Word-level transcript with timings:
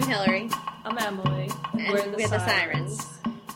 I'm 0.00 0.08
Hillary. 0.08 0.48
I'm 0.84 0.96
Emily. 0.96 1.50
And 1.72 1.92
We're 1.92 2.02
the 2.02 2.16
we're 2.16 2.28
the 2.28 2.38
Sirens. 2.38 3.04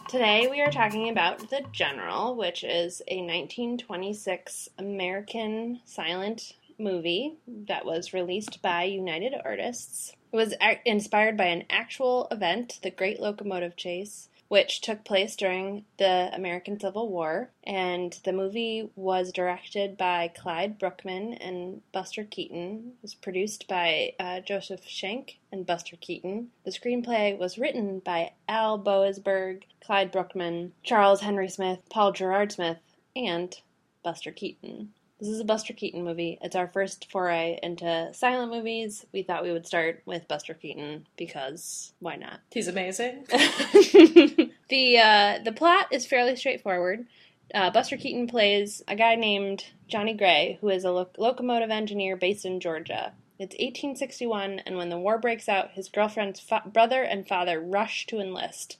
Today 0.08 0.48
we 0.50 0.60
are 0.60 0.72
talking 0.72 1.08
about 1.08 1.38
The 1.50 1.62
General, 1.70 2.34
which 2.34 2.64
is 2.64 3.00
a 3.06 3.18
1926 3.18 4.68
American 4.76 5.78
silent 5.84 6.54
movie 6.80 7.36
that 7.46 7.84
was 7.86 8.12
released 8.12 8.60
by 8.60 8.82
United 8.82 9.34
Artists. 9.44 10.14
It 10.32 10.36
was 10.36 10.52
ac- 10.60 10.80
inspired 10.84 11.36
by 11.36 11.44
an 11.44 11.62
actual 11.70 12.26
event, 12.32 12.80
the 12.82 12.90
Great 12.90 13.20
Locomotive 13.20 13.76
Chase, 13.76 14.28
which 14.52 14.82
took 14.82 15.02
place 15.02 15.34
during 15.34 15.82
the 15.96 16.28
American 16.34 16.78
Civil 16.78 17.08
War. 17.08 17.48
And 17.64 18.20
the 18.22 18.34
movie 18.34 18.90
was 18.96 19.32
directed 19.32 19.96
by 19.96 20.28
Clyde 20.28 20.78
Bruckman 20.78 21.38
and 21.40 21.80
Buster 21.90 22.24
Keaton. 22.24 22.92
It 22.98 23.00
was 23.00 23.14
produced 23.14 23.66
by 23.66 24.12
uh, 24.20 24.40
Joseph 24.40 24.86
Schenck 24.86 25.38
and 25.50 25.64
Buster 25.64 25.96
Keaton. 25.96 26.48
The 26.64 26.70
screenplay 26.70 27.38
was 27.38 27.56
written 27.56 28.00
by 28.00 28.32
Al 28.46 28.78
Boasberg, 28.78 29.62
Clyde 29.82 30.12
Bruckman, 30.12 30.72
Charles 30.82 31.22
Henry 31.22 31.48
Smith, 31.48 31.80
Paul 31.88 32.12
Gerard 32.12 32.52
Smith, 32.52 32.76
and 33.16 33.58
Buster 34.02 34.32
Keaton. 34.32 34.90
This 35.22 35.30
is 35.30 35.38
a 35.38 35.44
Buster 35.44 35.72
Keaton 35.72 36.02
movie. 36.02 36.36
It's 36.42 36.56
our 36.56 36.66
first 36.66 37.08
foray 37.12 37.56
into 37.62 38.10
silent 38.12 38.50
movies. 38.50 39.06
We 39.12 39.22
thought 39.22 39.44
we 39.44 39.52
would 39.52 39.68
start 39.68 40.02
with 40.04 40.26
Buster 40.26 40.52
Keaton 40.52 41.06
because 41.16 41.92
why 42.00 42.16
not? 42.16 42.40
He's 42.50 42.66
amazing. 42.66 43.28
the 44.72 44.98
uh, 44.98 45.38
the 45.44 45.52
plot 45.52 45.88
is 45.90 46.06
fairly 46.06 46.34
straightforward. 46.34 47.06
Uh, 47.54 47.70
Buster 47.70 47.98
Keaton 47.98 48.26
plays 48.26 48.82
a 48.88 48.96
guy 48.96 49.14
named 49.16 49.66
Johnny 49.86 50.14
Gray, 50.14 50.56
who 50.62 50.70
is 50.70 50.84
a 50.84 50.90
lo- 50.90 51.10
locomotive 51.18 51.70
engineer 51.70 52.16
based 52.16 52.46
in 52.46 52.58
Georgia. 52.58 53.12
It's 53.38 53.54
1861, 53.56 54.60
and 54.60 54.78
when 54.78 54.88
the 54.88 54.98
war 54.98 55.18
breaks 55.18 55.46
out, 55.46 55.72
his 55.72 55.90
girlfriend's 55.90 56.40
fa- 56.40 56.62
brother 56.64 57.02
and 57.02 57.28
father 57.28 57.60
rush 57.60 58.06
to 58.06 58.18
enlist 58.18 58.78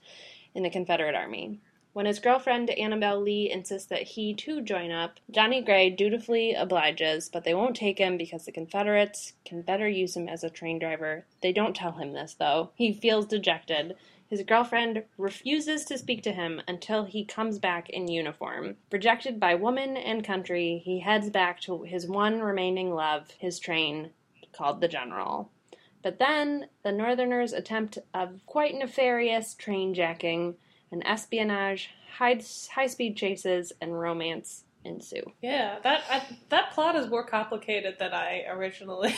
in 0.55 0.63
the 0.63 0.71
Confederate 0.71 1.13
Army. 1.13 1.59
When 1.93 2.07
his 2.07 2.19
girlfriend 2.19 2.71
Annabelle 2.71 3.21
Lee 3.21 3.51
insists 3.51 3.87
that 3.89 4.01
he 4.01 4.33
too 4.33 4.61
join 4.61 4.91
up, 4.91 5.19
Johnny 5.29 5.61
Gray 5.61 5.91
dutifully 5.91 6.55
obliges, 6.55 7.29
but 7.29 7.43
they 7.43 7.53
won't 7.53 7.75
take 7.75 7.99
him 7.99 8.17
because 8.17 8.45
the 8.45 8.51
Confederates 8.51 9.33
can 9.45 9.61
better 9.61 9.87
use 9.87 10.17
him 10.17 10.27
as 10.27 10.43
a 10.43 10.49
train 10.49 10.79
driver. 10.79 11.25
They 11.41 11.51
don't 11.51 11.75
tell 11.75 11.91
him 11.91 12.13
this, 12.13 12.33
though. 12.33 12.71
He 12.73 12.93
feels 12.93 13.27
dejected. 13.27 13.95
His 14.27 14.41
girlfriend 14.41 15.03
refuses 15.19 15.85
to 15.85 15.99
speak 15.99 16.23
to 16.23 16.31
him 16.31 16.63
until 16.67 17.03
he 17.03 17.23
comes 17.23 17.59
back 17.59 17.91
in 17.91 18.07
uniform. 18.07 18.77
Rejected 18.91 19.39
by 19.39 19.53
woman 19.53 19.95
and 19.95 20.23
country, 20.23 20.81
he 20.83 21.01
heads 21.01 21.29
back 21.29 21.61
to 21.61 21.83
his 21.83 22.07
one 22.07 22.41
remaining 22.41 22.95
love, 22.95 23.29
his 23.37 23.59
train, 23.59 24.09
called 24.51 24.81
the 24.81 24.87
General. 24.87 25.51
But 26.01 26.17
then 26.17 26.69
the 26.81 26.91
Northerners 26.91 27.53
attempt 27.53 27.99
a 28.15 28.29
quite 28.47 28.73
nefarious 28.73 29.53
train 29.53 29.93
jacking, 29.93 30.55
and 30.93 31.05
espionage, 31.05 31.89
high 32.17 32.39
high 32.71 32.87
speed 32.87 33.17
chases, 33.17 33.73
and 33.81 33.99
romance 33.99 34.63
ensue. 34.85 35.23
Yeah, 35.41 35.79
that 35.83 36.03
I, 36.09 36.21
that 36.49 36.71
plot 36.71 36.95
is 36.95 37.09
more 37.09 37.25
complicated 37.25 37.95
than 37.99 38.13
I 38.13 38.45
originally 38.49 39.13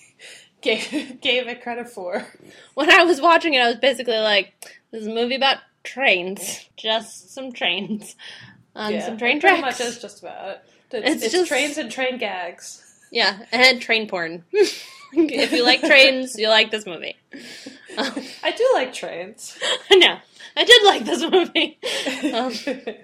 gave 0.62 1.20
gave 1.20 1.46
it 1.48 1.62
credit 1.62 1.88
for. 1.90 2.26
When 2.74 2.90
I 2.90 3.04
was 3.04 3.20
watching 3.20 3.54
it, 3.54 3.60
I 3.60 3.66
was 3.68 3.76
basically 3.76 4.18
like, 4.18 4.54
"This 4.90 5.02
is 5.02 5.06
a 5.08 5.14
movie 5.14 5.34
about 5.36 5.58
trains, 5.84 6.68
just 6.76 7.34
some 7.34 7.52
trains, 7.52 8.16
on 8.74 8.92
yeah, 8.94 9.04
some 9.06 9.18
train 9.18 9.36
it 9.38 9.40
pretty 9.40 9.60
tracks." 9.60 9.78
much 9.80 9.86
is 9.86 10.00
just 10.00 10.22
about 10.22 10.48
it. 10.48 10.60
It's, 10.90 11.06
It's 11.16 11.24
it's, 11.24 11.32
just- 11.34 11.48
trains 11.48 11.76
and 11.78 11.90
train 11.90 12.18
gags. 12.18 12.84
Yeah, 13.10 13.38
and 13.52 13.80
train 13.80 14.06
porn. 14.06 14.44
if 14.52 15.52
you 15.52 15.64
like 15.64 15.80
trains, 15.80 16.38
you 16.38 16.48
like 16.50 16.70
this 16.70 16.84
movie. 16.84 17.16
Um, 17.96 18.12
I 18.42 18.50
do 18.52 18.70
like 18.74 18.92
trains. 18.92 19.58
no, 19.90 20.18
I 20.58 20.64
did 20.64 20.84
like 20.84 21.04
this 21.04 21.22
movie. 21.30 21.78
Um, 22.34 22.96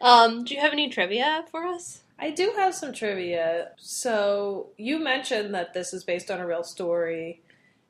um, 0.00 0.44
do 0.44 0.54
you 0.54 0.60
have 0.60 0.72
any 0.72 0.90
trivia 0.90 1.44
for 1.50 1.64
us? 1.64 2.00
I 2.18 2.30
do 2.30 2.52
have 2.56 2.74
some 2.74 2.92
trivia. 2.92 3.70
So 3.78 4.70
you 4.76 4.98
mentioned 4.98 5.54
that 5.54 5.72
this 5.74 5.94
is 5.94 6.02
based 6.02 6.28
on 6.30 6.40
a 6.40 6.46
real 6.46 6.64
story, 6.64 7.42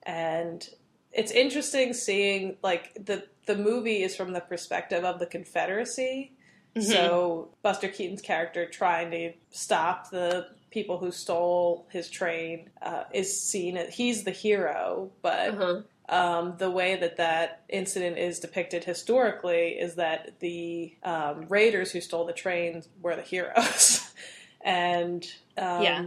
and 0.03 0.69
it's 1.13 1.33
interesting 1.33 1.95
seeing 1.95 2.57
like 2.63 2.93
the 3.03 3.27
the 3.47 3.57
movie 3.57 4.03
is 4.03 4.15
from 4.15 4.35
the 4.35 4.41
perspective 4.41 5.05
of 5.05 5.19
the 5.19 5.27
Confederacy. 5.27 6.33
Mm-hmm. 6.77 6.91
So 6.93 7.49
Buster 7.63 7.89
Keaton's 7.89 8.21
character 8.21 8.67
trying 8.67 9.11
to 9.13 9.33
stop 9.51 10.11
the 10.11 10.49
people 10.71 10.99
who 10.99 11.11
stole 11.11 11.87
his 11.91 12.11
train 12.11 12.69
uh, 12.83 13.05
is 13.15 13.41
seen 13.41 13.79
as 13.79 13.95
he's 13.95 14.25
the 14.25 14.31
hero, 14.33 15.11
but 15.23 15.49
Uh-huh. 15.55 15.81
Um, 16.09 16.55
the 16.59 16.71
way 16.71 16.97
that 16.97 17.17
that 17.19 17.63
incident 17.69 18.19
is 18.19 18.39
depicted 18.41 18.85
historically 18.85 19.79
is 19.79 19.97
that 19.97 20.41
the 20.41 20.95
um, 21.03 21.47
raiders 21.49 21.91
who 21.93 22.01
stole 22.01 22.25
the 22.25 22.33
train 22.33 22.83
were 23.03 23.15
the 23.17 23.23
heroes, 23.23 24.11
and 24.63 25.25
um, 25.57 25.83
Yeah. 25.83 26.05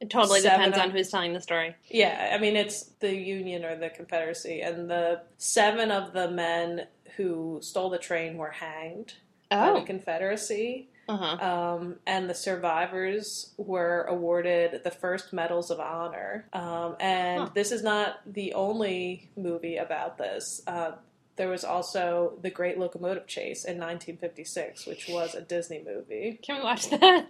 It 0.00 0.10
totally 0.10 0.40
depends 0.40 0.76
of- 0.76 0.82
on 0.82 0.90
who's 0.90 1.10
telling 1.10 1.32
the 1.32 1.40
story. 1.40 1.76
yeah, 1.88 2.32
I 2.34 2.38
mean 2.38 2.56
it's 2.56 2.82
the 2.98 3.14
Union 3.14 3.64
or 3.64 3.76
the 3.76 3.88
Confederacy, 3.88 4.60
and 4.60 4.90
the 4.90 5.22
seven 5.38 5.90
of 5.92 6.12
the 6.12 6.28
men 6.30 6.86
who 7.16 7.60
stole 7.62 7.88
the 7.90 7.98
train 7.98 8.36
were 8.36 8.50
hanged 8.50 9.14
by 9.48 9.66
the 9.72 9.78
Oh, 9.80 9.82
Confederacy. 9.82 10.88
Uh 11.08 11.16
huh. 11.16 11.44
Um, 11.74 11.96
and 12.06 12.28
the 12.30 12.34
survivors 12.34 13.52
were 13.56 14.02
awarded 14.08 14.82
the 14.84 14.90
first 14.90 15.32
medals 15.32 15.70
of 15.70 15.80
honor. 15.80 16.46
Um, 16.52 16.96
and 17.00 17.42
Huh. 17.44 17.50
this 17.54 17.72
is 17.72 17.82
not 17.82 18.20
the 18.26 18.54
only 18.54 19.30
movie 19.36 19.76
about 19.76 20.18
this. 20.18 20.62
Uh, 20.66 20.92
there 21.36 21.48
was 21.48 21.64
also 21.64 22.38
The 22.42 22.50
Great 22.50 22.78
Locomotive 22.78 23.26
Chase 23.26 23.64
in 23.64 23.78
1956, 23.78 24.86
which 24.86 25.08
was 25.08 25.34
a 25.34 25.40
Disney 25.40 25.82
movie. 25.84 26.38
Can 26.42 26.58
we 26.58 26.62
watch 26.62 26.88
that? 26.90 27.26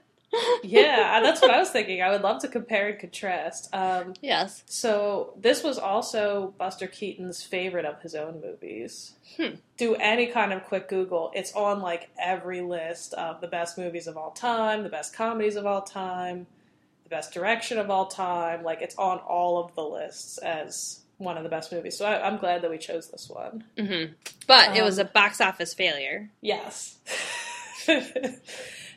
Yeah, 0.62 1.20
that's 1.22 1.42
what 1.42 1.50
I 1.50 1.58
was 1.58 1.70
thinking. 1.70 2.00
I 2.02 2.10
would 2.10 2.22
love 2.22 2.40
to 2.42 2.48
compare 2.48 2.88
and 2.88 2.98
contrast. 2.98 3.68
Um, 3.74 4.14
yes. 4.22 4.62
so 4.66 5.34
this 5.38 5.62
was 5.62 5.78
also 5.78 6.54
Buster 6.58 6.86
Keaton's 6.86 7.42
favorite 7.42 7.84
of 7.84 8.00
his 8.00 8.14
own 8.14 8.40
movies. 8.40 9.12
Hmm. 9.36 9.56
Do 9.76 9.94
any 9.96 10.26
kind 10.28 10.52
of 10.52 10.64
quick 10.64 10.88
Google. 10.88 11.32
It's 11.34 11.52
on 11.54 11.80
like 11.80 12.10
every 12.18 12.60
list 12.62 13.12
of 13.14 13.40
the 13.40 13.48
best 13.48 13.76
movies 13.76 14.06
of 14.06 14.16
all 14.16 14.30
time, 14.30 14.82
the 14.82 14.88
best 14.88 15.14
comedies 15.14 15.56
of 15.56 15.66
all 15.66 15.82
time, 15.82 16.46
the 17.04 17.10
best 17.10 17.32
direction 17.34 17.78
of 17.78 17.90
all 17.90 18.06
time. 18.06 18.62
Like 18.62 18.80
it's 18.80 18.96
on 18.96 19.18
all 19.18 19.62
of 19.62 19.74
the 19.74 19.82
lists 19.82 20.38
as 20.38 21.00
one 21.18 21.36
of 21.36 21.42
the 21.44 21.48
best 21.50 21.72
movies. 21.72 21.96
So 21.98 22.04
I, 22.06 22.26
I'm 22.26 22.38
glad 22.38 22.62
that 22.62 22.70
we 22.70 22.78
chose 22.78 23.08
this 23.10 23.28
one. 23.28 23.64
hmm 23.78 24.12
But 24.46 24.76
it 24.76 24.82
was 24.82 24.98
Um, 24.98 25.06
a 25.06 25.10
box 25.10 25.40
office 25.40 25.74
failure, 25.74 26.30
Yes. 26.40 26.96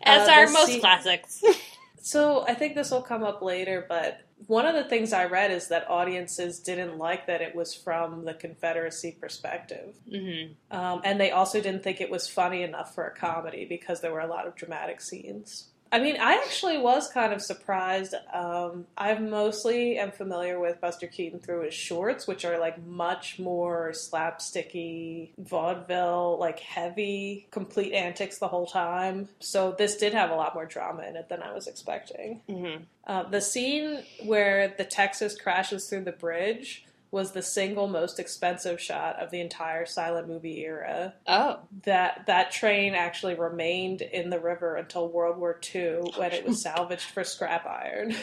as 0.05 0.27
Uh, 0.27 0.31
are 0.31 0.47
most 0.49 0.67
se- 0.67 0.79
classics. 0.79 1.43
So 2.01 2.45
I 2.47 2.53
think 2.53 2.75
this 2.75 2.91
will 2.91 3.01
come 3.01 3.23
up 3.23 3.41
later, 3.41 3.83
but 3.89 4.21
one 4.45 4.67
of 4.67 4.75
the 4.75 4.83
things 4.83 5.11
I 5.11 5.25
read 5.25 5.49
is 5.49 5.69
that 5.69 5.89
audiences 5.89 6.59
didn't 6.59 6.99
like 6.99 7.25
that 7.25 7.41
it 7.41 7.55
was 7.55 7.73
from 7.73 8.25
the 8.25 8.35
Confederacy 8.35 9.17
perspective. 9.19 9.95
hmm 10.07 10.53
Um, 10.69 11.01
and 11.03 11.19
they 11.19 11.31
also 11.31 11.59
didn't 11.61 11.81
think 11.83 12.01
it 12.01 12.11
was 12.11 12.27
funny 12.27 12.61
enough 12.61 12.93
for 12.93 13.07
a 13.07 13.15
comedy 13.15 13.65
because 13.65 14.01
there 14.01 14.11
were 14.11 14.19
a 14.19 14.27
lot 14.27 14.45
of 14.45 14.53
dramatic 14.55 15.01
scenes. 15.01 15.69
I 15.95 15.99
mean, 16.01 16.17
I 16.19 16.33
actually 16.45 16.77
was 16.77 17.07
kind 17.07 17.31
of 17.31 17.41
surprised. 17.41 18.15
Um, 18.33 18.85
I 18.97 19.13
mostly 19.13 19.97
am 19.97 20.11
familiar 20.11 20.59
with 20.59 20.81
Buster 20.81 21.07
Keaton 21.07 21.39
through 21.39 21.61
his 21.63 21.73
shorts, 21.73 22.27
which 22.27 22.43
are 22.43 22.59
like 22.59 22.85
much 22.85 23.39
more 23.39 23.93
slapsticky, 23.93 25.29
vaudeville, 25.37 26.37
like 26.37 26.59
heavy, 26.59 27.47
complete 27.49 27.93
antics 27.93 28.39
the 28.39 28.49
whole 28.49 28.67
time. 28.67 29.29
So 29.39 29.73
this 29.77 29.95
did 29.95 30.13
have 30.13 30.31
a 30.31 30.35
lot 30.35 30.53
more 30.53 30.65
drama 30.65 31.03
in 31.03 31.15
it 31.15 31.29
than 31.29 31.41
I 31.41 31.53
was 31.53 31.65
expecting. 31.67 32.41
hmm 32.49 32.83
Uh, 33.07 33.23
the 33.23 33.39
scene 33.39 34.03
where 34.25 34.73
the 34.77 34.83
Texas 34.83 35.39
crashes 35.39 35.87
through 35.87 36.03
the 36.03 36.11
bridge 36.11 36.83
was 37.15 37.31
the 37.31 37.41
single 37.41 37.87
most 37.87 38.19
expensive 38.19 38.77
shot 38.77 39.15
of 39.21 39.31
the 39.31 39.39
entire 39.39 39.85
silent 39.85 40.27
movie 40.27 40.59
era. 40.65 41.13
Oh. 41.25 41.59
That 41.83 42.25
that 42.25 42.51
train 42.51 42.93
actually 42.93 43.35
remained 43.35 44.01
in 44.01 44.29
the 44.29 44.37
river 44.37 44.75
until 44.75 45.07
World 45.07 45.37
War 45.37 45.57
II 45.73 46.11
when 46.17 46.33
it 46.33 46.45
was 46.45 46.61
salvaged 46.61 47.09
for 47.09 47.23
scrap 47.23 47.65
iron. 47.65 48.13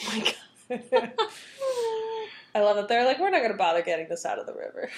Oh 0.00 0.12
my 0.12 0.34
god. 0.68 1.12
I 2.56 2.60
love 2.62 2.74
that 2.78 2.88
they're 2.88 3.04
like, 3.04 3.20
we're 3.20 3.30
not 3.30 3.42
going 3.42 3.52
to 3.52 3.56
bother 3.56 3.80
getting 3.80 4.08
this 4.08 4.26
out 4.26 4.40
of 4.40 4.46
the 4.46 4.54
river. 4.54 4.90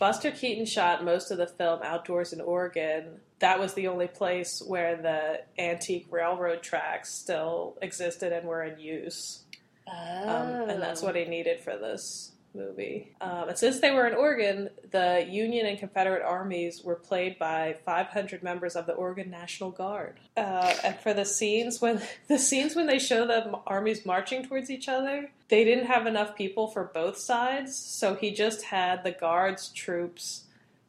Buster 0.00 0.32
Keaton 0.32 0.66
shot 0.66 1.04
most 1.04 1.30
of 1.30 1.38
the 1.38 1.46
film 1.46 1.80
outdoors 1.84 2.32
in 2.32 2.40
Oregon. 2.40 3.20
That 3.38 3.60
was 3.60 3.74
the 3.74 3.86
only 3.86 4.08
place 4.08 4.60
where 4.66 4.96
the 4.96 5.42
antique 5.62 6.08
railroad 6.10 6.64
tracks 6.64 7.14
still 7.14 7.78
existed 7.80 8.32
and 8.32 8.48
were 8.48 8.64
in 8.64 8.80
use. 8.80 9.44
Um, 9.86 10.68
and 10.68 10.82
that's 10.82 11.00
what 11.00 11.14
he 11.14 11.26
needed 11.26 11.60
for 11.60 11.76
this 11.78 12.32
movie. 12.54 13.14
Um, 13.20 13.48
and 13.48 13.58
since 13.58 13.80
they 13.80 13.90
were 13.90 14.06
in 14.06 14.14
Oregon, 14.14 14.70
the 14.90 15.26
Union 15.28 15.66
and 15.66 15.78
Confederate 15.78 16.22
armies 16.22 16.82
were 16.82 16.94
played 16.94 17.38
by 17.38 17.76
500 17.84 18.42
members 18.42 18.76
of 18.76 18.86
the 18.86 18.92
Oregon 18.92 19.30
National 19.30 19.70
Guard. 19.70 20.18
Uh, 20.36 20.74
and 20.84 20.98
for 21.00 21.14
the 21.14 21.24
scenes 21.24 21.80
when 21.80 22.00
the 22.28 22.38
scenes 22.38 22.74
when 22.74 22.86
they 22.86 22.98
show 22.98 23.26
the 23.26 23.58
armies 23.66 24.04
marching 24.06 24.44
towards 24.44 24.70
each 24.70 24.88
other, 24.88 25.30
they 25.48 25.64
didn't 25.64 25.86
have 25.86 26.06
enough 26.06 26.36
people 26.36 26.68
for 26.68 26.84
both 26.84 27.18
sides, 27.18 27.76
so 27.76 28.14
he 28.14 28.30
just 28.30 28.64
had 28.64 29.02
the 29.02 29.12
guards 29.12 29.68
troops 29.68 30.44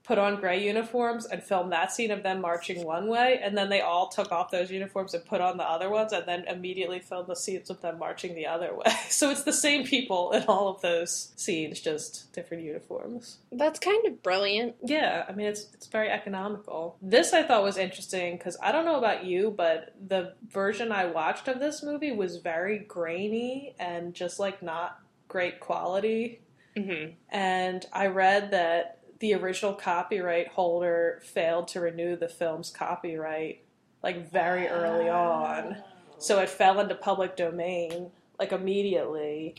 put 0.09 0.17
on 0.17 0.39
gray 0.39 0.65
uniforms 0.65 1.27
and 1.27 1.43
film 1.43 1.69
that 1.69 1.91
scene 1.91 2.09
of 2.09 2.23
them 2.23 2.41
marching 2.41 2.83
one 2.83 3.07
way, 3.07 3.39
and 3.43 3.55
then 3.55 3.69
they 3.69 3.79
all 3.79 4.07
took 4.07 4.31
off 4.31 4.49
those 4.49 4.71
uniforms 4.71 5.13
and 5.13 5.23
put 5.23 5.39
on 5.39 5.55
the 5.55 5.63
other 5.63 5.87
ones, 5.87 6.11
and 6.11 6.25
then 6.25 6.43
immediately 6.47 6.99
filmed 6.99 7.27
the 7.27 7.35
scenes 7.35 7.69
of 7.69 7.79
them 7.81 7.99
marching 7.99 8.33
the 8.33 8.47
other 8.47 8.73
way. 8.75 8.91
So 9.09 9.29
it's 9.29 9.43
the 9.43 9.53
same 9.53 9.83
people 9.85 10.31
in 10.31 10.43
all 10.43 10.69
of 10.69 10.81
those 10.81 11.33
scenes, 11.35 11.79
just 11.81 12.31
different 12.31 12.63
uniforms. 12.63 13.37
That's 13.51 13.77
kind 13.77 14.05
of 14.07 14.23
brilliant. 14.23 14.75
Yeah, 14.83 15.25
I 15.27 15.33
mean 15.33 15.47
it's 15.47 15.67
it's 15.73 15.87
very 15.87 16.09
economical. 16.09 16.97
This 17.01 17.33
I 17.33 17.43
thought 17.43 17.63
was 17.63 17.77
interesting 17.77 18.37
because 18.37 18.55
I 18.63 18.71
don't 18.71 18.85
know 18.85 18.97
about 18.97 19.25
you, 19.25 19.53
but 19.55 19.93
the 20.07 20.33
version 20.49 20.91
I 20.91 21.05
watched 21.05 21.47
of 21.47 21.59
this 21.59 21.83
movie 21.83 22.11
was 22.11 22.37
very 22.37 22.79
grainy 22.79 23.75
and 23.77 24.13
just 24.13 24.39
like 24.39 24.63
not 24.63 24.99
great 25.27 25.59
quality. 25.59 26.39
Mm-hmm. 26.77 27.11
And 27.29 27.85
I 27.91 28.07
read 28.07 28.51
that 28.51 28.98
the 29.19 29.33
original 29.33 29.73
copyright 29.73 30.47
holder 30.49 31.21
failed 31.23 31.67
to 31.69 31.79
renew 31.79 32.15
the 32.15 32.29
film's 32.29 32.69
copyright 32.71 33.63
like 34.01 34.31
very 34.31 34.67
early 34.67 35.09
on. 35.09 35.77
So 36.17 36.39
it 36.39 36.49
fell 36.49 36.79
into 36.79 36.95
public 36.95 37.35
domain 37.35 38.11
like 38.39 38.51
immediately. 38.51 39.55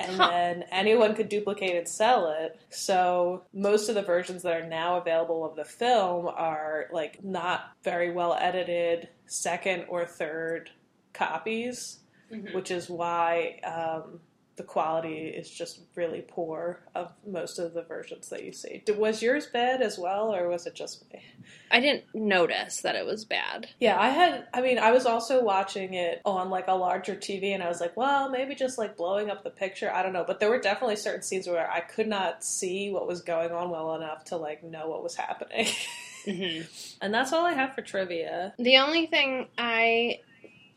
And 0.00 0.16
Huh. 0.16 0.28
then 0.28 0.64
anyone 0.72 1.14
could 1.14 1.28
duplicate 1.28 1.76
and 1.76 1.88
sell 1.88 2.28
it. 2.30 2.60
So 2.70 3.44
most 3.52 3.88
of 3.88 3.94
the 3.94 4.02
versions 4.02 4.42
that 4.42 4.60
are 4.60 4.66
now 4.66 4.96
available 4.96 5.44
of 5.44 5.54
the 5.54 5.64
film 5.64 6.26
are 6.26 6.86
like 6.92 7.22
not 7.22 7.70
very 7.84 8.10
well 8.10 8.34
edited 8.34 9.08
second 9.26 9.84
or 9.88 10.04
third 10.04 10.70
copies, 11.12 12.00
Mm-hmm. 12.32 12.54
which 12.56 12.70
is 12.72 12.88
why 12.90 13.60
um, 13.62 14.18
the 14.56 14.62
quality 14.62 15.26
is 15.26 15.50
just 15.50 15.80
really 15.96 16.24
poor 16.26 16.80
of 16.94 17.12
most 17.26 17.58
of 17.58 17.74
the 17.74 17.82
versions 17.82 18.28
that 18.28 18.44
you 18.44 18.52
see. 18.52 18.82
Was 18.96 19.20
yours 19.20 19.46
bad 19.46 19.82
as 19.82 19.98
well, 19.98 20.32
or 20.34 20.48
was 20.48 20.66
it 20.66 20.74
just 20.74 21.10
me? 21.12 21.22
I 21.70 21.80
didn't 21.80 22.04
notice 22.14 22.80
that 22.82 22.94
it 22.94 23.04
was 23.04 23.24
bad. 23.24 23.68
Yeah, 23.80 24.00
I 24.00 24.10
had. 24.10 24.46
I 24.54 24.60
mean, 24.60 24.78
I 24.78 24.92
was 24.92 25.06
also 25.06 25.42
watching 25.42 25.94
it 25.94 26.22
on 26.24 26.50
like 26.50 26.68
a 26.68 26.74
larger 26.74 27.16
TV, 27.16 27.52
and 27.52 27.62
I 27.62 27.68
was 27.68 27.80
like, 27.80 27.96
well, 27.96 28.30
maybe 28.30 28.54
just 28.54 28.78
like 28.78 28.96
blowing 28.96 29.28
up 29.28 29.42
the 29.42 29.50
picture. 29.50 29.92
I 29.92 30.02
don't 30.02 30.12
know, 30.12 30.24
but 30.26 30.38
there 30.38 30.50
were 30.50 30.60
definitely 30.60 30.96
certain 30.96 31.22
scenes 31.22 31.48
where 31.48 31.68
I 31.68 31.80
could 31.80 32.06
not 32.06 32.44
see 32.44 32.90
what 32.90 33.08
was 33.08 33.22
going 33.22 33.50
on 33.50 33.70
well 33.70 33.94
enough 33.96 34.24
to 34.26 34.36
like 34.36 34.62
know 34.62 34.88
what 34.88 35.02
was 35.02 35.16
happening. 35.16 35.66
Mm-hmm. 36.24 36.62
and 37.02 37.12
that's 37.12 37.34
all 37.34 37.44
I 37.44 37.52
have 37.52 37.74
for 37.74 37.82
trivia. 37.82 38.54
The 38.58 38.78
only 38.78 39.04
thing 39.04 39.46
I 39.58 40.20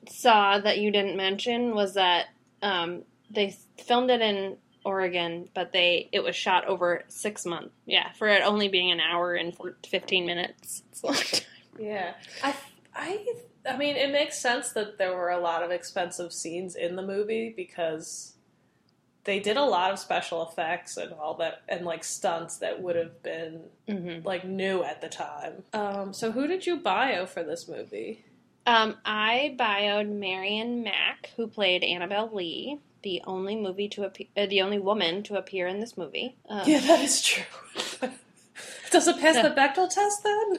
saw 0.10 0.60
that 0.60 0.80
you 0.80 0.92
didn't 0.92 1.16
mention 1.16 1.74
was 1.74 1.94
that 1.94 2.26
um, 2.62 3.04
they 3.30 3.56
filmed 3.86 4.10
it 4.12 4.22
in 4.22 4.58
Oregon, 4.86 5.50
but 5.54 5.72
they 5.74 6.10
it 6.12 6.24
was 6.24 6.36
shot 6.36 6.66
over 6.66 7.04
six 7.10 7.46
months. 7.46 7.74
Yeah, 7.86 8.12
for 8.14 8.28
it 8.28 8.42
only 8.44 8.68
being 8.70 8.92
an 8.92 9.00
hour 9.00 9.34
and 9.36 9.56
fifteen 9.88 10.26
minutes. 10.26 10.84
It's 10.92 11.04
a 11.04 11.06
long 11.08 11.16
time. 11.16 11.42
Yeah, 11.78 12.14
I, 12.42 12.56
I, 12.96 13.26
I 13.70 13.78
mean, 13.78 13.96
it 13.96 14.12
makes 14.12 14.40
sense 14.40 14.72
that 14.72 14.98
there 14.98 15.16
were 15.16 15.30
a 15.30 15.40
lot 15.40 15.62
of 15.64 15.70
expensive 15.72 16.34
scenes 16.34 16.76
in 16.76 16.96
the 16.96 17.04
movie 17.04 17.54
because 17.56 18.34
they 19.26 19.40
did 19.40 19.58
a 19.58 19.64
lot 19.64 19.92
of 19.92 20.00
special 20.00 20.48
effects 20.48 20.98
and 20.98 21.12
all 21.14 21.36
that, 21.36 21.62
and 21.68 21.86
like 21.86 22.04
stunts 22.04 22.58
that 22.60 22.82
would 22.82 22.96
have 22.96 23.22
been 23.24 23.62
hmm 23.88 24.20
like 24.24 24.46
new 24.46 24.84
at 24.84 25.02
the 25.02 25.10
time. 25.10 25.64
Um, 25.74 26.14
so 26.14 26.32
who 26.32 26.48
did 26.48 26.66
you 26.66 26.78
bio 26.78 27.26
for 27.26 27.44
this 27.44 27.68
movie? 27.68 28.26
Um, 28.66 28.98
I 29.06 29.56
bioed 29.58 30.10
Marion 30.10 30.84
Mack, 30.84 31.32
who 31.38 31.48
played 31.48 31.84
Annabelle 31.84 32.30
Lee, 32.34 32.80
the 33.08 33.22
only 33.26 33.56
movie 33.56 33.88
to 33.88 34.04
appear, 34.04 34.28
uh, 34.36 34.46
the 34.48 34.62
only 34.62 34.78
woman 34.78 35.24
to 35.24 35.38
appear 35.38 35.66
in 35.66 35.80
this 35.80 35.96
movie. 35.96 36.36
Um, 36.50 36.64
Yeah, 36.66 36.82
that 36.82 37.00
is 37.00 37.22
true. 37.22 37.46
Does 38.92 39.08
it 39.08 39.18
pass 39.20 39.36
the 39.36 39.56
Bechdel 39.56 39.90
test 39.90 40.24
then? 40.24 40.58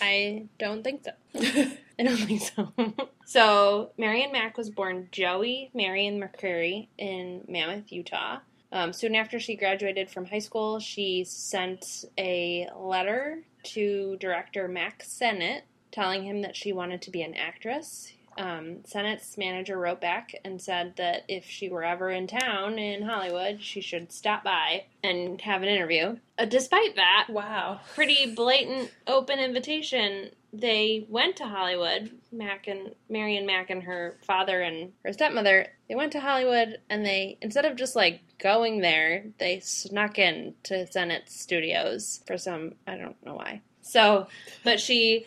I 0.00 0.46
don't 0.58 0.82
think 0.82 1.04
so. 1.04 1.10
I 1.98 2.02
don't 2.02 2.16
think 2.16 2.40
so. 2.40 2.72
so, 3.26 3.90
Marion 3.98 4.32
Mack 4.32 4.56
was 4.56 4.70
born 4.70 5.08
Joey 5.12 5.70
Marion 5.74 6.18
McCreary 6.18 6.88
in 6.96 7.44
Mammoth, 7.46 7.92
Utah. 7.92 8.38
Um, 8.72 8.94
soon 8.94 9.14
after 9.14 9.38
she 9.38 9.56
graduated 9.56 10.10
from 10.10 10.24
high 10.24 10.38
school, 10.38 10.78
she 10.78 11.24
sent 11.24 12.06
a 12.16 12.66
letter 12.74 13.42
to 13.74 14.16
director 14.20 14.68
Mack 14.68 15.02
Sennett 15.04 15.64
telling 15.92 16.22
him 16.22 16.40
that 16.42 16.56
she 16.56 16.72
wanted 16.72 17.02
to 17.02 17.10
be 17.10 17.20
an 17.20 17.34
actress. 17.34 18.12
Um, 18.40 18.78
Sennett's 18.86 19.36
manager 19.36 19.78
wrote 19.78 20.00
back 20.00 20.34
and 20.46 20.62
said 20.62 20.94
that 20.96 21.24
if 21.28 21.44
she 21.44 21.68
were 21.68 21.84
ever 21.84 22.08
in 22.08 22.26
town 22.26 22.78
in 22.78 23.02
Hollywood, 23.02 23.62
she 23.62 23.82
should 23.82 24.10
stop 24.10 24.42
by 24.42 24.84
and 25.04 25.38
have 25.42 25.62
an 25.62 25.68
interview. 25.68 26.16
Uh, 26.38 26.46
despite 26.46 26.96
that, 26.96 27.26
wow. 27.28 27.80
pretty 27.94 28.34
blatant 28.34 28.90
open 29.06 29.38
invitation. 29.38 30.30
They 30.54 31.04
went 31.10 31.36
to 31.36 31.44
Hollywood. 31.44 32.12
Mac 32.32 32.66
and 32.66 32.94
Marion 33.10 33.44
Mack 33.44 33.68
and 33.68 33.82
her 33.82 34.16
father 34.26 34.62
and 34.62 34.92
her 35.04 35.12
stepmother. 35.12 35.66
They 35.88 35.94
went 35.94 36.12
to 36.12 36.20
Hollywood 36.20 36.78
and 36.88 37.04
they 37.04 37.36
instead 37.42 37.66
of 37.66 37.76
just 37.76 37.94
like 37.94 38.22
going 38.38 38.80
there, 38.80 39.26
they 39.38 39.60
snuck 39.60 40.18
in 40.18 40.54
to 40.64 40.90
Sennett 40.90 41.28
Studios 41.28 42.22
for 42.26 42.38
some 42.38 42.72
I 42.86 42.96
don't 42.96 43.22
know 43.22 43.34
why. 43.34 43.60
So, 43.82 44.28
but 44.64 44.80
she 44.80 45.26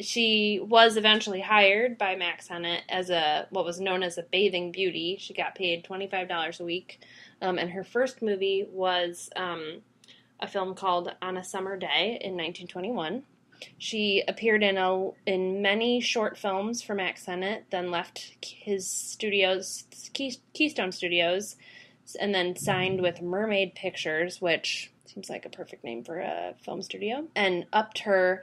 she 0.00 0.60
was 0.62 0.96
eventually 0.96 1.40
hired 1.40 1.98
by 1.98 2.16
Max 2.16 2.46
Sennett 2.46 2.82
as 2.88 3.10
a 3.10 3.46
what 3.50 3.64
was 3.64 3.80
known 3.80 4.02
as 4.02 4.18
a 4.18 4.22
bathing 4.22 4.72
beauty. 4.72 5.16
She 5.18 5.34
got 5.34 5.54
paid 5.54 5.84
twenty 5.84 6.06
five 6.06 6.28
dollars 6.28 6.60
a 6.60 6.64
week, 6.64 7.00
um, 7.40 7.58
and 7.58 7.70
her 7.70 7.84
first 7.84 8.22
movie 8.22 8.66
was 8.70 9.30
um, 9.36 9.82
a 10.40 10.46
film 10.46 10.74
called 10.74 11.12
On 11.20 11.36
a 11.36 11.44
Summer 11.44 11.76
Day 11.76 12.18
in 12.20 12.36
1921. 12.36 13.24
She 13.78 14.22
appeared 14.28 14.62
in 14.62 14.76
a 14.76 15.10
in 15.26 15.62
many 15.62 16.00
short 16.00 16.36
films 16.36 16.82
for 16.82 16.94
Max 16.94 17.24
Sennett, 17.24 17.64
then 17.70 17.90
left 17.90 18.32
his 18.42 18.88
studios, 18.88 19.84
Key, 20.12 20.36
Keystone 20.52 20.92
Studios, 20.92 21.56
and 22.20 22.34
then 22.34 22.56
signed 22.56 23.00
with 23.00 23.22
Mermaid 23.22 23.74
Pictures, 23.74 24.40
which 24.40 24.92
seems 25.06 25.30
like 25.30 25.46
a 25.46 25.50
perfect 25.50 25.84
name 25.84 26.04
for 26.04 26.20
a 26.20 26.54
film 26.62 26.82
studio, 26.82 27.26
and 27.34 27.66
upped 27.72 28.00
her 28.00 28.42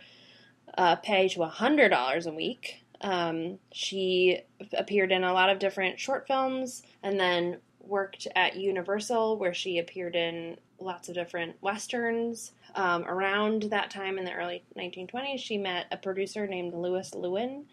uh, 0.78 0.96
pay 0.98 1.28
to 1.30 1.44
hundred 1.46 1.90
dollars 1.90 2.26
a 2.26 2.34
week. 2.34 2.84
Um, 3.02 3.58
she 3.72 4.42
appeared 4.74 5.12
in 5.12 5.24
a 5.24 5.34
lot 5.34 5.50
of 5.50 5.60
different 5.60 6.00
short 6.00 6.28
films, 6.28 6.84
and 7.04 7.20
then 7.20 7.58
worked 7.80 8.28
at 8.36 8.56
Universal, 8.56 9.38
where 9.38 9.54
she 9.54 9.80
appeared 9.80 10.16
in 10.16 10.58
lots 10.80 11.10
of 11.10 11.16
different 11.16 11.56
westerns. 11.62 12.52
Um, 12.76 13.04
around 13.06 13.64
that 13.64 13.92
time 13.92 14.18
in 14.18 14.26
the 14.26 14.34
early 14.34 14.64
1920s, 14.78 15.40
she 15.40 15.58
met 15.58 15.88
a 15.92 15.98
producer 15.98 16.48
named 16.48 16.74
Louis 16.74 17.10
Lewyn, 17.12 17.66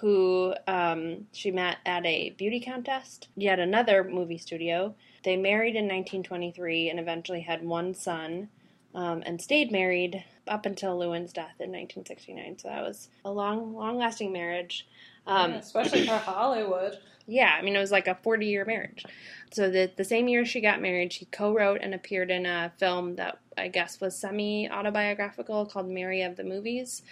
who 0.00 0.54
um, 0.66 1.26
she 1.32 1.50
met 1.50 1.78
at 1.84 2.06
a 2.06 2.30
beauty 2.30 2.60
contest, 2.60 3.28
yet 3.36 3.58
another 3.58 4.04
movie 4.04 4.38
studio. 4.38 4.94
They 5.24 5.36
married 5.36 5.74
in 5.74 5.84
1923 5.84 6.90
and 6.90 7.00
eventually 7.00 7.40
had 7.40 7.64
one 7.64 7.94
son 7.94 8.48
um, 8.94 9.22
and 9.26 9.40
stayed 9.40 9.72
married 9.72 10.24
up 10.48 10.66
until 10.66 10.98
Lewyn's 10.98 11.32
death 11.32 11.54
in 11.60 11.70
1969. 11.70 12.58
So 12.58 12.68
that 12.68 12.82
was 12.82 13.08
a 13.24 13.30
long, 13.30 13.74
long 13.74 13.98
lasting 13.98 14.32
marriage. 14.32 14.86
Um, 15.26 15.52
Yeah, 15.52 15.58
especially 15.58 16.06
for 16.06 16.16
Hollywood. 16.16 16.98
yeah, 17.26 17.54
I 17.58 17.62
mean, 17.62 17.76
it 17.76 17.80
was 17.80 17.92
like 17.92 18.08
a 18.08 18.14
40 18.22 18.46
year 18.46 18.64
marriage. 18.64 19.04
So, 19.52 19.70
the, 19.70 19.90
the 19.96 20.04
same 20.04 20.28
year 20.28 20.44
she 20.44 20.60
got 20.60 20.80
married, 20.80 21.12
she 21.12 21.24
co 21.26 21.52
wrote 21.54 21.80
and 21.82 21.94
appeared 21.94 22.30
in 22.30 22.46
a 22.46 22.72
film 22.78 23.16
that 23.16 23.38
I 23.56 23.68
guess 23.68 24.00
was 24.00 24.16
semi 24.16 24.68
autobiographical 24.70 25.66
called 25.66 25.88
Mary 25.88 26.22
of 26.22 26.36
the 26.36 26.44
Movies. 26.44 27.02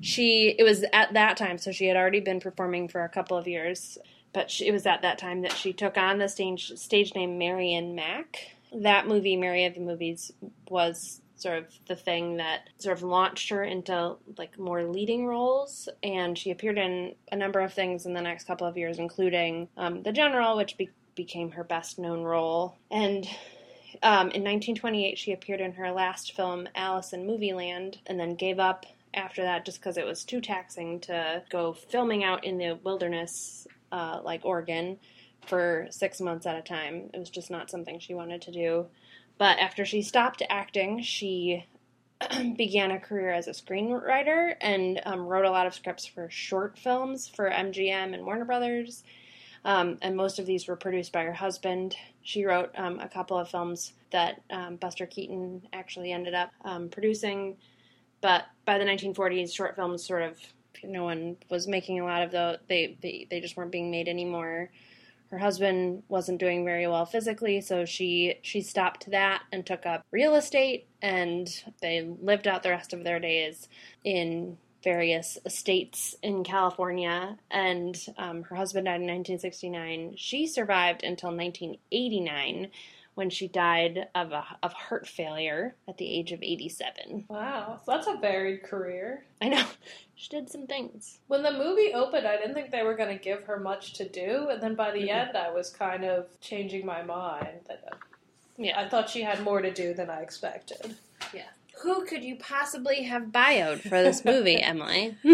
She, 0.00 0.54
it 0.58 0.62
was 0.62 0.84
at 0.92 1.14
that 1.14 1.36
time, 1.36 1.58
so 1.58 1.72
she 1.72 1.86
had 1.86 1.96
already 1.96 2.20
been 2.20 2.40
performing 2.40 2.88
for 2.88 3.02
a 3.04 3.08
couple 3.08 3.36
of 3.36 3.46
years, 3.48 3.96
but 4.32 4.50
she, 4.50 4.66
it 4.66 4.72
was 4.72 4.86
at 4.86 5.02
that 5.02 5.18
time 5.18 5.42
that 5.42 5.52
she 5.52 5.72
took 5.72 5.96
on 5.96 6.18
the 6.18 6.28
stage, 6.28 6.72
stage 6.76 7.14
name 7.14 7.38
Marion 7.38 7.94
Mack. 7.94 8.50
That 8.74 9.06
movie, 9.06 9.36
Mary 9.36 9.64
of 9.66 9.74
the 9.74 9.80
Movies, 9.80 10.32
was 10.68 11.20
sort 11.36 11.58
of 11.58 11.66
the 11.86 11.96
thing 11.96 12.36
that 12.36 12.68
sort 12.78 12.96
of 12.96 13.02
launched 13.02 13.48
her 13.50 13.64
into 13.64 14.16
like 14.38 14.58
more 14.58 14.84
leading 14.84 15.26
roles. 15.26 15.88
And 16.02 16.38
she 16.38 16.50
appeared 16.50 16.78
in 16.78 17.14
a 17.30 17.36
number 17.36 17.60
of 17.60 17.72
things 17.72 18.06
in 18.06 18.14
the 18.14 18.22
next 18.22 18.46
couple 18.46 18.66
of 18.66 18.76
years 18.76 18.98
including 18.98 19.68
um, 19.76 20.02
the 20.02 20.12
general 20.12 20.56
which 20.56 20.76
be- 20.76 20.90
became 21.14 21.52
her 21.52 21.64
best 21.64 21.98
known 21.98 22.22
role. 22.22 22.76
And 22.90 23.26
um, 24.02 24.30
in 24.30 24.42
1928 24.42 25.18
she 25.18 25.32
appeared 25.32 25.60
in 25.60 25.72
her 25.72 25.92
last 25.92 26.34
film 26.34 26.68
alice 26.74 27.12
in 27.12 27.26
movieland 27.26 27.98
and 28.06 28.18
then 28.18 28.34
gave 28.34 28.58
up 28.58 28.86
after 29.14 29.42
that 29.42 29.64
just 29.64 29.78
because 29.78 29.96
it 29.96 30.04
was 30.04 30.24
too 30.24 30.40
taxing 30.40 30.98
to 30.98 31.42
go 31.48 31.72
filming 31.72 32.24
out 32.24 32.44
in 32.44 32.58
the 32.58 32.76
wilderness 32.82 33.68
uh, 33.92 34.20
like 34.24 34.44
oregon 34.44 34.98
for 35.46 35.86
six 35.90 36.20
months 36.20 36.46
at 36.46 36.56
a 36.56 36.62
time. 36.62 37.10
It 37.12 37.18
was 37.18 37.30
just 37.30 37.50
not 37.50 37.70
something 37.70 37.98
she 37.98 38.14
wanted 38.14 38.42
to 38.42 38.50
do 38.52 38.86
but 39.38 39.58
after 39.58 39.84
she 39.84 40.02
stopped 40.02 40.42
acting, 40.48 41.02
she 41.02 41.66
began 42.56 42.90
a 42.90 43.00
career 43.00 43.30
as 43.30 43.48
a 43.48 43.52
screenwriter 43.52 44.54
and 44.60 45.00
um, 45.04 45.20
wrote 45.26 45.44
a 45.44 45.50
lot 45.50 45.66
of 45.66 45.74
scripts 45.74 46.06
for 46.06 46.28
short 46.30 46.78
films 46.78 47.28
for 47.28 47.50
MGM 47.50 48.14
and 48.14 48.24
Warner 48.24 48.44
Brothers. 48.44 49.02
Um, 49.64 49.98
and 50.02 50.14
most 50.16 50.38
of 50.38 50.46
these 50.46 50.68
were 50.68 50.76
produced 50.76 51.12
by 51.12 51.22
her 51.24 51.32
husband. 51.32 51.96
She 52.22 52.44
wrote 52.44 52.70
um, 52.76 53.00
a 53.00 53.08
couple 53.08 53.38
of 53.38 53.50
films 53.50 53.94
that 54.12 54.42
um, 54.50 54.76
Buster 54.76 55.06
Keaton 55.06 55.62
actually 55.72 56.12
ended 56.12 56.34
up 56.34 56.50
um, 56.64 56.88
producing. 56.90 57.56
But 58.20 58.44
by 58.66 58.78
the 58.78 58.84
1940s, 58.84 59.54
short 59.54 59.74
films 59.74 60.06
sort 60.06 60.22
of 60.22 60.38
no 60.82 61.04
one 61.04 61.36
was 61.50 61.66
making 61.66 62.00
a 62.00 62.04
lot 62.04 62.22
of 62.22 62.30
those. 62.30 62.58
They, 62.68 62.96
they 63.00 63.26
they 63.30 63.40
just 63.40 63.56
weren't 63.56 63.72
being 63.72 63.90
made 63.90 64.08
anymore. 64.08 64.70
Her 65.34 65.40
husband 65.40 66.04
wasn't 66.06 66.38
doing 66.38 66.64
very 66.64 66.86
well 66.86 67.04
physically, 67.04 67.60
so 67.60 67.84
she 67.84 68.38
she 68.42 68.60
stopped 68.60 69.10
that 69.10 69.42
and 69.50 69.66
took 69.66 69.84
up 69.84 70.06
real 70.12 70.36
estate, 70.36 70.86
and 71.02 71.48
they 71.82 72.02
lived 72.02 72.46
out 72.46 72.62
the 72.62 72.70
rest 72.70 72.92
of 72.92 73.02
their 73.02 73.18
days 73.18 73.68
in 74.04 74.58
various 74.84 75.36
estates 75.44 76.14
in 76.22 76.44
California. 76.44 77.36
And 77.50 78.00
um, 78.16 78.44
her 78.44 78.54
husband 78.54 78.84
died 78.84 79.00
in 79.00 79.08
1969. 79.08 80.14
She 80.16 80.46
survived 80.46 81.02
until 81.02 81.30
1989 81.30 82.70
when 83.14 83.30
she 83.30 83.46
died 83.48 84.08
of 84.14 84.32
a, 84.32 84.44
of 84.62 84.72
heart 84.72 85.06
failure 85.06 85.76
at 85.88 85.98
the 85.98 86.08
age 86.12 86.32
of 86.32 86.42
87. 86.42 87.24
Wow, 87.28 87.80
so 87.84 87.92
that's 87.92 88.06
a 88.06 88.16
varied 88.16 88.62
career. 88.64 89.24
I 89.42 89.48
know. 89.48 89.64
She 90.16 90.28
did 90.28 90.48
some 90.48 90.68
things. 90.68 91.18
When 91.26 91.42
the 91.42 91.50
movie 91.52 91.92
opened, 91.92 92.24
I 92.24 92.36
didn't 92.36 92.54
think 92.54 92.70
they 92.70 92.84
were 92.84 92.94
going 92.94 93.08
to 93.18 93.22
give 93.22 93.42
her 93.44 93.58
much 93.58 93.94
to 93.94 94.08
do, 94.08 94.48
and 94.48 94.62
then 94.62 94.76
by 94.76 94.92
the 94.92 95.00
Mhm. 95.08 95.08
end, 95.28 95.36
I 95.36 95.50
was 95.50 95.70
kind 95.70 96.04
of 96.04 96.28
changing 96.40 96.86
my 96.86 97.02
mind. 97.02 97.58
Uh, 97.68 97.96
Yeah. 98.56 98.80
I 98.80 98.88
thought 98.88 99.10
she 99.10 99.22
had 99.22 99.42
more 99.42 99.60
to 99.60 99.72
do 99.72 99.92
than 99.92 100.08
I 100.10 100.20
expected. 100.22 100.94
Yeah. 101.34 101.48
Who 101.82 102.04
could 102.06 102.22
you 102.22 102.36
possibly 102.36 103.02
have 103.02 103.24
bioed 103.32 103.80
for 103.80 104.00
this 104.04 104.24
movie, 104.24 104.62
Emily? 104.62 105.16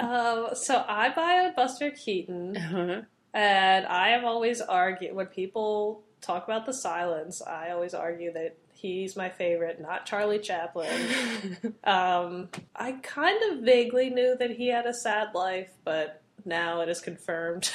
Um, 0.00 0.48
so 0.54 0.84
I 0.88 1.10
bioed 1.16 1.54
Buster 1.54 1.92
Keaton, 1.92 2.56
uh-huh. 2.56 3.02
and 3.32 3.86
I 3.86 4.08
have 4.10 4.24
always 4.24 4.60
argued 4.60 5.14
when 5.14 5.26
people 5.26 6.02
talk 6.20 6.44
about 6.44 6.66
the 6.66 6.72
silence, 6.72 7.42
I 7.42 7.70
always 7.70 7.94
argue 7.94 8.32
that 8.32 8.56
he's 8.72 9.16
my 9.16 9.28
favorite, 9.28 9.80
not 9.80 10.06
Charlie 10.06 10.38
Chaplin. 10.38 10.88
Um, 11.84 12.50
I 12.76 12.92
kind 12.92 13.38
of 13.50 13.64
vaguely 13.64 14.10
knew 14.10 14.36
that 14.38 14.50
he 14.50 14.68
had 14.68 14.84
a 14.84 14.92
sad 14.92 15.28
life, 15.34 15.70
but 15.84 16.22
now 16.44 16.82
it 16.82 16.88
is 16.90 17.00
confirmed. 17.00 17.70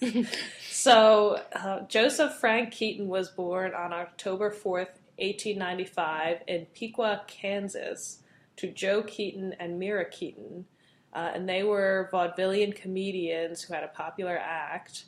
so, 0.70 1.42
uh, 1.54 1.80
Joseph 1.88 2.34
Frank 2.36 2.72
Keaton 2.72 3.08
was 3.08 3.28
born 3.28 3.74
on 3.74 3.92
October 3.92 4.50
4th, 4.50 4.96
1895, 5.18 6.38
in 6.48 6.66
Piqua, 6.66 7.22
Kansas, 7.26 8.22
to 8.56 8.68
Joe 8.68 9.02
Keaton 9.02 9.54
and 9.60 9.78
Myra 9.78 10.08
Keaton. 10.08 10.64
Uh, 11.12 11.32
and 11.34 11.48
they 11.48 11.62
were 11.62 12.08
vaudevillian 12.12 12.74
comedians 12.74 13.62
who 13.62 13.74
had 13.74 13.84
a 13.84 13.88
popular 13.88 14.38
act. 14.38 15.04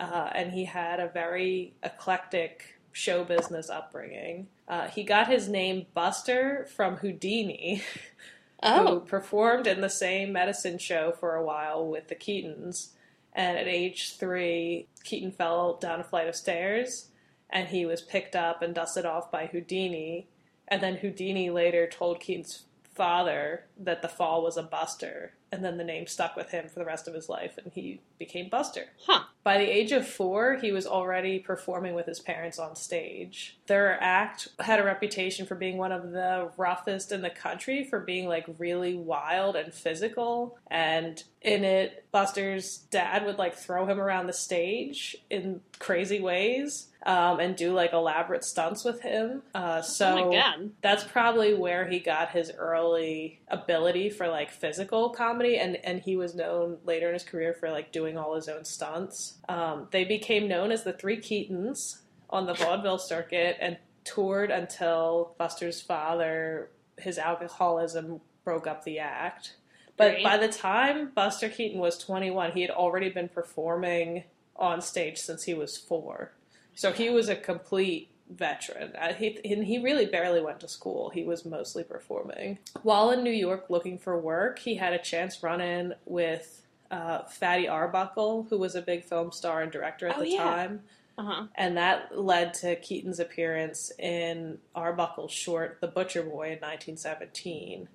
Uh, 0.00 0.30
and 0.34 0.52
he 0.52 0.64
had 0.64 0.98
a 0.98 1.08
very 1.08 1.74
eclectic 1.82 2.80
show 2.90 3.22
business 3.22 3.68
upbringing. 3.68 4.48
Uh, 4.66 4.88
he 4.88 5.04
got 5.04 5.28
his 5.28 5.46
name 5.46 5.86
Buster 5.92 6.66
from 6.74 6.96
Houdini, 6.96 7.82
who 8.64 8.70
oh, 8.70 9.00
performed 9.00 9.66
in 9.66 9.82
the 9.82 9.90
same 9.90 10.32
medicine 10.32 10.78
show 10.78 11.12
for 11.12 11.34
a 11.34 11.44
while 11.44 11.86
with 11.86 12.08
the 12.08 12.14
Keatons. 12.14 12.88
And 13.34 13.58
at 13.58 13.68
age 13.68 14.16
three, 14.16 14.88
Keaton 15.04 15.32
fell 15.32 15.74
down 15.74 16.00
a 16.00 16.04
flight 16.04 16.28
of 16.28 16.34
stairs 16.34 17.08
and 17.50 17.68
he 17.68 17.84
was 17.84 18.00
picked 18.00 18.34
up 18.34 18.62
and 18.62 18.74
dusted 18.74 19.04
off 19.04 19.30
by 19.30 19.46
Houdini. 19.46 20.28
And 20.66 20.82
then 20.82 20.96
Houdini 20.96 21.50
later 21.50 21.86
told 21.86 22.20
Keaton's 22.20 22.64
father 22.94 23.66
that 23.78 24.02
the 24.02 24.08
fall 24.08 24.42
was 24.42 24.56
a 24.56 24.62
buster. 24.62 25.34
And 25.52 25.64
then 25.64 25.78
the 25.78 25.84
name 25.84 26.06
stuck 26.06 26.36
with 26.36 26.50
him 26.50 26.68
for 26.68 26.78
the 26.78 26.84
rest 26.84 27.08
of 27.08 27.14
his 27.14 27.28
life 27.28 27.58
and 27.62 27.72
he 27.72 28.00
became 28.18 28.48
Buster. 28.48 28.86
huh. 29.06 29.24
By 29.42 29.56
the 29.58 29.64
age 29.64 29.90
of 29.92 30.06
four, 30.06 30.58
he 30.60 30.70
was 30.70 30.86
already 30.86 31.38
performing 31.38 31.94
with 31.94 32.06
his 32.06 32.20
parents 32.20 32.58
on 32.58 32.76
stage. 32.76 33.58
Their 33.66 34.00
act 34.00 34.48
had 34.58 34.78
a 34.78 34.84
reputation 34.84 35.46
for 35.46 35.54
being 35.54 35.78
one 35.78 35.92
of 35.92 36.12
the 36.12 36.50
roughest 36.58 37.10
in 37.10 37.22
the 37.22 37.30
country, 37.30 37.82
for 37.84 38.00
being 38.00 38.28
like 38.28 38.44
really 38.58 38.94
wild 38.94 39.56
and 39.56 39.72
physical. 39.72 40.58
And 40.70 41.22
in 41.40 41.64
it, 41.64 42.04
Buster's 42.12 42.78
dad 42.90 43.24
would 43.24 43.38
like 43.38 43.54
throw 43.54 43.86
him 43.86 43.98
around 43.98 44.26
the 44.26 44.34
stage 44.34 45.16
in 45.30 45.62
crazy 45.78 46.20
ways 46.20 46.88
um, 47.06 47.40
and 47.40 47.56
do 47.56 47.72
like 47.72 47.92
elaborate 47.92 48.44
stunts 48.44 48.84
with 48.84 49.00
him. 49.00 49.42
Uh, 49.54 49.80
so 49.80 50.18
oh 50.18 50.30
my 50.30 50.36
god. 50.36 50.70
that's 50.82 51.04
probably 51.04 51.54
where 51.54 51.88
he 51.88 51.98
got 51.98 52.30
his 52.30 52.52
early 52.56 53.39
ability 53.50 54.10
for 54.10 54.28
like 54.28 54.50
physical 54.50 55.10
comedy 55.10 55.58
and 55.58 55.76
and 55.84 56.00
he 56.00 56.16
was 56.16 56.34
known 56.34 56.78
later 56.84 57.08
in 57.08 57.14
his 57.14 57.24
career 57.24 57.52
for 57.52 57.70
like 57.70 57.92
doing 57.92 58.16
all 58.16 58.34
his 58.34 58.48
own 58.48 58.64
stunts. 58.64 59.38
Um, 59.48 59.88
they 59.90 60.04
became 60.04 60.48
known 60.48 60.70
as 60.70 60.84
the 60.84 60.92
three 60.92 61.18
keatons 61.18 61.98
on 62.28 62.46
the 62.46 62.54
vaudeville 62.54 62.98
circuit 62.98 63.56
and 63.60 63.76
toured 64.04 64.50
until 64.50 65.34
buster's 65.38 65.80
father 65.80 66.70
his 66.98 67.18
alcoholism 67.18 68.20
broke 68.44 68.66
up 68.66 68.84
the 68.84 68.98
act. 68.98 69.56
But 69.96 70.12
Great. 70.12 70.24
by 70.24 70.36
the 70.38 70.48
time 70.48 71.10
buster 71.14 71.48
keaton 71.48 71.80
was 71.80 71.98
21 71.98 72.52
he 72.52 72.62
had 72.62 72.70
already 72.70 73.10
been 73.10 73.28
performing 73.28 74.24
on 74.54 74.80
stage 74.80 75.18
since 75.18 75.44
he 75.44 75.54
was 75.54 75.76
four. 75.76 76.32
So 76.74 76.92
he 76.92 77.10
was 77.10 77.28
a 77.28 77.36
complete 77.36 78.10
veteran. 78.30 78.92
Uh, 78.96 79.12
he, 79.12 79.38
and 79.44 79.64
he 79.64 79.78
really 79.78 80.06
barely 80.06 80.40
went 80.40 80.60
to 80.60 80.68
school. 80.68 81.10
He 81.10 81.24
was 81.24 81.44
mostly 81.44 81.84
performing. 81.84 82.58
While 82.82 83.10
in 83.10 83.22
New 83.24 83.30
York 83.32 83.66
looking 83.68 83.98
for 83.98 84.18
work, 84.18 84.58
he 84.60 84.76
had 84.76 84.92
a 84.92 84.98
chance 84.98 85.42
run 85.42 85.60
in 85.60 85.94
with 86.06 86.62
uh, 86.90 87.24
Fatty 87.24 87.68
Arbuckle, 87.68 88.46
who 88.50 88.58
was 88.58 88.74
a 88.74 88.82
big 88.82 89.04
film 89.04 89.32
star 89.32 89.62
and 89.62 89.70
director 89.72 90.08
at 90.08 90.16
Oh, 90.16 90.20
the 90.20 90.30
yeah. 90.30 90.44
time. 90.44 90.80
Uh-huh. 91.18 91.46
And 91.54 91.76
that 91.76 92.18
led 92.18 92.54
to 92.54 92.76
Keaton's 92.76 93.20
appearance 93.20 93.92
in 93.98 94.58
Arbuckle's 94.74 95.32
short 95.32 95.78
The 95.80 95.86
Butcher 95.88 96.22
Boy 96.22 96.52
in 96.52 96.58
1917. 96.60 97.88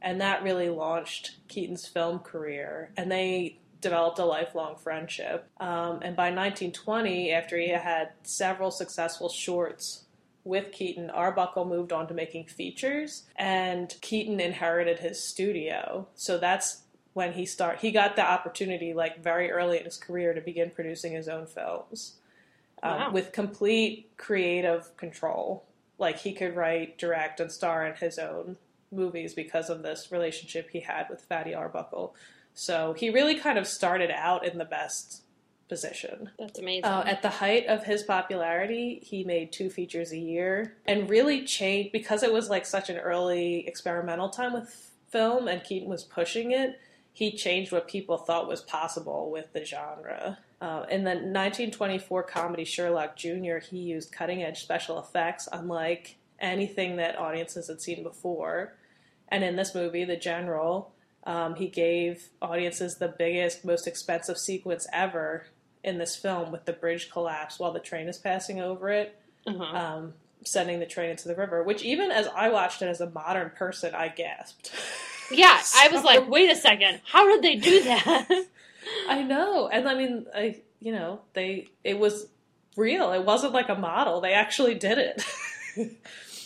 And 0.00 0.20
that 0.20 0.42
really 0.42 0.68
launched 0.70 1.36
Keaton's 1.48 1.86
film 1.86 2.20
career. 2.20 2.90
And 2.96 3.12
they 3.12 3.58
developed 3.82 4.18
a 4.18 4.24
lifelong 4.24 4.76
friendship. 4.76 5.46
Um, 5.60 6.00
and 6.02 6.16
by 6.16 6.30
1920, 6.30 7.30
after 7.32 7.58
he 7.58 7.68
had 7.68 8.12
several 8.22 8.70
successful 8.70 9.28
shorts 9.28 10.04
with 10.44 10.72
Keaton, 10.72 11.10
Arbuckle 11.10 11.66
moved 11.66 11.92
on 11.92 12.08
to 12.08 12.14
making 12.14 12.46
features, 12.46 13.24
and 13.36 13.94
Keaton 14.00 14.40
inherited 14.40 15.00
his 15.00 15.22
studio. 15.22 16.08
So 16.14 16.38
that's 16.38 16.78
when 17.12 17.34
he 17.34 17.44
start 17.44 17.80
he 17.80 17.90
got 17.90 18.16
the 18.16 18.24
opportunity 18.24 18.94
like 18.94 19.22
very 19.22 19.50
early 19.50 19.76
in 19.78 19.84
his 19.84 19.98
career 19.98 20.32
to 20.32 20.40
begin 20.40 20.70
producing 20.70 21.12
his 21.12 21.28
own 21.28 21.44
films 21.44 22.14
um, 22.82 22.98
Wow. 22.98 23.10
with 23.12 23.32
complete 23.32 24.10
creative 24.16 24.96
control. 24.96 25.64
Like 25.98 26.18
he 26.20 26.32
could 26.32 26.56
write, 26.56 26.96
direct, 26.98 27.38
and 27.38 27.52
star 27.52 27.86
in 27.86 27.94
his 27.96 28.18
own 28.18 28.56
movies 28.90 29.34
because 29.34 29.68
of 29.70 29.82
this 29.82 30.10
relationship 30.10 30.70
he 30.70 30.80
had 30.80 31.08
with 31.10 31.20
Fatty 31.20 31.54
Arbuckle. 31.54 32.14
So 32.54 32.92
he 32.92 33.10
really 33.10 33.34
kind 33.34 33.58
of 33.58 33.66
started 33.66 34.10
out 34.10 34.46
in 34.46 34.58
the 34.58 34.64
best 34.64 35.22
position. 35.68 36.30
That's 36.38 36.58
amazing. 36.58 36.84
Uh, 36.84 37.02
at 37.06 37.22
the 37.22 37.30
height 37.30 37.66
of 37.66 37.84
his 37.84 38.02
popularity, 38.02 39.00
he 39.02 39.24
made 39.24 39.52
two 39.52 39.70
features 39.70 40.12
a 40.12 40.18
year 40.18 40.76
and 40.84 41.08
really 41.08 41.44
changed 41.44 41.92
because 41.92 42.22
it 42.22 42.32
was 42.32 42.50
like 42.50 42.66
such 42.66 42.90
an 42.90 42.98
early 42.98 43.66
experimental 43.66 44.28
time 44.28 44.52
with 44.52 44.90
film 45.08 45.48
and 45.48 45.64
Keaton 45.64 45.88
was 45.88 46.04
pushing 46.04 46.52
it. 46.52 46.78
He 47.14 47.32
changed 47.32 47.72
what 47.72 47.88
people 47.88 48.18
thought 48.18 48.48
was 48.48 48.60
possible 48.60 49.30
with 49.30 49.52
the 49.52 49.64
genre. 49.64 50.38
Uh, 50.60 50.84
in 50.90 51.04
the 51.04 51.10
1924 51.10 52.22
comedy 52.22 52.64
Sherlock 52.64 53.16
Jr., 53.16 53.58
he 53.58 53.78
used 53.78 54.12
cutting 54.12 54.42
edge 54.42 54.62
special 54.62 54.98
effects 54.98 55.48
unlike 55.52 56.16
anything 56.38 56.96
that 56.96 57.18
audiences 57.18 57.68
had 57.68 57.80
seen 57.80 58.02
before. 58.02 58.74
And 59.28 59.42
in 59.42 59.56
this 59.56 59.74
movie, 59.74 60.04
The 60.04 60.16
General, 60.16 60.91
um, 61.24 61.54
he 61.54 61.68
gave 61.68 62.28
audiences 62.40 62.96
the 62.96 63.08
biggest, 63.08 63.64
most 63.64 63.86
expensive 63.86 64.38
sequence 64.38 64.86
ever 64.92 65.46
in 65.84 65.98
this 65.98 66.16
film 66.16 66.52
with 66.52 66.64
the 66.64 66.72
bridge 66.72 67.10
collapse 67.10 67.58
while 67.58 67.72
the 67.72 67.80
train 67.80 68.08
is 68.08 68.18
passing 68.18 68.60
over 68.60 68.88
it, 68.88 69.18
uh-huh. 69.46 69.64
um, 69.64 70.14
sending 70.44 70.80
the 70.80 70.86
train 70.86 71.10
into 71.10 71.28
the 71.28 71.34
river. 71.34 71.62
Which, 71.62 71.82
even 71.82 72.10
as 72.10 72.28
I 72.34 72.48
watched 72.50 72.82
it 72.82 72.86
as 72.86 73.00
a 73.00 73.10
modern 73.10 73.50
person, 73.50 73.94
I 73.94 74.08
gasped. 74.08 74.72
yeah, 75.30 75.60
I 75.76 75.88
was 75.88 76.04
like, 76.04 76.28
wait 76.28 76.50
a 76.50 76.56
second, 76.56 77.00
how 77.04 77.26
did 77.28 77.42
they 77.42 77.56
do 77.56 77.84
that? 77.84 78.28
I 79.08 79.22
know, 79.22 79.68
and 79.68 79.88
I 79.88 79.94
mean, 79.94 80.26
I 80.34 80.56
you 80.80 80.92
know, 80.92 81.20
they 81.34 81.68
it 81.84 81.98
was 81.98 82.26
real. 82.76 83.12
It 83.12 83.24
wasn't 83.24 83.52
like 83.52 83.68
a 83.68 83.74
model. 83.74 84.20
They 84.20 84.32
actually 84.32 84.74
did 84.74 84.98
it. 84.98 85.24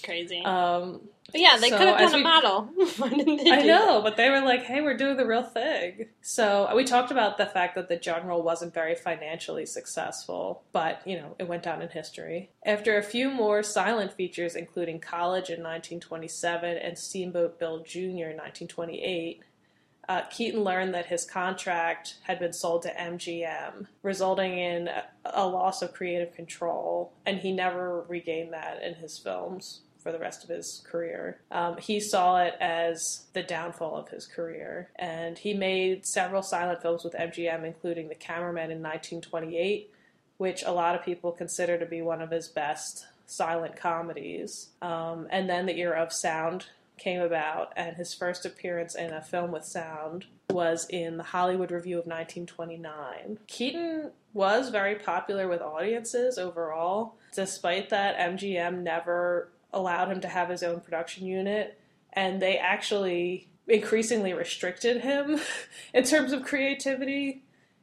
Crazy. 0.07 0.43
um, 0.45 1.01
but 1.33 1.41
yeah, 1.41 1.57
they 1.61 1.71
so 1.71 1.79
could 1.79 1.89
have 1.89 1.99
done 1.99 2.15
a 2.15 2.17
we- 2.19 2.23
model. 2.23 2.63
Why 2.99 3.09
didn't 3.09 3.45
they 3.45 3.51
I 3.51 3.63
know, 3.63 4.01
but 4.01 4.17
they 4.17 4.31
were 4.31 4.41
like, 4.41 4.63
hey, 4.63 4.81
we're 4.81 4.97
doing 4.97 5.17
the 5.17 5.27
real 5.27 5.43
thing. 5.43 6.07
So 6.23 6.73
we 6.75 6.85
talked 6.85 7.11
about 7.11 7.37
the 7.37 7.47
fact 7.47 7.75
that 7.75 7.89
the 7.89 7.97
general 7.97 8.43
wasn't 8.43 8.73
very 8.73 8.95
financially 8.95 9.67
successful, 9.67 10.63
but, 10.73 11.03
you 11.05 11.17
know, 11.17 11.35
it 11.39 11.49
went 11.49 11.65
down 11.65 11.83
in 11.83 11.89
history. 11.89 12.51
After 12.65 12.97
a 12.97 13.03
few 13.03 13.31
more 13.31 13.63
silent 13.63 14.13
features, 14.13 14.55
including 14.55 15.01
College 15.01 15.51
in 15.51 15.63
1927 15.63 16.79
and 16.79 16.97
Steamboat 16.97 17.59
Bill 17.59 17.83
Jr. 17.83 17.99
in 18.31 18.37
1928, 18.37 19.43
uh, 20.09 20.23
Keaton 20.31 20.63
learned 20.63 20.95
that 20.95 21.07
his 21.07 21.25
contract 21.25 22.19
had 22.23 22.39
been 22.39 22.53
sold 22.53 22.83
to 22.83 22.95
MGM, 22.95 23.89
resulting 24.05 24.57
in 24.57 24.87
a, 24.87 25.05
a 25.25 25.49
loss 25.49 25.83
of 25.83 25.93
creative 25.93 26.33
control, 26.33 27.13
and 27.27 27.41
he 27.41 27.51
never 27.51 28.03
regained 28.03 28.53
that 28.53 28.81
in 28.81 28.95
his 28.95 29.19
films 29.19 29.81
for 30.07 30.13
the 30.13 30.19
rest 30.21 30.45
of 30.45 30.51
his 30.51 30.85
career. 30.89 31.41
Um, 31.51 31.79
he 31.79 31.99
saw 31.99 32.41
it 32.41 32.55
as 32.61 33.25
the 33.33 33.43
downfall 33.43 33.97
of 33.97 34.09
his 34.09 34.25
career, 34.25 34.89
and 34.95 35.37
he 35.37 35.53
made 35.53 36.07
several 36.07 36.43
silent 36.43 36.81
films 36.81 37.03
with 37.03 37.15
MGM, 37.15 37.65
including 37.65 38.09
The 38.09 38.15
Cameraman 38.15 38.71
in 38.71 38.81
1928, 38.81 39.93
which 40.37 40.63
a 40.63 40.71
lot 40.71 40.95
of 40.95 41.05
people 41.05 41.33
consider 41.33 41.77
to 41.77 41.87
be 41.87 42.03
one 42.03 42.23
of 42.23 42.31
his 42.31 42.47
best 42.47 43.07
silent 43.27 43.75
comedies. 43.75 44.69
Um, 44.81 45.27
and 45.29 45.51
then 45.51 45.67
the 45.67 45.77
era 45.77 46.01
of 46.01 46.13
sound 46.13 46.67
came 46.99 47.21
about, 47.21 47.73
and 47.77 47.97
his 47.97 48.15
first 48.15 48.47
appearance 48.47 48.95
in 48.95 49.13
a 49.13 49.21
film 49.21 49.51
with 49.51 49.65
sound 49.65 50.27
was 50.51 50.87
in 50.89 51.17
the 51.17 51.25
Hollywood 51.25 51.73
Review 51.73 51.99
of 51.99 52.07
1929. 52.07 53.41
Keaton 53.49 54.13
was 54.33 54.69
very 54.69 54.95
popular 54.95 55.49
with 55.49 55.61
audiences 55.61 56.39
overall. 56.39 57.17
Despite 57.35 57.91
that, 57.91 58.17
MGM 58.19 58.83
never 58.83 59.49
allowed 59.77 60.11
him 60.11 60.21
to 60.23 60.29
have 60.29 60.49
his 60.49 60.63
own 60.63 60.81
production 60.81 61.27
unit, 61.27 61.79
and 62.13 62.41
they 62.41 62.59
actually 62.59 63.49
increasingly 63.69 64.33
restricted 64.33 65.03
him 65.03 65.39
in 65.95 66.03
terms 66.03 66.33
of 66.33 66.45
creativity 66.45 67.43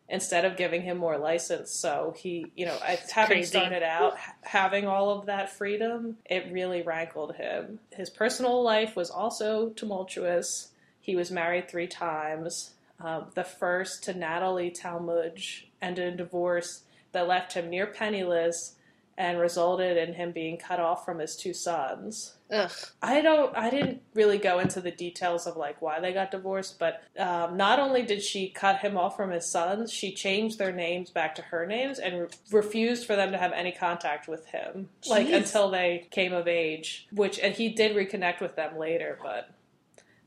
instead 0.10 0.44
of 0.44 0.58
giving 0.58 0.82
him 0.82 0.98
more 0.98 1.18
license. 1.18 1.72
So 1.72 2.14
he, 2.18 2.52
you 2.56 2.66
know, 2.66 2.78
having 3.12 3.38
Crazy. 3.38 3.58
started 3.58 3.84
out 3.84 4.16
having 4.42 4.86
all 4.86 5.12
of 5.12 5.28
that 5.28 5.52
freedom, 5.52 6.18
it 6.26 6.52
really 6.52 6.82
rankled 6.82 7.36
him. 7.36 7.80
His 7.92 8.10
personal 8.10 8.62
life 8.62 8.96
was 8.96 9.10
also 9.10 9.70
tumultuous. 9.70 10.70
He 11.00 11.16
was 11.16 11.32
married 11.32 11.70
three 11.70 11.88
times. 11.88 12.72
Um, 13.00 13.28
the 13.36 13.44
first 13.44 14.04
to 14.06 14.14
Natalie 14.14 14.72
Talmadge 14.72 15.68
ended 15.82 16.08
in 16.08 16.18
divorce 16.18 16.84
that 17.12 17.28
left 17.28 17.54
him 17.54 17.70
near 17.70 17.88
penniless 17.88 18.76
and 19.18 19.40
resulted 19.40 19.98
in 19.98 20.14
him 20.16 20.32
being 20.32 20.58
cut 20.58 20.80
off 20.80 21.06
from 21.06 21.20
his 21.20 21.36
two 21.36 21.54
sons. 21.54 22.34
Ugh. 22.52 22.72
I 23.02 23.22
don't. 23.22 23.56
I 23.56 23.70
didn't 23.70 24.02
really 24.14 24.38
go 24.38 24.60
into 24.60 24.82
the 24.82 24.92
details 24.92 25.48
of 25.48 25.56
like 25.56 25.82
why 25.82 26.00
they 26.00 26.14
got 26.14 26.32
divorced, 26.32 26.78
but 26.80 27.04
um, 27.18 27.58
not 27.58 27.80
only 27.80 28.04
did 28.04 28.22
she 28.22 28.50
cut 28.50 28.80
him 28.80 28.98
off 28.98 29.16
from 29.16 29.32
his 29.32 29.46
sons, 29.50 29.92
she 29.92 30.14
changed 30.14 30.60
their 30.60 30.72
names 30.72 31.10
back 31.10 31.36
to 31.36 31.42
her 31.44 31.66
names 31.66 32.00
and 32.00 32.22
re- 32.22 32.28
refused 32.52 33.06
for 33.06 33.16
them 33.16 33.32
to 33.32 33.38
have 33.38 33.52
any 33.54 33.72
contact 33.72 34.28
with 34.28 34.46
him, 34.48 34.90
like 35.08 35.30
until 35.30 35.70
they 35.70 36.08
came 36.12 36.34
of 36.34 36.48
age. 36.48 37.08
Which 37.12 37.40
and 37.40 37.56
he 37.56 37.70
did 37.70 37.96
reconnect 37.96 38.40
with 38.40 38.56
them 38.56 38.78
later, 38.78 39.18
but 39.22 39.50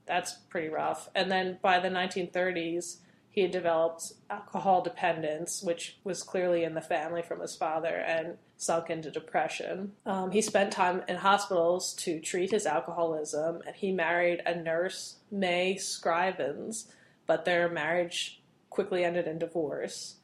that's 0.07 0.33
pretty 0.33 0.69
rough. 0.69 1.11
And 1.15 1.31
then 1.31 1.59
by 1.61 1.81
the 1.81 1.89
1930s, 1.89 2.99
he 3.37 3.43
had 3.43 3.51
developed 3.51 4.15
alcohol 4.31 4.81
dependence, 4.81 5.63
which 5.63 5.99
was 6.05 6.23
clearly 6.23 6.65
in 6.65 6.73
the 6.73 6.81
family 6.81 7.21
from 7.21 7.41
his 7.41 7.55
father, 7.55 7.95
and 7.95 8.39
sunk 8.57 8.89
into 8.89 9.11
depression. 9.11 9.93
Um, 10.07 10.31
he 10.31 10.41
spent 10.41 10.73
time 10.73 11.03
in 11.07 11.17
hospitals 11.17 11.93
to 11.97 12.19
treat 12.19 12.51
his 12.51 12.65
alcoholism, 12.65 13.61
and 13.67 13.77
he 13.77 13.93
married 13.93 14.41
a 14.47 14.55
nurse, 14.55 15.17
Mae 15.31 15.75
Scrivens, 15.75 16.87
but 17.27 17.45
their 17.45 17.69
marriage 17.69 18.41
quickly 18.71 19.05
ended 19.05 19.27
in 19.27 19.39
divorce. 19.39 20.17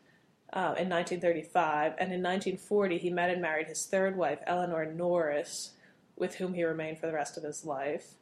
Uh, 0.50 0.72
in 0.78 0.88
1935, 0.88 1.92
and 1.98 2.12
in 2.14 2.22
1940, 2.22 2.96
he 2.96 3.10
met 3.10 3.28
and 3.28 3.42
married 3.42 3.66
his 3.66 3.84
third 3.84 4.16
wife, 4.16 4.38
Eleanor 4.46 4.86
Norris, 4.86 5.72
with 6.16 6.36
whom 6.36 6.54
he 6.54 6.64
remained 6.64 6.98
for 6.98 7.08
the 7.08 7.12
rest 7.12 7.36
of 7.36 7.42
his 7.42 7.62
life. 7.62 8.14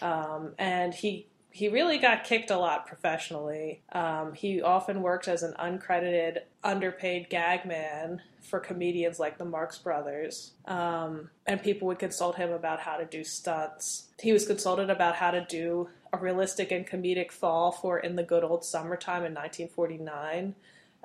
Um, 0.00 0.54
and 0.58 0.94
he 0.94 1.26
he 1.52 1.68
really 1.68 1.98
got 1.98 2.24
kicked 2.24 2.50
a 2.50 2.56
lot 2.56 2.86
professionally. 2.86 3.82
Um, 3.92 4.32
he 4.32 4.62
often 4.62 5.02
worked 5.02 5.28
as 5.28 5.42
an 5.42 5.52
uncredited, 5.58 6.38
underpaid 6.64 7.28
gag 7.28 7.66
man 7.66 8.22
for 8.40 8.58
comedians 8.58 9.20
like 9.20 9.36
the 9.36 9.44
Marx 9.44 9.76
Brothers. 9.76 10.52
Um, 10.64 11.28
and 11.46 11.62
people 11.62 11.88
would 11.88 11.98
consult 11.98 12.36
him 12.36 12.50
about 12.50 12.80
how 12.80 12.96
to 12.96 13.04
do 13.04 13.22
stunts. 13.22 14.08
He 14.18 14.32
was 14.32 14.46
consulted 14.46 14.88
about 14.88 15.16
how 15.16 15.30
to 15.30 15.44
do 15.44 15.90
a 16.10 16.16
realistic 16.16 16.72
and 16.72 16.86
comedic 16.86 17.30
fall 17.30 17.70
for 17.70 17.98
In 17.98 18.16
the 18.16 18.22
Good 18.22 18.44
Old 18.44 18.64
Summertime 18.64 19.24
in 19.24 19.34
1949, 19.34 20.54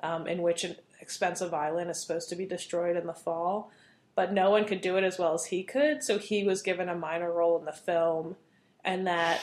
um, 0.02 0.26
in 0.26 0.40
which 0.40 0.64
an 0.64 0.76
expensive 1.00 1.52
island 1.52 1.90
is 1.90 2.00
supposed 2.00 2.30
to 2.30 2.36
be 2.36 2.46
destroyed 2.46 2.96
in 2.96 3.06
the 3.06 3.12
fall. 3.12 3.70
But 4.14 4.32
no 4.32 4.50
one 4.50 4.64
could 4.64 4.80
do 4.80 4.96
it 4.96 5.04
as 5.04 5.18
well 5.18 5.34
as 5.34 5.44
he 5.46 5.62
could, 5.62 6.02
so 6.02 6.18
he 6.18 6.42
was 6.42 6.62
given 6.62 6.88
a 6.88 6.94
minor 6.94 7.30
role 7.30 7.58
in 7.58 7.66
the 7.66 7.72
film, 7.72 8.36
and 8.82 9.06
that 9.06 9.40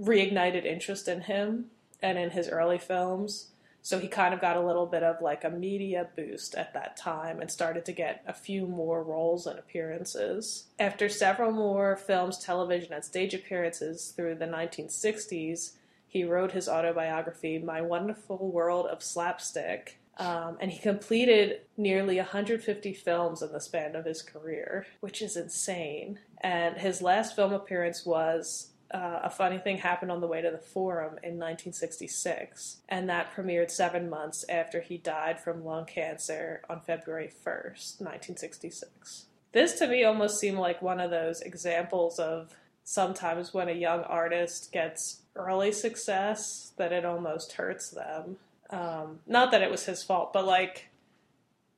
reignited 0.00 0.64
interest 0.64 1.08
in 1.08 1.22
him 1.22 1.66
and 2.02 2.18
in 2.18 2.30
his 2.30 2.48
early 2.48 2.78
films. 2.78 3.48
So 3.82 4.00
he 4.00 4.08
kind 4.08 4.34
of 4.34 4.40
got 4.40 4.56
a 4.56 4.66
little 4.66 4.86
bit 4.86 5.04
of 5.04 5.22
like 5.22 5.44
a 5.44 5.50
media 5.50 6.08
boost 6.16 6.56
at 6.56 6.74
that 6.74 6.96
time 6.96 7.40
and 7.40 7.48
started 7.48 7.84
to 7.84 7.92
get 7.92 8.24
a 8.26 8.32
few 8.32 8.66
more 8.66 9.00
roles 9.02 9.46
and 9.46 9.58
appearances. 9.58 10.64
After 10.76 11.08
several 11.08 11.52
more 11.52 11.96
films, 11.96 12.38
television, 12.38 12.92
and 12.92 13.04
stage 13.04 13.32
appearances 13.32 14.12
through 14.16 14.34
the 14.34 14.46
1960s, 14.46 15.74
he 16.08 16.24
wrote 16.24 16.50
his 16.50 16.68
autobiography, 16.68 17.58
My 17.58 17.80
Wonderful 17.80 18.50
World 18.50 18.86
of 18.86 19.04
Slapstick. 19.04 20.00
Um, 20.18 20.56
and 20.60 20.72
he 20.72 20.78
completed 20.78 21.60
nearly 21.76 22.16
150 22.16 22.92
films 22.92 23.42
in 23.42 23.52
the 23.52 23.60
span 23.60 23.94
of 23.94 24.06
his 24.06 24.22
career, 24.22 24.86
which 25.00 25.22
is 25.22 25.36
insane. 25.36 26.18
And 26.40 26.78
his 26.78 27.02
last 27.02 27.36
film 27.36 27.52
appearance 27.52 28.04
was 28.04 28.70
uh, 28.92 29.20
a 29.24 29.30
funny 29.30 29.58
thing 29.58 29.78
happened 29.78 30.12
on 30.12 30.20
the 30.20 30.26
way 30.26 30.40
to 30.40 30.50
the 30.50 30.58
forum 30.58 31.18
in 31.22 31.38
1966, 31.38 32.78
and 32.88 33.08
that 33.08 33.34
premiered 33.34 33.70
seven 33.70 34.08
months 34.08 34.44
after 34.48 34.80
he 34.80 34.96
died 34.96 35.40
from 35.40 35.64
lung 35.64 35.86
cancer 35.86 36.62
on 36.68 36.80
February 36.80 37.28
1st, 37.28 38.00
1966. 38.00 39.26
This 39.52 39.78
to 39.78 39.88
me 39.88 40.04
almost 40.04 40.38
seemed 40.38 40.58
like 40.58 40.82
one 40.82 41.00
of 41.00 41.10
those 41.10 41.40
examples 41.40 42.18
of 42.18 42.54
sometimes 42.84 43.52
when 43.52 43.68
a 43.68 43.72
young 43.72 44.02
artist 44.02 44.70
gets 44.72 45.22
early 45.34 45.72
success 45.72 46.72
that 46.76 46.92
it 46.92 47.04
almost 47.04 47.52
hurts 47.52 47.90
them. 47.90 48.36
Um, 48.70 49.20
not 49.26 49.50
that 49.50 49.62
it 49.62 49.70
was 49.70 49.86
his 49.86 50.02
fault, 50.02 50.32
but 50.32 50.46
like 50.46 50.88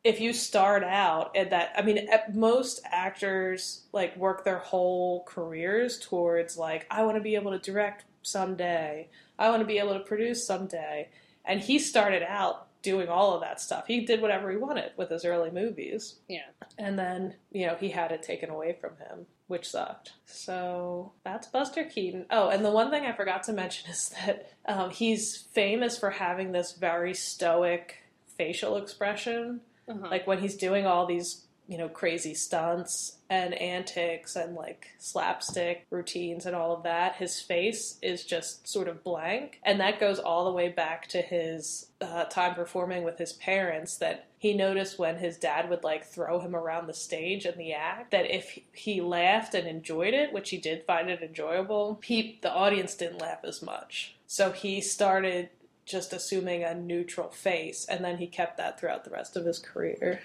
if 0.05 0.21
you 0.21 0.33
start 0.33 0.85
out 0.85 1.37
at 1.37 1.51
that 1.51 1.73
i 1.77 1.83
mean 1.83 1.99
at 2.11 2.35
most 2.35 2.81
actors 2.85 3.83
like 3.93 4.17
work 4.17 4.45
their 4.45 4.59
whole 4.59 5.25
careers 5.25 5.99
towards 5.99 6.57
like 6.57 6.87
i 6.91 7.03
want 7.03 7.17
to 7.17 7.23
be 7.23 7.35
able 7.35 7.51
to 7.51 7.59
direct 7.59 8.05
someday. 8.29 9.09
I 9.39 9.51
want 9.51 9.61
to 9.61 9.67
be 9.67 9.79
able 9.79 9.95
to 9.95 10.01
produce 10.01 10.47
someday. 10.47 11.09
And 11.45 11.61
he 11.61 11.79
started 11.79 12.23
out 12.23 12.67
doing 12.83 13.09
all 13.09 13.35
of 13.35 13.41
that 13.41 13.61
stuff. 13.61 13.87
He 13.87 14.05
did 14.05 14.21
whatever 14.21 14.51
he 14.51 14.57
wanted 14.57 14.93
with 14.97 15.11
his 15.11 15.25
early 15.25 15.51
movies. 15.51 16.17
Yeah. 16.29 16.51
and 16.77 16.99
then 16.99 17.35
you 17.51 17.67
know 17.67 17.75
he 17.75 17.89
had 17.89 18.13
it 18.13 18.23
taken 18.23 18.51
away 18.51 18.77
from 18.81 18.97
him 18.97 19.27
which 19.49 19.69
sucked. 19.71 20.13
So 20.27 21.13
that's 21.25 21.47
buster 21.47 21.85
keaton. 21.85 22.27
Oh 22.31 22.51
and 22.51 22.65
the 22.65 22.71
one 22.71 22.91
thing 22.91 23.05
i 23.05 23.13
forgot 23.13 23.43
to 23.45 23.53
mention 23.53 23.91
is 23.91 24.11
that 24.27 24.53
um, 24.67 24.91
he's 24.91 25.37
famous 25.37 25.99
for 25.99 26.11
having 26.11 26.53
this 26.53 26.73
very 26.73 27.15
stoic 27.15 27.97
facial 28.37 28.77
expression 28.77 29.61
Uh-huh. 29.88 30.09
like 30.11 30.27
when 30.27 30.38
he's 30.38 30.57
doing 30.57 30.87
all 30.87 31.07
these 31.07 31.44
you 31.68 31.77
know 31.77 31.88
crazy 31.88 32.35
stunts 32.35 33.18
and 33.31 33.53
antics 33.55 34.37
and 34.37 34.55
like 34.55 34.88
slapstick 34.98 35.87
routines 35.90 36.46
and 36.46 36.57
all 36.57 36.74
of 36.74 36.83
that 36.83 37.16
his 37.16 37.40
face 37.40 37.98
is 38.01 38.24
just 38.24 38.66
sort 38.66 38.88
of 38.88 39.05
blank 39.05 39.61
and 39.62 39.79
that 39.79 40.01
goes 40.01 40.18
all 40.18 40.46
the 40.46 40.53
way 40.53 40.68
back 40.68 41.07
to 41.07 41.20
his 41.20 41.90
uh, 42.01 42.24
time 42.24 42.55
performing 42.55 43.05
with 43.05 43.18
his 43.18 43.35
parents 43.35 43.98
that 43.98 44.27
he 44.38 44.55
noticed 44.55 44.98
when 44.98 45.16
his 45.16 45.37
dad 45.37 45.68
would 45.68 45.85
like 45.85 46.05
throw 46.05 46.40
him 46.40 46.57
around 46.57 46.87
the 46.87 46.94
stage 46.94 47.44
in 47.44 47.59
the 47.59 47.74
act 47.74 48.12
that 48.12 48.31
if 48.35 48.59
he 48.72 49.01
laughed 49.03 49.55
and 49.55 49.68
enjoyed 49.68 50.14
it 50.14 50.33
which 50.33 50.48
he 50.51 50.57
did 50.57 50.85
find 50.87 51.11
it 51.11 51.22
enjoyable 51.22 52.01
he 52.03 52.38
the 52.40 52.53
audience 52.53 52.94
didn't 52.94 53.20
laugh 53.20 53.40
as 53.44 53.61
much 53.62 54.14
so 54.27 54.53
he 54.53 54.81
started 54.81 55.51
just 55.88 56.12
assuming 56.12 56.62
a 56.62 56.74
neutral 56.74 57.31
face, 57.31 57.87
and 57.87 58.05
then 58.05 58.18
he 58.18 58.27
kept 58.27 58.59
that 58.59 58.79
throughout 58.79 59.05
the 59.05 59.11
rest 59.11 59.37
of 59.37 59.44
his 59.44 59.59
career. 59.59 60.20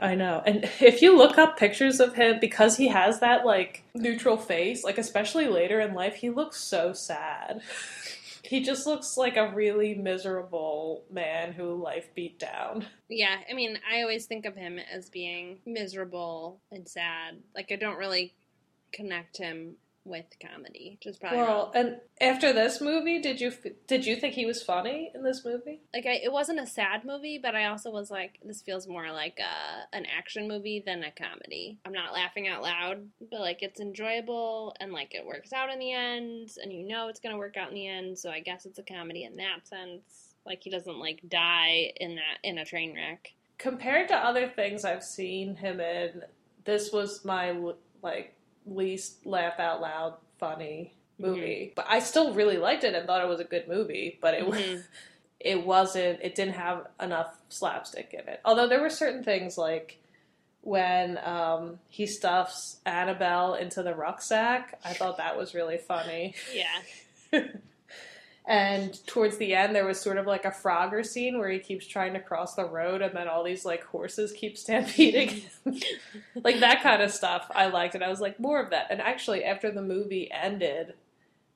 I 0.00 0.14
know. 0.14 0.42
And 0.44 0.64
if 0.80 1.02
you 1.02 1.16
look 1.16 1.38
up 1.38 1.58
pictures 1.58 2.00
of 2.00 2.14
him, 2.14 2.38
because 2.40 2.76
he 2.76 2.88
has 2.88 3.20
that 3.20 3.46
like 3.46 3.84
neutral 3.94 4.36
face, 4.36 4.84
like 4.84 4.98
especially 4.98 5.48
later 5.48 5.80
in 5.80 5.94
life, 5.94 6.16
he 6.16 6.30
looks 6.30 6.60
so 6.60 6.92
sad. 6.92 7.62
He 8.42 8.62
just 8.62 8.86
looks 8.86 9.16
like 9.16 9.36
a 9.36 9.52
really 9.52 9.94
miserable 9.94 11.04
man 11.10 11.52
who 11.52 11.74
life 11.74 12.12
beat 12.14 12.38
down. 12.38 12.86
Yeah, 13.08 13.36
I 13.48 13.54
mean, 13.54 13.78
I 13.88 14.02
always 14.02 14.26
think 14.26 14.44
of 14.44 14.56
him 14.56 14.78
as 14.92 15.08
being 15.08 15.58
miserable 15.64 16.60
and 16.72 16.88
sad. 16.88 17.36
Like, 17.54 17.70
I 17.70 17.76
don't 17.76 17.98
really 17.98 18.34
connect 18.92 19.36
him 19.36 19.76
with 20.04 20.24
comedy, 20.40 20.96
which 20.98 21.06
is 21.06 21.18
probably 21.18 21.38
Well, 21.38 21.66
wrong. 21.66 21.70
and 21.74 22.00
after 22.20 22.52
this 22.52 22.80
movie, 22.80 23.20
did 23.20 23.40
you 23.40 23.52
did 23.86 24.06
you 24.06 24.16
think 24.16 24.34
he 24.34 24.46
was 24.46 24.62
funny 24.62 25.10
in 25.14 25.22
this 25.22 25.44
movie? 25.44 25.80
Like, 25.92 26.06
I, 26.06 26.20
it 26.22 26.32
wasn't 26.32 26.60
a 26.60 26.66
sad 26.66 27.04
movie, 27.04 27.38
but 27.42 27.54
I 27.54 27.66
also 27.66 27.90
was 27.90 28.10
like, 28.10 28.38
this 28.44 28.62
feels 28.62 28.88
more 28.88 29.12
like 29.12 29.38
a, 29.40 29.94
an 29.96 30.06
action 30.06 30.48
movie 30.48 30.82
than 30.84 31.02
a 31.04 31.10
comedy. 31.10 31.78
I'm 31.84 31.92
not 31.92 32.12
laughing 32.14 32.48
out 32.48 32.62
loud, 32.62 33.06
but 33.30 33.40
like, 33.40 33.62
it's 33.62 33.80
enjoyable 33.80 34.74
and 34.80 34.92
like 34.92 35.14
it 35.14 35.26
works 35.26 35.52
out 35.52 35.70
in 35.70 35.78
the 35.78 35.92
end, 35.92 36.50
and 36.62 36.72
you 36.72 36.86
know 36.86 37.08
it's 37.08 37.20
gonna 37.20 37.38
work 37.38 37.56
out 37.56 37.68
in 37.68 37.74
the 37.74 37.86
end. 37.88 38.18
So 38.18 38.30
I 38.30 38.40
guess 38.40 38.64
it's 38.66 38.78
a 38.78 38.82
comedy 38.82 39.24
in 39.24 39.36
that 39.36 39.68
sense. 39.68 40.34
Like, 40.46 40.62
he 40.62 40.70
doesn't 40.70 40.98
like 40.98 41.20
die 41.28 41.92
in 41.96 42.14
that 42.16 42.38
in 42.42 42.56
a 42.58 42.64
train 42.64 42.94
wreck. 42.94 43.34
Compared 43.58 44.08
to 44.08 44.16
other 44.16 44.48
things 44.48 44.86
I've 44.86 45.04
seen 45.04 45.56
him 45.56 45.80
in, 45.80 46.22
this 46.64 46.90
was 46.92 47.24
my 47.26 47.52
like 48.02 48.34
least 48.66 49.26
laugh 49.26 49.58
out 49.58 49.80
loud 49.80 50.14
funny 50.38 50.92
movie. 51.18 51.72
But 51.74 51.86
I 51.88 52.00
still 52.00 52.34
really 52.34 52.56
liked 52.56 52.84
it 52.84 52.94
and 52.94 53.06
thought 53.06 53.22
it 53.22 53.28
was 53.28 53.40
a 53.40 53.44
good 53.44 53.68
movie, 53.68 54.18
but 54.20 54.34
it 54.34 54.46
was 54.46 54.58
Mhm. 54.60 54.84
it 55.40 55.64
wasn't 55.66 56.20
it 56.22 56.34
didn't 56.34 56.54
have 56.54 56.86
enough 57.00 57.36
slapstick 57.48 58.12
in 58.12 58.28
it. 58.28 58.40
Although 58.44 58.68
there 58.68 58.80
were 58.80 58.90
certain 58.90 59.22
things 59.24 59.56
like 59.58 59.98
when 60.62 61.18
um, 61.24 61.78
he 61.88 62.06
stuffs 62.06 62.80
Annabelle 62.84 63.54
into 63.54 63.82
the 63.82 63.94
rucksack, 63.94 64.78
I 64.84 64.92
thought 64.92 65.16
that 65.16 65.36
was 65.38 65.54
really 65.54 65.78
funny. 65.78 66.34
Yeah. 66.52 67.42
And 68.50 68.98
towards 69.06 69.36
the 69.36 69.54
end, 69.54 69.76
there 69.76 69.86
was 69.86 70.00
sort 70.00 70.18
of 70.18 70.26
like 70.26 70.44
a 70.44 70.50
Frogger 70.50 71.06
scene 71.06 71.38
where 71.38 71.50
he 71.50 71.60
keeps 71.60 71.86
trying 71.86 72.14
to 72.14 72.20
cross 72.20 72.56
the 72.56 72.64
road, 72.64 73.00
and 73.00 73.16
then 73.16 73.28
all 73.28 73.44
these 73.44 73.64
like 73.64 73.84
horses 73.84 74.32
keep 74.32 74.58
stampeding 74.58 75.42
like 76.34 76.58
that 76.58 76.82
kind 76.82 77.00
of 77.00 77.12
stuff. 77.12 77.48
I 77.54 77.66
liked 77.66 77.94
it. 77.94 78.02
I 78.02 78.08
was 78.08 78.20
like, 78.20 78.40
more 78.40 78.60
of 78.60 78.70
that. 78.70 78.88
And 78.90 79.00
actually, 79.00 79.44
after 79.44 79.70
the 79.70 79.82
movie 79.82 80.28
ended, 80.32 80.94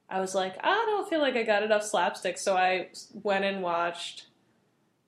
I 0.08 0.20
was 0.20 0.36
like, 0.36 0.54
I 0.62 0.84
don't 0.86 1.08
feel 1.10 1.20
like 1.20 1.34
I 1.34 1.42
got 1.42 1.64
enough 1.64 1.82
slapstick, 1.82 2.38
so 2.38 2.56
I 2.56 2.90
went 3.12 3.44
and 3.44 3.60
watched 3.60 4.26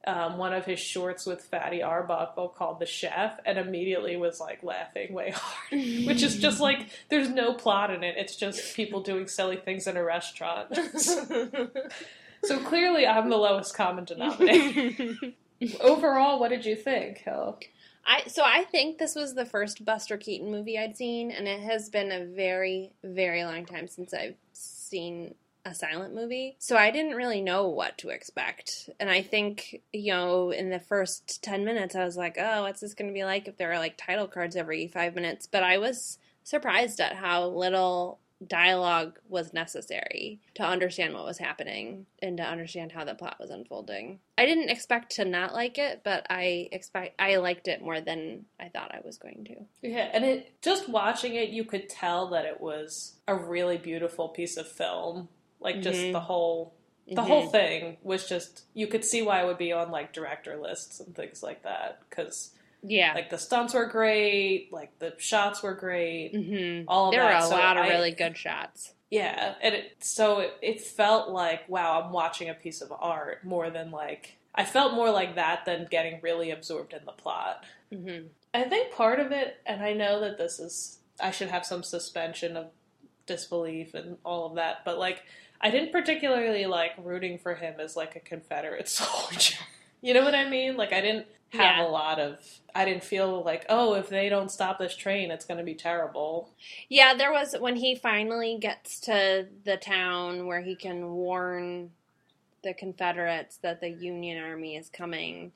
um, 0.06 0.38
one 0.38 0.52
of 0.52 0.64
his 0.64 0.78
shorts 0.78 1.26
with 1.26 1.42
Fatty 1.42 1.82
Arbuckle 1.82 2.48
called 2.48 2.78
The 2.78 2.86
Chef, 2.86 3.38
and 3.44 3.58
immediately 3.58 4.16
was 4.16 4.40
like 4.40 4.62
laughing 4.62 5.12
way 5.12 5.30
hard. 5.34 6.06
Which 6.06 6.22
is 6.22 6.38
just 6.38 6.60
like, 6.60 6.86
there's 7.08 7.28
no 7.28 7.54
plot 7.54 7.90
in 7.90 8.04
it. 8.04 8.16
It's 8.16 8.36
just 8.36 8.76
people 8.76 9.02
doing 9.02 9.26
silly 9.26 9.56
things 9.56 9.86
in 9.86 9.96
a 9.96 10.04
restaurant. 10.04 10.78
So 12.44 12.58
clearly, 12.60 13.06
I'm 13.06 13.28
the 13.28 13.36
lowest 13.36 13.74
common 13.74 14.04
denominator. 14.04 15.14
Overall, 15.80 16.38
what 16.38 16.50
did 16.50 16.64
you 16.64 16.76
think, 16.76 17.18
Hill? 17.18 17.58
I 18.04 18.22
so 18.28 18.42
I 18.44 18.64
think 18.64 18.98
this 18.98 19.16
was 19.16 19.34
the 19.34 19.46
first 19.46 19.84
Buster 19.84 20.16
Keaton 20.16 20.50
movie 20.50 20.78
I'd 20.78 20.96
seen, 20.96 21.32
and 21.32 21.48
it 21.48 21.60
has 21.60 21.88
been 21.88 22.12
a 22.12 22.24
very, 22.24 22.92
very 23.02 23.44
long 23.44 23.66
time 23.66 23.88
since 23.88 24.14
I've 24.14 24.36
seen 24.52 25.34
a 25.66 25.74
silent 25.74 26.14
movie. 26.14 26.56
So 26.58 26.76
I 26.76 26.90
didn't 26.90 27.16
really 27.16 27.42
know 27.42 27.68
what 27.68 27.98
to 27.98 28.10
expect. 28.10 28.88
And 29.00 29.10
I 29.10 29.22
think, 29.22 29.82
you 29.92 30.12
know, 30.12 30.50
in 30.50 30.70
the 30.70 30.80
first 30.80 31.42
10 31.42 31.64
minutes, 31.64 31.94
I 31.94 32.04
was 32.04 32.16
like, 32.16 32.36
oh, 32.38 32.62
what's 32.62 32.80
this 32.80 32.94
going 32.94 33.08
to 33.08 33.14
be 33.14 33.24
like 33.24 33.48
if 33.48 33.56
there 33.56 33.72
are 33.72 33.78
like 33.78 33.96
title 33.96 34.28
cards 34.28 34.56
every 34.56 34.86
five 34.86 35.14
minutes? 35.14 35.46
But 35.46 35.62
I 35.62 35.78
was 35.78 36.18
surprised 36.44 37.00
at 37.00 37.16
how 37.16 37.48
little 37.48 38.20
dialogue 38.46 39.18
was 39.28 39.54
necessary 39.54 40.40
to 40.54 40.62
understand 40.62 41.14
what 41.14 41.24
was 41.24 41.38
happening 41.38 42.06
and 42.20 42.36
to 42.36 42.42
understand 42.42 42.92
how 42.92 43.04
the 43.04 43.14
plot 43.14 43.36
was 43.40 43.50
unfolding. 43.50 44.18
I 44.36 44.44
didn't 44.46 44.68
expect 44.68 45.16
to 45.16 45.24
not 45.24 45.54
like 45.54 45.78
it, 45.78 46.02
but 46.04 46.26
I 46.28 46.68
expect 46.72 47.14
I 47.18 47.36
liked 47.36 47.66
it 47.68 47.82
more 47.82 48.00
than 48.00 48.44
I 48.60 48.68
thought 48.68 48.94
I 48.94 49.00
was 49.04 49.16
going 49.16 49.44
to. 49.44 49.88
Yeah, 49.88 50.10
and 50.12 50.24
it 50.24 50.60
just 50.62 50.88
watching 50.88 51.34
it, 51.34 51.48
you 51.48 51.64
could 51.64 51.88
tell 51.88 52.28
that 52.30 52.44
it 52.44 52.60
was 52.60 53.14
a 53.26 53.34
really 53.34 53.78
beautiful 53.78 54.28
piece 54.28 54.56
of 54.56 54.68
film. 54.68 55.28
Like 55.60 55.80
just 55.80 55.98
Mhm. 56.00 56.12
the 56.12 56.20
whole 56.20 56.74
the 57.08 57.22
Mhm. 57.22 57.26
whole 57.26 57.46
thing 57.46 57.96
was 58.02 58.28
just 58.28 58.64
you 58.74 58.86
could 58.88 59.04
see 59.04 59.22
why 59.22 59.40
it 59.40 59.46
would 59.46 59.58
be 59.58 59.72
on 59.72 59.90
like 59.92 60.12
director 60.12 60.56
lists 60.56 60.98
and 60.98 61.14
things 61.14 61.40
like 61.42 61.62
that 61.62 62.00
because 62.10 62.52
Yeah. 62.82 63.14
like 63.14 63.30
the 63.30 63.38
stunts 63.38 63.74
were 63.74 63.86
great, 63.86 64.72
like 64.72 64.98
the 64.98 65.14
shots 65.18 65.62
were 65.62 65.74
great, 65.74 66.32
hmm 66.34 66.82
all 66.88 67.06
of 67.08 67.12
There 67.12 67.22
that. 67.22 67.30
were 67.40 67.46
a 67.46 67.48
So 67.48 67.54
lot 67.56 67.76
of 67.76 67.84
I- 67.84 67.88
really 67.90 68.10
good 68.10 68.36
shots. 68.36 68.92
Yeah, 69.08 69.54
and 69.62 69.72
it, 69.76 70.02
so 70.02 70.40
it, 70.40 70.54
it 70.60 70.80
felt 70.80 71.28
like 71.30 71.68
wow, 71.68 72.02
I'm 72.02 72.12
watching 72.12 72.48
a 72.50 72.54
piece 72.54 72.80
of 72.80 72.92
art 72.98 73.44
more 73.44 73.70
than 73.70 73.90
like 73.92 74.36
I 74.58 74.64
felt 74.64 74.94
more 74.94 75.10
like 75.10 75.36
that 75.36 75.64
than 75.64 75.86
getting 75.90 76.18
really 76.22 76.50
absorbed 76.50 76.92
in 76.92 77.04
the 77.04 77.12
plot. 77.12 77.64
hmm 77.92 78.26
I 78.52 78.64
think 78.64 78.92
part 78.94 79.20
of 79.20 79.30
it, 79.32 79.58
and 79.66 79.80
I 79.82 79.92
know 79.92 80.18
that 80.20 80.38
this 80.38 80.58
is 80.58 80.98
I 81.20 81.30
should 81.30 81.48
have 81.50 81.64
some 81.64 81.82
suspension 81.84 82.56
of 82.56 82.70
disbelief 83.26 83.94
and 83.94 84.18
all 84.24 84.46
of 84.46 84.54
that, 84.56 84.84
but 84.84 84.98
like 84.98 85.22
I 85.60 85.70
didn't 85.70 85.92
particularly 85.92 86.66
like 86.66 86.92
rooting 86.98 87.38
for 87.38 87.54
him 87.54 87.74
as 87.80 87.96
like 87.96 88.16
a 88.16 88.20
Confederate 88.20 88.88
soldier. 88.90 89.56
You 90.02 90.14
know 90.14 90.24
what 90.24 90.34
I 90.34 90.48
mean? 90.48 90.76
Like 90.76 90.92
I 90.92 91.00
didn't 91.00 91.26
have 91.50 91.76
Yeah. 91.78 91.86
a 91.86 91.88
lot 91.88 92.18
of 92.18 92.38
I 92.74 92.84
didn't 92.84 93.04
feel 93.04 93.42
like, 93.42 93.64
oh, 93.70 93.94
if 93.94 94.08
they 94.10 94.28
don't 94.28 94.50
stop 94.50 94.78
this 94.78 94.94
train, 94.96 95.30
it's 95.30 95.46
going 95.46 95.58
to 95.58 95.64
be 95.64 95.74
terrible. 95.74 96.50
Yeah, 96.90 97.14
there 97.14 97.32
was 97.32 97.54
when 97.58 97.76
he 97.76 97.94
finally 97.94 98.58
gets 98.60 99.00
to 99.00 99.46
the 99.64 99.78
town 99.78 100.46
where 100.46 100.60
he 100.60 100.76
can 100.76 101.08
warn 101.12 101.90
the 102.62 102.74
Confederates 102.74 103.56
that 103.58 103.80
the 103.80 103.88
Union 103.88 104.42
army 104.42 104.76
is 104.76 104.90
coming. 104.90 105.52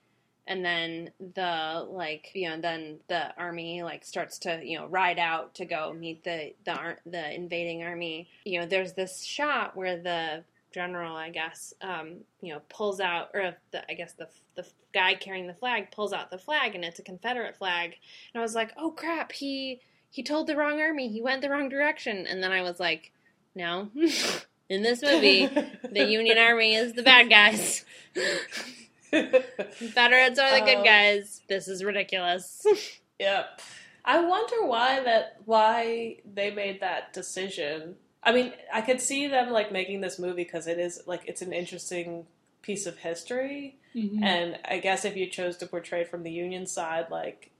And 0.46 0.64
then 0.64 1.10
the 1.34 1.86
like 1.88 2.30
you 2.34 2.48
know 2.48 2.60
then 2.60 2.98
the 3.08 3.34
army 3.36 3.82
like 3.82 4.04
starts 4.04 4.38
to 4.40 4.60
you 4.64 4.78
know 4.78 4.86
ride 4.86 5.18
out 5.18 5.54
to 5.56 5.64
go 5.64 5.92
meet 5.92 6.24
the 6.24 6.54
the 6.64 6.96
the 7.06 7.34
invading 7.34 7.82
army. 7.82 8.28
You 8.44 8.60
know 8.60 8.66
there's 8.66 8.94
this 8.94 9.22
shot 9.22 9.76
where 9.76 9.96
the 9.96 10.44
general 10.72 11.16
I 11.16 11.30
guess 11.30 11.74
um, 11.80 12.18
you 12.40 12.52
know 12.52 12.60
pulls 12.68 13.00
out 13.00 13.30
or 13.34 13.54
the, 13.70 13.88
I 13.90 13.94
guess 13.94 14.12
the 14.14 14.28
the 14.56 14.66
guy 14.92 15.14
carrying 15.14 15.46
the 15.46 15.54
flag 15.54 15.90
pulls 15.90 16.12
out 16.12 16.30
the 16.30 16.38
flag 16.38 16.74
and 16.74 16.84
it's 16.84 16.98
a 16.98 17.02
Confederate 17.02 17.56
flag. 17.56 17.96
And 18.34 18.40
I 18.40 18.42
was 18.42 18.54
like, 18.54 18.72
oh 18.76 18.90
crap, 18.90 19.32
he 19.32 19.80
he 20.10 20.22
told 20.22 20.46
the 20.46 20.56
wrong 20.56 20.80
army. 20.80 21.08
He 21.08 21.22
went 21.22 21.42
the 21.42 21.50
wrong 21.50 21.68
direction. 21.68 22.26
And 22.26 22.42
then 22.42 22.52
I 22.52 22.62
was 22.62 22.80
like, 22.80 23.12
no. 23.54 23.90
In 24.68 24.82
this 24.82 25.02
movie, 25.02 25.46
the 25.46 26.06
Union 26.08 26.38
Army 26.38 26.76
is 26.76 26.92
the 26.92 27.02
bad 27.02 27.28
guys. 27.28 27.84
Confederates 29.78 30.38
are 30.38 30.58
the 30.58 30.64
good 30.64 30.78
Um, 30.78 30.84
guys. 30.84 31.42
This 31.48 31.68
is 31.68 31.84
ridiculous. 31.84 32.64
Yep. 33.18 33.60
I 34.02 34.24
wonder 34.24 34.64
why 34.64 35.02
that 35.04 35.36
why 35.44 36.16
they 36.24 36.50
made 36.50 36.80
that 36.80 37.12
decision. 37.12 37.96
I 38.22 38.32
mean, 38.32 38.54
I 38.72 38.80
could 38.80 38.98
see 38.98 39.26
them 39.26 39.50
like 39.50 39.70
making 39.72 40.00
this 40.00 40.18
movie 40.18 40.42
because 40.44 40.66
it 40.66 40.78
is 40.78 41.02
like 41.06 41.24
it's 41.26 41.42
an 41.42 41.52
interesting 41.52 42.24
piece 42.62 42.86
of 42.86 42.96
history, 42.96 43.76
and 44.22 44.58
I 44.64 44.78
guess 44.78 45.04
if 45.04 45.18
you 45.18 45.26
chose 45.28 45.58
to 45.58 45.66
portray 45.66 46.00
it 46.00 46.08
from 46.08 46.22
the 46.22 46.30
Union 46.30 46.66
side, 46.66 47.10
like 47.10 47.50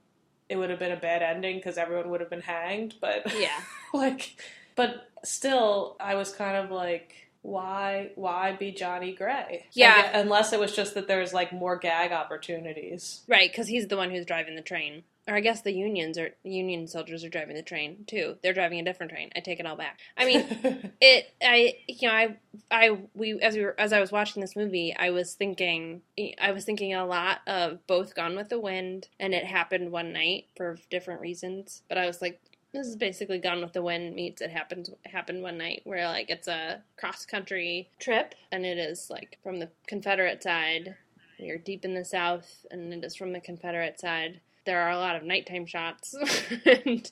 it 0.49 0.55
would 0.55 0.71
have 0.71 0.79
been 0.79 0.91
a 0.91 0.97
bad 0.99 1.21
ending 1.21 1.57
because 1.57 1.77
everyone 1.77 2.09
would 2.09 2.21
have 2.21 2.29
been 2.31 2.41
hanged. 2.41 2.95
But 2.99 3.31
yeah. 3.39 3.61
like, 3.93 4.35
but 4.75 5.11
still, 5.23 5.95
I 5.99 6.15
was 6.15 6.31
kind 6.31 6.57
of 6.57 6.71
like. 6.71 7.29
Why? 7.41 8.11
Why 8.15 8.53
be 8.53 8.71
Johnny 8.71 9.13
Gray? 9.13 9.65
Yeah. 9.73 9.95
I 9.97 10.01
gue- 10.01 10.21
unless 10.21 10.53
it 10.53 10.59
was 10.59 10.75
just 10.75 10.93
that 10.93 11.07
there's 11.07 11.33
like 11.33 11.51
more 11.51 11.75
gag 11.77 12.11
opportunities. 12.11 13.21
Right, 13.27 13.51
because 13.51 13.67
he's 13.67 13.87
the 13.87 13.97
one 13.97 14.11
who's 14.11 14.25
driving 14.25 14.55
the 14.55 14.61
train. 14.61 15.03
Or 15.27 15.35
I 15.35 15.39
guess 15.39 15.61
the 15.61 15.71
unions 15.71 16.17
are 16.17 16.31
Union 16.43 16.87
soldiers 16.87 17.23
are 17.23 17.29
driving 17.29 17.55
the 17.55 17.61
train 17.61 18.05
too. 18.07 18.37
They're 18.41 18.53
driving 18.55 18.79
a 18.79 18.83
different 18.83 19.11
train. 19.11 19.29
I 19.35 19.39
take 19.39 19.59
it 19.59 19.67
all 19.67 19.75
back. 19.75 19.99
I 20.17 20.25
mean, 20.25 20.91
it 21.01 21.31
i 21.43 21.75
you 21.87 22.07
know 22.07 22.13
i 22.13 22.37
i 22.71 22.97
we 23.13 23.39
as 23.39 23.55
we 23.55 23.61
were 23.63 23.75
as 23.79 23.93
i 23.93 23.99
was 23.99 24.11
watching 24.11 24.41
this 24.41 24.55
movie 24.55 24.95
i 24.97 25.09
was 25.09 25.33
thinking 25.33 26.01
i 26.39 26.51
was 26.51 26.65
thinking 26.65 26.93
a 26.93 27.05
lot 27.05 27.39
of 27.47 27.85
both 27.87 28.15
gone 28.15 28.35
with 28.35 28.49
the 28.49 28.59
wind 28.59 29.07
and 29.19 29.33
it 29.33 29.45
happened 29.45 29.91
one 29.91 30.11
night 30.13 30.45
for 30.55 30.77
different 30.89 31.21
reasons 31.21 31.81
but 31.89 31.97
i 31.97 32.05
was 32.05 32.21
like 32.21 32.39
this 32.73 32.87
is 32.87 32.95
basically 32.95 33.39
gone 33.39 33.61
with 33.61 33.73
the 33.73 33.81
wind 33.81 34.15
meets 34.15 34.41
it 34.41 34.49
happens 34.49 34.89
happened 35.05 35.41
one 35.41 35.57
night 35.57 35.81
where 35.83 36.07
like 36.07 36.29
it's 36.29 36.47
a 36.47 36.81
cross 36.97 37.25
country 37.25 37.89
trip 37.99 38.35
and 38.51 38.65
it 38.65 38.77
is 38.77 39.09
like 39.09 39.37
from 39.43 39.59
the 39.59 39.69
confederate 39.87 40.41
side 40.41 40.95
are 41.49 41.57
deep 41.57 41.83
in 41.83 41.95
the 41.95 42.05
south 42.05 42.65
and 42.69 42.93
it 42.93 43.03
is 43.03 43.15
from 43.15 43.33
the 43.33 43.39
confederate 43.39 43.99
side 43.99 44.39
there 44.65 44.81
are 44.81 44.91
a 44.91 44.97
lot 44.97 45.15
of 45.15 45.23
nighttime 45.23 45.65
shots 45.65 46.15
and 46.85 47.11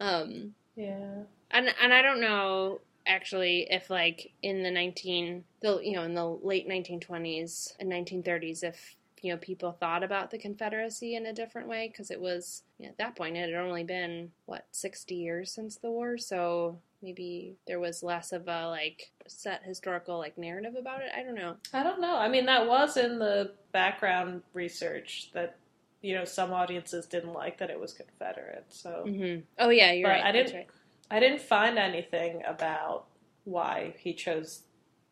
um 0.00 0.54
yeah. 0.76 1.22
and 1.50 1.68
and 1.82 1.92
I 1.92 2.02
don't 2.02 2.20
know 2.20 2.80
actually 3.06 3.66
if 3.70 3.88
like 3.88 4.32
in 4.42 4.62
the 4.62 4.70
19 4.70 5.44
the 5.60 5.80
you 5.82 5.92
know 5.92 6.02
in 6.02 6.14
the 6.14 6.26
late 6.26 6.68
1920s 6.68 7.74
and 7.80 7.90
1930s 7.90 8.62
if 8.62 8.95
you 9.22 9.32
know 9.32 9.38
people 9.38 9.72
thought 9.72 10.02
about 10.02 10.30
the 10.30 10.38
confederacy 10.38 11.14
in 11.16 11.26
a 11.26 11.32
different 11.32 11.68
way 11.68 11.88
because 11.88 12.10
it 12.10 12.20
was 12.20 12.62
you 12.78 12.84
know, 12.86 12.90
at 12.90 12.98
that 12.98 13.16
point 13.16 13.36
it 13.36 13.50
had 13.50 13.58
only 13.58 13.84
been 13.84 14.30
what 14.44 14.66
60 14.72 15.14
years 15.14 15.50
since 15.50 15.76
the 15.76 15.90
war 15.90 16.18
so 16.18 16.78
maybe 17.02 17.56
there 17.66 17.78
was 17.80 18.02
less 18.02 18.32
of 18.32 18.48
a 18.48 18.68
like 18.68 19.12
set 19.26 19.62
historical 19.64 20.18
like 20.18 20.36
narrative 20.38 20.74
about 20.78 21.02
it. 21.02 21.10
I 21.16 21.22
don't 21.22 21.34
know. 21.34 21.56
I 21.74 21.82
don't 21.82 22.00
know. 22.00 22.16
I 22.16 22.26
mean, 22.28 22.46
that 22.46 22.66
was 22.66 22.96
in 22.96 23.18
the 23.18 23.52
background 23.70 24.42
research 24.54 25.30
that 25.34 25.56
you 26.00 26.14
know 26.14 26.24
some 26.24 26.52
audiences 26.52 27.06
didn't 27.06 27.32
like 27.34 27.58
that 27.58 27.70
it 27.70 27.78
was 27.78 27.92
Confederate. 27.92 28.64
So, 28.70 29.04
Mm-hmm. 29.06 29.40
Oh 29.58 29.68
yeah, 29.68 29.92
you're 29.92 30.08
right. 30.08 30.24
I 30.24 30.32
didn't- 30.32 30.54
right. 30.54 30.66
I 31.10 31.20
didn't 31.20 31.42
find 31.42 31.78
anything 31.78 32.42
about 32.46 33.06
why 33.44 33.94
he 33.98 34.12
chose 34.14 34.62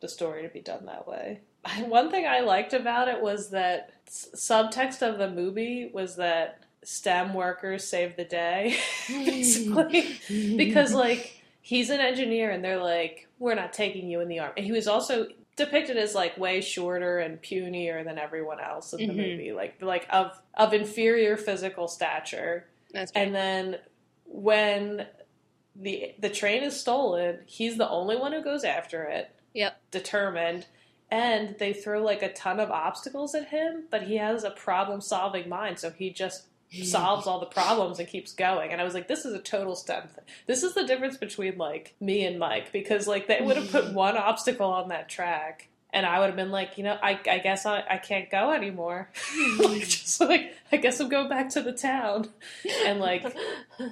the 0.01 0.09
story 0.09 0.41
to 0.43 0.49
be 0.49 0.59
done 0.61 0.85
that 0.87 1.07
way. 1.07 1.41
One 1.87 2.09
thing 2.11 2.25
I 2.27 2.41
liked 2.41 2.73
about 2.73 3.07
it 3.07 3.21
was 3.21 3.49
that 3.51 3.91
s- 4.07 4.29
subtext 4.35 5.01
of 5.01 5.17
the 5.17 5.29
movie 5.29 5.89
was 5.93 6.15
that 6.17 6.63
STEM 6.83 7.33
workers 7.33 7.87
save 7.87 8.15
the 8.15 8.25
day, 8.25 8.77
basically, 9.07 10.19
because 10.57 10.93
like 10.93 11.41
he's 11.61 11.89
an 11.89 11.99
engineer 11.99 12.51
and 12.51 12.63
they're 12.63 12.81
like, 12.81 13.27
we're 13.39 13.55
not 13.55 13.73
taking 13.73 14.07
you 14.09 14.19
in 14.21 14.27
the 14.27 14.39
army. 14.39 14.53
And 14.57 14.65
he 14.65 14.71
was 14.71 14.87
also 14.87 15.27
depicted 15.55 15.97
as 15.97 16.13
like 16.13 16.37
way 16.37 16.61
shorter 16.61 17.19
and 17.19 17.41
punier 17.41 18.03
than 18.03 18.17
everyone 18.19 18.59
else 18.59 18.93
in 18.93 19.07
the 19.07 19.13
Mhm. 19.13 19.17
movie, 19.17 19.51
like 19.53 19.81
like 19.81 20.05
of 20.11 20.39
of 20.53 20.73
inferior 20.73 21.37
physical 21.37 21.87
stature. 21.87 22.67
That's 22.93 23.11
right. 23.15 23.25
And 23.25 23.33
then 23.35 23.77
when 24.25 25.07
the 25.75 26.13
the 26.19 26.29
train 26.29 26.61
is 26.63 26.79
stolen, 26.79 27.39
he's 27.47 27.77
the 27.77 27.89
only 27.89 28.15
one 28.17 28.31
who 28.33 28.43
goes 28.43 28.63
after 28.63 29.03
it. 29.05 29.31
Yep. 29.53 29.79
Determined. 29.91 30.67
And 31.11 31.55
they 31.59 31.73
throw 31.73 32.03
like 32.03 32.23
a 32.23 32.33
ton 32.33 32.59
of 32.59 32.71
obstacles 32.71 33.35
at 33.35 33.49
him, 33.49 33.83
but 33.89 34.03
he 34.03 34.17
has 34.17 34.43
a 34.43 34.51
problem 34.51 35.01
solving 35.01 35.47
mind, 35.47 35.79
so 35.79 35.91
he 35.91 36.09
just 36.09 36.45
solves 36.83 37.27
all 37.27 37.39
the 37.39 37.45
problems 37.45 37.99
and 37.99 38.07
keeps 38.07 38.33
going. 38.33 38.71
And 38.71 38.81
I 38.81 38.83
was 38.83 38.93
like, 38.93 39.07
this 39.07 39.23
is 39.23 39.33
a 39.33 39.39
total 39.39 39.75
STEM 39.75 40.07
thing. 40.07 40.23
This 40.47 40.63
is 40.63 40.73
the 40.73 40.85
difference 40.85 41.15
between 41.15 41.57
like 41.57 41.95
me 42.01 42.25
and 42.25 42.39
Mike 42.39 42.71
because 42.73 43.07
like 43.07 43.27
they 43.27 43.39
would 43.39 43.55
have 43.55 43.71
put 43.71 43.93
one 43.93 44.17
obstacle 44.17 44.69
on 44.69 44.89
that 44.89 45.07
track 45.07 45.69
and 45.95 46.05
I 46.05 46.19
would 46.19 46.25
have 46.25 46.35
been 46.35 46.51
like, 46.51 46.77
you 46.77 46.83
know, 46.83 46.97
I, 47.01 47.17
I 47.29 47.39
guess 47.39 47.65
I, 47.65 47.81
I 47.89 47.97
can't 47.97 48.29
go 48.29 48.51
anymore. 48.51 49.09
like, 49.59 49.81
just 49.87 50.19
like, 50.19 50.53
I 50.69 50.75
guess 50.75 50.99
I'm 50.99 51.07
going 51.07 51.29
back 51.29 51.49
to 51.51 51.61
the 51.61 51.71
town. 51.71 52.27
And 52.85 52.99
like, 52.99 53.25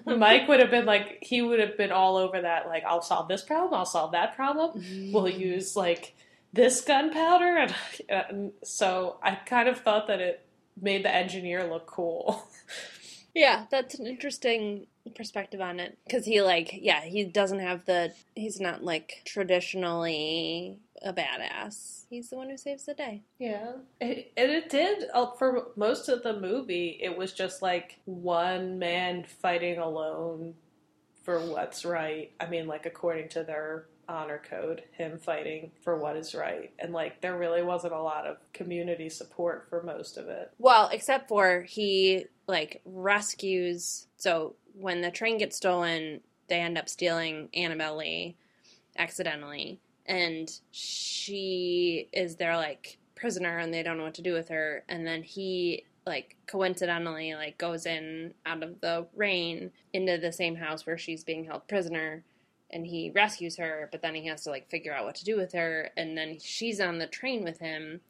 Mike 0.05 0.49
would 0.49 0.59
have 0.59 0.69
been 0.69 0.85
like, 0.85 1.19
he 1.21 1.41
would 1.41 1.61
have 1.61 1.77
been 1.77 1.93
all 1.93 2.17
over 2.17 2.41
that. 2.41 2.67
Like, 2.67 2.83
I'll 2.83 3.01
solve 3.01 3.29
this 3.29 3.41
problem. 3.41 3.73
I'll 3.73 3.85
solve 3.85 4.11
that 4.11 4.35
problem. 4.35 4.83
We'll 5.13 5.29
use 5.29 5.77
like 5.77 6.13
this 6.53 6.81
gunpowder. 6.81 7.57
And, 7.57 7.75
and 8.09 8.51
so 8.63 9.17
I 9.21 9.35
kind 9.35 9.67
of 9.67 9.79
thought 9.79 10.07
that 10.07 10.21
it 10.21 10.45
made 10.79 11.03
the 11.03 11.13
engineer 11.13 11.69
look 11.69 11.87
cool. 11.87 12.47
Yeah, 13.35 13.65
that's 13.71 13.95
an 13.95 14.05
interesting 14.05 14.85
perspective 15.15 15.59
on 15.59 15.79
it 15.79 15.97
because 16.05 16.23
he 16.23 16.41
like 16.41 16.79
yeah 16.81 17.01
he 17.01 17.25
doesn't 17.25 17.59
have 17.59 17.83
the 17.83 18.13
he's 18.35 18.61
not 18.61 18.83
like 18.83 19.21
traditionally 19.25 20.77
a 21.01 21.11
badass. 21.11 22.05
He's 22.09 22.29
the 22.29 22.37
one 22.37 22.49
who 22.49 22.57
saves 22.57 22.85
the 22.85 22.93
day. 22.93 23.23
Yeah, 23.39 23.73
it, 23.99 24.31
and 24.37 24.51
it 24.51 24.69
did 24.69 25.05
uh, 25.13 25.31
for 25.37 25.69
most 25.75 26.09
of 26.09 26.23
the 26.23 26.39
movie. 26.39 26.99
It 27.01 27.17
was 27.17 27.33
just 27.33 27.61
like 27.61 27.99
one 28.05 28.79
man 28.79 29.25
fighting 29.41 29.79
alone 29.79 30.53
for 31.23 31.39
what's 31.39 31.83
right. 31.85 32.31
I 32.39 32.47
mean, 32.47 32.67
like 32.67 32.85
according 32.85 33.29
to 33.29 33.43
their 33.43 33.87
honor 34.07 34.41
code, 34.49 34.83
him 34.91 35.17
fighting 35.17 35.71
for 35.81 35.97
what 35.97 36.15
is 36.15 36.35
right, 36.35 36.71
and 36.79 36.93
like 36.93 37.21
there 37.21 37.37
really 37.37 37.63
wasn't 37.63 37.93
a 37.93 38.01
lot 38.01 38.25
of 38.25 38.37
community 38.53 39.09
support 39.09 39.67
for 39.69 39.83
most 39.83 40.17
of 40.17 40.27
it. 40.27 40.51
Well, 40.57 40.89
except 40.91 41.29
for 41.29 41.61
he 41.61 42.25
like 42.47 42.81
rescues. 42.85 44.07
So 44.17 44.55
when 44.73 45.01
the 45.01 45.11
train 45.11 45.37
gets 45.37 45.57
stolen, 45.57 46.21
they 46.47 46.59
end 46.59 46.77
up 46.77 46.89
stealing 46.89 47.49
Annabelle 47.53 47.97
Lee 47.97 48.35
accidentally, 48.97 49.79
and 50.05 50.51
she 50.71 52.09
is 52.11 52.35
their 52.35 52.57
like 52.57 52.97
prisoner, 53.15 53.57
and 53.57 53.73
they 53.73 53.83
don't 53.83 53.97
know 53.97 54.03
what 54.03 54.15
to 54.15 54.21
do 54.21 54.33
with 54.33 54.49
her. 54.49 54.83
And 54.89 55.07
then 55.07 55.23
he 55.23 55.85
like 56.05 56.35
coincidentally 56.47 57.33
like 57.33 57.57
goes 57.57 57.85
in 57.85 58.33
out 58.45 58.61
of 58.61 58.81
the 58.81 59.05
rain 59.15 59.71
into 59.93 60.17
the 60.17 60.31
same 60.31 60.55
house 60.55 60.85
where 60.85 60.97
she's 60.97 61.23
being 61.23 61.45
held 61.45 61.67
prisoner 61.67 62.23
and 62.73 62.87
he 62.87 63.11
rescues 63.13 63.57
her 63.57 63.87
but 63.91 64.01
then 64.01 64.15
he 64.15 64.27
has 64.27 64.43
to 64.43 64.49
like 64.49 64.69
figure 64.69 64.93
out 64.93 65.05
what 65.05 65.15
to 65.15 65.23
do 65.23 65.37
with 65.37 65.53
her 65.53 65.91
and 65.95 66.17
then 66.17 66.37
she's 66.39 66.81
on 66.81 66.97
the 66.97 67.07
train 67.07 67.43
with 67.43 67.59
him 67.59 68.01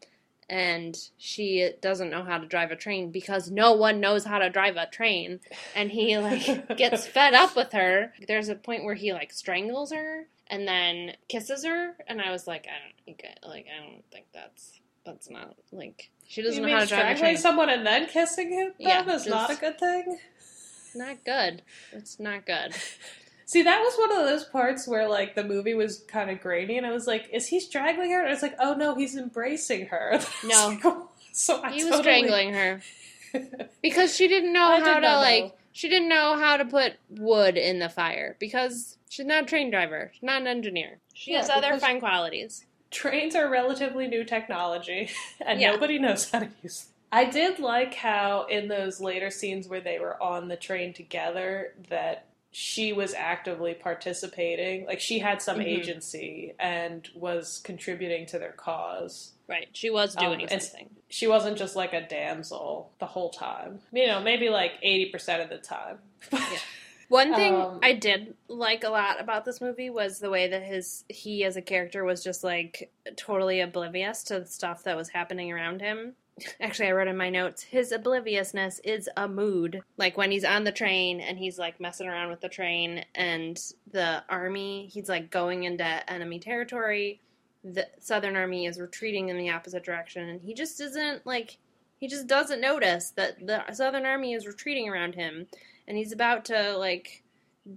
and 0.49 1.09
she 1.17 1.71
doesn't 1.81 2.09
know 2.09 2.23
how 2.23 2.37
to 2.37 2.45
drive 2.45 2.71
a 2.71 2.75
train 2.75 3.11
because 3.11 3.49
no 3.49 3.73
one 3.73 3.99
knows 3.99 4.25
how 4.25 4.39
to 4.39 4.49
drive 4.49 4.75
a 4.75 4.85
train 4.87 5.39
and 5.75 5.91
he 5.91 6.17
like 6.17 6.77
gets 6.77 7.05
fed 7.07 7.33
up 7.33 7.55
with 7.55 7.71
her 7.71 8.13
there's 8.27 8.49
a 8.49 8.55
point 8.55 8.83
where 8.83 8.95
he 8.95 9.13
like 9.13 9.31
strangles 9.31 9.91
her 9.91 10.27
and 10.47 10.67
then 10.67 11.15
kisses 11.29 11.65
her 11.65 11.95
and 12.07 12.21
i 12.21 12.31
was 12.31 12.47
like 12.47 12.67
i 12.67 12.83
don't 12.83 13.05
think 13.05 13.23
like 13.47 13.65
i 13.73 13.85
don't 13.85 14.03
think 14.11 14.25
that's 14.33 14.79
that's 15.05 15.29
not 15.29 15.55
like 15.71 16.09
she 16.27 16.41
doesn't 16.41 16.55
you 16.55 16.61
know 16.61 16.67
mean 16.67 16.75
how 16.75 16.83
to 16.83 16.87
drive 16.87 16.99
a 16.99 17.15
strangling 17.15 17.35
train 17.35 17.37
someone 17.37 17.69
and 17.69 17.85
then 17.85 18.07
kissing 18.07 18.51
him? 18.51 18.73
Yeah, 18.79 19.09
is 19.09 19.27
not 19.27 19.49
a 19.49 19.55
good 19.55 19.79
thing. 19.79 20.17
not 20.95 21.23
good 21.25 21.61
it's 21.91 22.19
not 22.19 22.45
good 22.45 22.75
See, 23.45 23.61
that 23.63 23.79
was 23.81 23.95
one 23.97 24.11
of 24.19 24.25
those 24.27 24.43
parts 24.45 24.87
where 24.87 25.07
like 25.07 25.35
the 25.35 25.43
movie 25.43 25.73
was 25.73 25.99
kind 26.07 26.29
of 26.29 26.41
grainy, 26.41 26.77
and 26.77 26.85
I 26.85 26.91
was 26.91 27.07
like, 27.07 27.29
"Is 27.33 27.47
he 27.47 27.59
strangling 27.59 28.11
her?" 28.11 28.23
And 28.23 28.31
it's 28.31 28.41
like, 28.41 28.55
"Oh 28.59 28.73
no, 28.73 28.95
he's 28.95 29.15
embracing 29.17 29.87
her." 29.87 30.19
No. 30.45 31.09
so 31.33 31.61
I 31.63 31.71
he 31.71 31.83
was 31.83 31.95
totally- 31.95 32.01
strangling 32.03 32.53
her 32.53 32.81
because 33.81 34.15
she 34.15 34.27
didn't 34.27 34.53
know 34.53 34.67
I 34.67 34.77
did 34.79 34.87
how 34.87 34.99
to 34.99 35.17
like 35.17 35.43
know. 35.45 35.53
she 35.71 35.89
didn't 35.89 36.09
know 36.09 36.37
how 36.37 36.57
to 36.57 36.65
put 36.65 36.93
wood 37.09 37.57
in 37.57 37.79
the 37.79 37.89
fire 37.89 38.35
because 38.39 38.97
she's 39.09 39.25
not 39.25 39.43
a 39.43 39.45
train 39.47 39.71
driver 39.71 40.11
she's 40.13 40.21
not 40.23 40.41
an 40.41 40.47
engineer 40.47 40.99
she 41.13 41.31
Yeah, 41.31 41.39
has 41.39 41.49
other 41.49 41.79
fine 41.79 41.99
qualities 41.99 42.65
Trains 42.91 43.35
are 43.35 43.49
relatively 43.49 44.05
new 44.07 44.23
technology, 44.23 45.09
and 45.43 45.59
Yeah. 45.59 45.71
nobody 45.71 45.97
knows 45.97 46.29
how 46.29 46.39
to 46.41 46.49
use 46.61 46.81
them. 46.83 46.93
I 47.11 47.25
did 47.25 47.57
like 47.57 47.95
how 47.95 48.45
in 48.45 48.67
those 48.67 49.01
later 49.01 49.31
scenes 49.31 49.67
where 49.67 49.81
they 49.81 49.97
were 49.97 50.21
on 50.21 50.47
the 50.47 50.55
train 50.55 50.93
together 50.93 51.73
that 51.89 52.25
she 52.55 52.93
was 52.93 53.13
actively 53.15 53.73
participating. 53.73 54.85
Like 54.85 54.99
she 55.01 55.19
had 55.19 55.41
some 55.41 55.57
Mhm. 55.57 55.65
agency 55.65 56.53
and 56.59 57.09
was 57.15 57.59
contributing 57.63 58.25
to 58.27 58.39
their 58.39 58.51
cause. 58.53 59.31
right 59.47 59.67
she 59.73 59.89
was 59.89 60.15
Um, 60.15 60.23
doing 60.25 60.39
it's- 60.41 60.69
something 60.71 60.89
She 61.09 61.27
wasn't 61.27 61.57
just 61.57 61.75
like 61.75 61.91
a 61.93 61.99
damsel 62.01 62.91
the 62.99 63.05
whole 63.07 63.29
time. 63.29 63.81
You 63.91 64.07
know, 64.07 64.21
maybe 64.21 64.47
like 64.49 64.73
80% 64.81 65.41
of 65.41 65.49
the 65.49 65.57
time. 65.57 65.99
one 67.09 67.33
thing 67.35 67.53
Um, 67.53 67.79
i 67.83 67.91
did 67.93 68.33
like 68.47 68.83
a 68.85 68.89
lot 68.89 69.19
about 69.19 69.43
this 69.45 69.59
movie 69.61 69.89
was 69.89 70.19
the 70.19 70.29
way 70.29 70.47
that 70.47 70.63
his 70.63 71.03
he 71.09 71.43
as 71.43 71.57
a 71.57 71.61
character 71.61 72.03
was 72.05 72.23
just 72.23 72.43
like 72.43 72.91
totally 73.17 73.59
oblivious 73.59 74.23
to 74.23 74.39
the 74.39 74.45
stuff 74.45 74.83
that 74.83 74.95
was 74.95 75.09
happening 75.09 75.51
around 75.51 75.81
him 75.81 76.15
Actually, 76.59 76.89
I 76.89 76.93
wrote 76.93 77.07
in 77.07 77.17
my 77.17 77.29
notes, 77.29 77.61
his 77.61 77.91
obliviousness 77.91 78.79
is 78.83 79.09
a 79.15 79.27
mood. 79.27 79.81
Like 79.97 80.17
when 80.17 80.31
he's 80.31 80.43
on 80.43 80.63
the 80.63 80.71
train 80.71 81.19
and 81.19 81.37
he's 81.37 81.59
like 81.59 81.79
messing 81.79 82.07
around 82.07 82.29
with 82.29 82.41
the 82.41 82.49
train 82.49 83.05
and 83.13 83.59
the 83.91 84.23
army, 84.29 84.89
he's 84.91 85.09
like 85.09 85.29
going 85.29 85.63
into 85.63 86.11
enemy 86.11 86.39
territory. 86.39 87.21
The 87.63 87.87
Southern 87.99 88.35
Army 88.35 88.65
is 88.65 88.79
retreating 88.79 89.29
in 89.29 89.37
the 89.37 89.51
opposite 89.51 89.83
direction 89.83 90.27
and 90.27 90.41
he 90.41 90.53
just 90.53 90.81
isn't 90.81 91.25
like, 91.25 91.57
he 91.99 92.07
just 92.07 92.27
doesn't 92.27 92.59
notice 92.59 93.11
that 93.11 93.45
the 93.45 93.71
Southern 93.73 94.05
Army 94.05 94.33
is 94.33 94.47
retreating 94.47 94.89
around 94.89 95.15
him 95.15 95.47
and 95.87 95.97
he's 95.97 96.11
about 96.11 96.45
to 96.45 96.75
like 96.77 97.23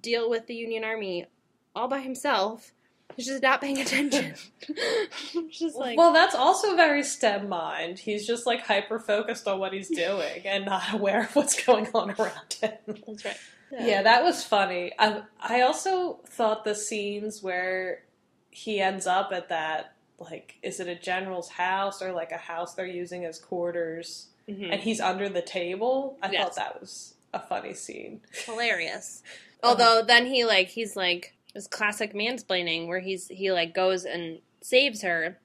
deal 0.01 0.29
with 0.31 0.47
the 0.47 0.55
Union 0.55 0.83
Army 0.83 1.27
all 1.75 1.88
by 1.88 2.01
himself. 2.01 2.73
He's 3.14 3.27
just 3.27 3.42
not 3.42 3.61
paying 3.61 3.79
attention. 3.79 4.35
Just 5.51 5.77
like, 5.77 5.97
well, 5.97 6.12
that's 6.12 6.35
also 6.35 6.77
very 6.77 7.03
STEM 7.03 7.49
mind. 7.49 7.99
He's 7.99 8.27
just 8.27 8.47
like 8.47 8.61
hyper 8.66 8.99
focused 8.99 9.47
on 9.49 9.59
what 9.59 9.73
he's 9.73 9.88
doing 9.88 10.42
and 10.45 10.66
not 10.66 10.92
aware 10.92 11.23
of 11.23 11.35
what's 11.37 11.62
going 11.64 11.88
on 11.95 12.11
around 12.19 12.57
him. 12.61 12.73
that's 13.07 13.25
right. 13.25 13.37
Yeah, 13.73 14.03
that 14.03 14.23
was 14.23 14.45
funny. 14.45 14.92
I, 14.99 15.23
I 15.40 15.62
also 15.62 16.21
thought 16.27 16.64
the 16.64 16.75
scenes 16.75 17.42
where 17.42 18.03
he 18.51 18.81
ends 18.81 19.07
up 19.07 19.31
at 19.33 19.49
that, 19.49 19.95
like, 20.19 20.57
is 20.62 20.79
it 20.81 20.88
a 20.88 20.95
general's 20.95 21.49
house 21.51 22.03
or 22.03 22.12
like 22.12 22.33
a 22.33 22.37
house 22.38 22.75
they're 22.75 22.87
using 22.87 23.25
as 23.25 23.38
quarters 23.38 24.29
Mhm. 24.49 24.73
and 24.73 24.81
he's 24.83 25.01
under 25.01 25.29
the 25.29 25.42
table? 25.42 26.19
I 26.23 26.31
Yes. 26.33 26.45
thought 26.45 26.57
that 26.57 26.81
was 26.81 27.14
a 27.33 27.40
funny 27.40 27.73
scene. 27.75 28.21
hilarious. 28.45 29.23
Although 29.62 30.03
then 30.07 30.27
he 30.27 30.45
like 30.45 30.69
he's 30.69 30.97
like 30.97 31.35
this 31.57 31.66
classic 31.66 32.12
mansplaining 32.12 32.87
where 32.87 33.01
he's 33.01 33.29
he 33.29 33.51
like 33.51 33.75
goes 33.75 34.05
and 34.05 34.40
saves 34.61 35.01
her. 35.03 35.38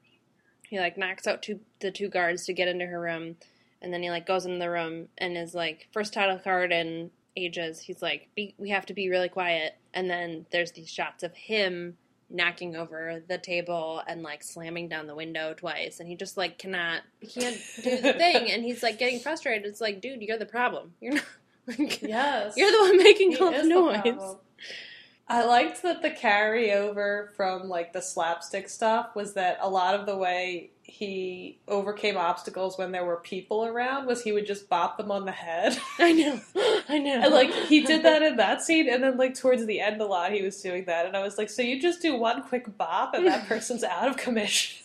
He 0.69 0.77
like 0.77 0.97
knocks 0.97 1.25
out 1.25 1.41
two 1.41 1.61
the 1.79 1.89
two 1.89 2.09
guards 2.09 2.45
to 2.45 2.53
get 2.53 2.67
into 2.67 2.85
her 2.85 2.99
room, 2.99 3.37
and 3.81 3.93
then 3.93 4.03
he 4.03 4.09
like 4.09 4.27
goes 4.27 4.45
into 4.45 4.59
the 4.59 4.69
room 4.69 5.07
and 5.17 5.37
is 5.37 5.55
like 5.55 5.87
first 5.93 6.13
title 6.13 6.37
card 6.37 6.71
in 6.73 7.11
ages. 7.37 7.79
He's 7.79 8.01
like 8.01 8.27
be, 8.35 8.53
we 8.57 8.69
have 8.71 8.85
to 8.87 8.93
be 8.93 9.09
really 9.09 9.29
quiet, 9.29 9.75
and 9.93 10.09
then 10.09 10.45
there's 10.51 10.73
these 10.73 10.89
shots 10.89 11.23
of 11.23 11.33
him 11.33 11.95
knocking 12.29 12.75
over 12.75 13.21
the 13.27 13.37
table 13.37 14.01
and 14.07 14.21
like 14.21 14.43
slamming 14.43 14.87
down 14.89 15.05
the 15.07 15.13
window 15.15 15.53
twice 15.53 15.99
and 15.99 16.07
he 16.07 16.15
just 16.15 16.37
like 16.37 16.57
cannot 16.57 17.01
he 17.19 17.27
can't 17.27 17.57
do 17.83 17.97
the 18.01 18.13
thing 18.17 18.49
and 18.49 18.63
he's 18.63 18.81
like 18.81 18.97
getting 18.97 19.19
frustrated 19.19 19.65
it's 19.65 19.81
like 19.81 19.99
dude 19.99 20.21
you're 20.21 20.37
the 20.37 20.45
problem 20.45 20.93
you're 21.01 21.13
not 21.15 21.25
like 21.67 22.01
Yes. 22.01 22.53
you're 22.55 22.71
the 22.71 22.77
one 22.79 22.97
making 23.03 23.31
He 23.31 23.37
all 23.37 23.51
the 23.51 23.57
is 23.57 23.63
the 23.63 23.67
noise. 23.69 24.01
problem. 24.01 24.37
I 25.31 25.45
liked 25.45 25.81
that 25.83 26.01
the 26.01 26.09
carryover 26.09 27.33
from 27.37 27.69
like 27.69 27.93
the 27.93 28.01
slapstick 28.01 28.67
stuff 28.67 29.15
was 29.15 29.35
that 29.35 29.59
a 29.61 29.69
lot 29.69 29.95
of 29.95 30.05
the 30.05 30.17
way 30.17 30.71
he 30.83 31.57
overcame 31.69 32.17
obstacles 32.17 32.77
when 32.77 32.91
there 32.91 33.05
were 33.05 33.15
people 33.15 33.63
around 33.63 34.07
was 34.07 34.21
he 34.21 34.33
would 34.33 34.45
just 34.45 34.67
bop 34.67 34.97
them 34.97 35.09
on 35.09 35.23
the 35.23 35.31
head. 35.31 35.79
I 35.99 36.11
know, 36.11 36.41
I 36.89 36.97
know. 36.97 37.21
And 37.23 37.33
like 37.33 37.53
he 37.53 37.79
did 37.79 38.03
that 38.03 38.21
in 38.21 38.35
that 38.35 38.61
scene, 38.61 38.89
and 38.89 39.01
then 39.01 39.15
like 39.15 39.33
towards 39.33 39.65
the 39.65 39.79
end 39.79 40.01
a 40.01 40.05
lot 40.05 40.33
he 40.33 40.41
was 40.41 40.61
doing 40.61 40.83
that, 40.87 41.05
and 41.05 41.15
I 41.15 41.23
was 41.23 41.37
like, 41.37 41.49
so 41.49 41.61
you 41.61 41.81
just 41.81 42.01
do 42.01 42.17
one 42.17 42.43
quick 42.43 42.77
bop 42.77 43.13
and 43.13 43.25
that 43.25 43.47
person's 43.47 43.85
out 43.85 44.09
of 44.09 44.17
commission. 44.17 44.83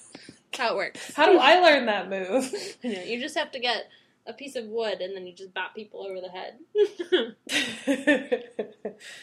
How 0.57 0.75
it 0.75 0.77
works. 0.77 1.13
How 1.13 1.27
do 1.27 1.41
I 1.41 1.59
learn 1.59 1.87
that 1.87 2.09
move? 2.09 2.55
I 2.85 2.87
know. 2.87 3.03
You 3.03 3.21
just 3.21 3.37
have 3.37 3.51
to 3.51 3.59
get 3.59 3.89
a 4.29 4.33
piece 4.33 4.55
of 4.55 4.67
wood 4.67 5.01
and 5.01 5.17
then 5.17 5.27
you 5.27 5.33
just 5.33 5.53
bop 5.53 5.75
people 5.75 6.07
over 6.07 6.21
the 6.21 6.31
head. 6.31 6.61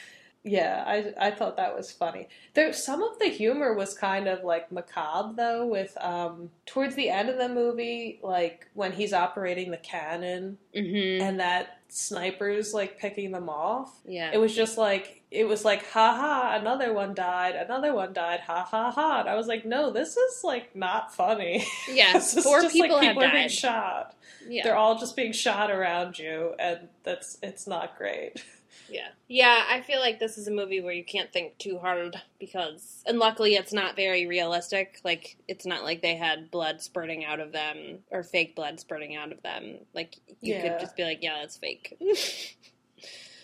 yeah, 0.45 0.83
I 0.85 1.27
I 1.27 1.31
thought 1.31 1.55
that 1.55 1.75
was 1.75 1.91
funny. 1.91 2.27
There 2.53 2.73
some 2.73 3.01
of 3.01 3.17
the 3.17 3.27
humor 3.27 3.73
was 3.73 3.93
kind 3.93 4.27
of 4.27 4.43
like 4.43 4.71
macabre 4.73 5.33
though 5.37 5.65
with 5.65 5.97
um 6.01 6.49
towards 6.65 6.95
the 6.95 7.09
end 7.09 7.29
of 7.29 7.37
the 7.37 7.47
movie 7.47 8.19
like 8.21 8.67
when 8.73 8.91
he's 8.91 9.13
operating 9.13 9.71
the 9.71 9.77
cannon 9.77 10.57
mm-hmm. 10.75 11.23
and 11.23 11.39
that 11.39 11.77
sniper's 11.87 12.73
like 12.73 12.99
picking 12.99 13.31
them 13.31 13.47
off. 13.47 13.97
Yeah. 14.05 14.31
It 14.33 14.37
was 14.37 14.53
just 14.53 14.77
like 14.77 15.21
it 15.31 15.47
was 15.47 15.63
like 15.63 15.89
ha 15.89 16.13
ha 16.13 16.57
another 16.59 16.93
one 16.93 17.13
died, 17.13 17.55
another 17.55 17.93
one 17.93 18.11
died, 18.11 18.41
ha 18.41 18.67
ha 18.69 18.91
ha. 18.91 19.21
And 19.21 19.29
I 19.29 19.35
was 19.35 19.47
like 19.47 19.65
no, 19.65 19.91
this 19.91 20.17
is 20.17 20.43
like 20.43 20.75
not 20.75 21.15
funny. 21.15 21.65
yeah, 21.89 22.19
four 22.19 22.61
just, 22.61 22.73
people 22.73 22.97
like, 22.97 23.05
have 23.05 23.15
people 23.15 23.31
being 23.31 23.43
died. 23.43 23.51
shot. 23.51 24.15
Yeah. 24.45 24.63
They're 24.65 24.75
all 24.75 24.99
just 24.99 25.15
being 25.15 25.31
shot 25.31 25.71
around 25.71 26.19
you 26.19 26.53
and 26.59 26.89
that's 27.03 27.37
it's 27.41 27.65
not 27.65 27.97
great. 27.97 28.43
Yeah. 28.89 29.07
Yeah, 29.27 29.63
I 29.69 29.81
feel 29.81 29.99
like 29.99 30.19
this 30.19 30.37
is 30.37 30.47
a 30.47 30.51
movie 30.51 30.81
where 30.81 30.93
you 30.93 31.03
can't 31.03 31.31
think 31.31 31.57
too 31.57 31.79
hard 31.79 32.15
because 32.39 33.01
and 33.05 33.17
luckily 33.17 33.55
it's 33.55 33.73
not 33.73 33.95
very 33.95 34.25
realistic. 34.27 34.99
Like 35.03 35.37
it's 35.47 35.65
not 35.65 35.83
like 35.83 36.01
they 36.01 36.15
had 36.15 36.51
blood 36.51 36.81
spurting 36.81 37.25
out 37.25 37.39
of 37.39 37.51
them 37.51 37.99
or 38.11 38.23
fake 38.23 38.55
blood 38.55 38.79
spurting 38.79 39.15
out 39.15 39.31
of 39.31 39.41
them. 39.41 39.77
Like 39.93 40.17
you 40.41 40.53
Yeah. 40.55 40.61
could 40.69 40.79
just 40.81 40.95
be 40.95 41.03
like, 41.03 41.19
yeah, 41.23 41.39
that's 41.39 41.57
fake. 41.57 41.97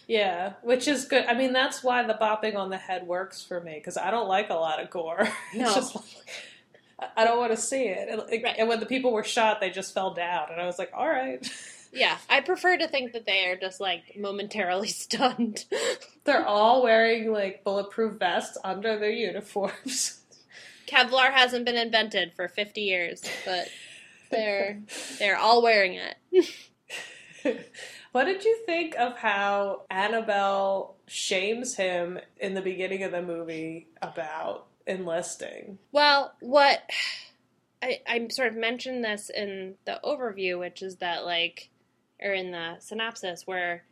Yeah, 0.07 0.53
which 0.63 0.87
is 0.87 1.05
good. 1.05 1.25
I 1.27 1.35
mean, 1.35 1.53
that's 1.53 1.83
why 1.83 2.01
the 2.01 2.15
bopping 2.15 2.55
on 2.55 2.71
the 2.71 2.77
head 2.77 3.05
works 3.05 3.43
for 3.43 3.61
me 3.61 3.75
because 3.75 3.95
I 3.95 4.09
don't 4.09 4.27
like 4.27 4.49
a 4.49 4.55
lot 4.55 4.81
of 4.81 4.89
gore. 4.89 5.29
No. 5.53 5.65
It's 5.67 5.75
just 5.75 5.97
I 7.15 7.23
don't 7.25 7.37
want 7.37 7.51
to 7.51 7.57
see 7.57 7.83
it. 7.83 8.09
And, 8.09 8.17
like, 8.27 8.43
Right. 8.43 8.55
and 8.57 8.67
when 8.67 8.79
the 8.79 8.87
people 8.87 9.11
were 9.13 9.23
shot, 9.23 9.61
they 9.61 9.69
just 9.69 9.93
fell 9.93 10.13
down, 10.15 10.47
and 10.51 10.59
I 10.59 10.65
was 10.65 10.79
like, 10.79 10.89
all 10.95 11.07
right. 11.07 11.47
yeah, 11.91 12.17
I 12.29 12.41
prefer 12.41 12.77
to 12.77 12.87
think 12.87 13.13
that 13.13 13.25
they 13.25 13.45
are 13.47 13.57
just 13.57 13.79
like 13.79 14.17
momentarily 14.17 14.87
stunned. 14.89 15.65
They're 16.23 16.45
all 16.45 16.83
wearing 16.83 17.31
like 17.31 17.63
bulletproof 17.63 18.19
vests 18.19 18.57
under 18.63 18.97
their 18.99 19.11
uniforms. 19.11 20.21
Kevlar 20.87 21.31
hasn't 21.31 21.65
been 21.65 21.77
invented 21.77 22.33
for 22.35 22.47
50 22.47 22.81
years, 22.81 23.21
but 23.45 23.67
they're 24.31 24.81
they're 25.19 25.37
all 25.37 25.61
wearing 25.61 25.93
it. 25.93 26.49
what 28.11 28.25
did 28.25 28.43
you 28.43 28.57
think 28.65 28.95
of 28.95 29.17
how 29.17 29.83
Annabelle 29.89 30.95
shames 31.07 31.75
him 31.75 32.19
in 32.39 32.53
the 32.55 32.61
beginning 32.61 33.03
of 33.03 33.11
the 33.11 33.21
movie 33.21 33.87
about 34.01 34.65
enlisting? 34.87 35.77
Well, 35.91 36.33
what 36.39 36.81
I 37.81 38.01
I 38.07 38.27
sort 38.29 38.49
of 38.49 38.55
mentioned 38.55 39.03
this 39.03 39.29
in 39.29 39.75
the 39.85 39.99
overview, 40.03 40.59
which 40.59 40.81
is 40.81 40.97
that 40.97 41.23
like, 41.23 41.69
or 42.21 42.33
in 42.33 42.51
the 42.51 42.77
synopsis, 42.79 43.47
where 43.47 43.83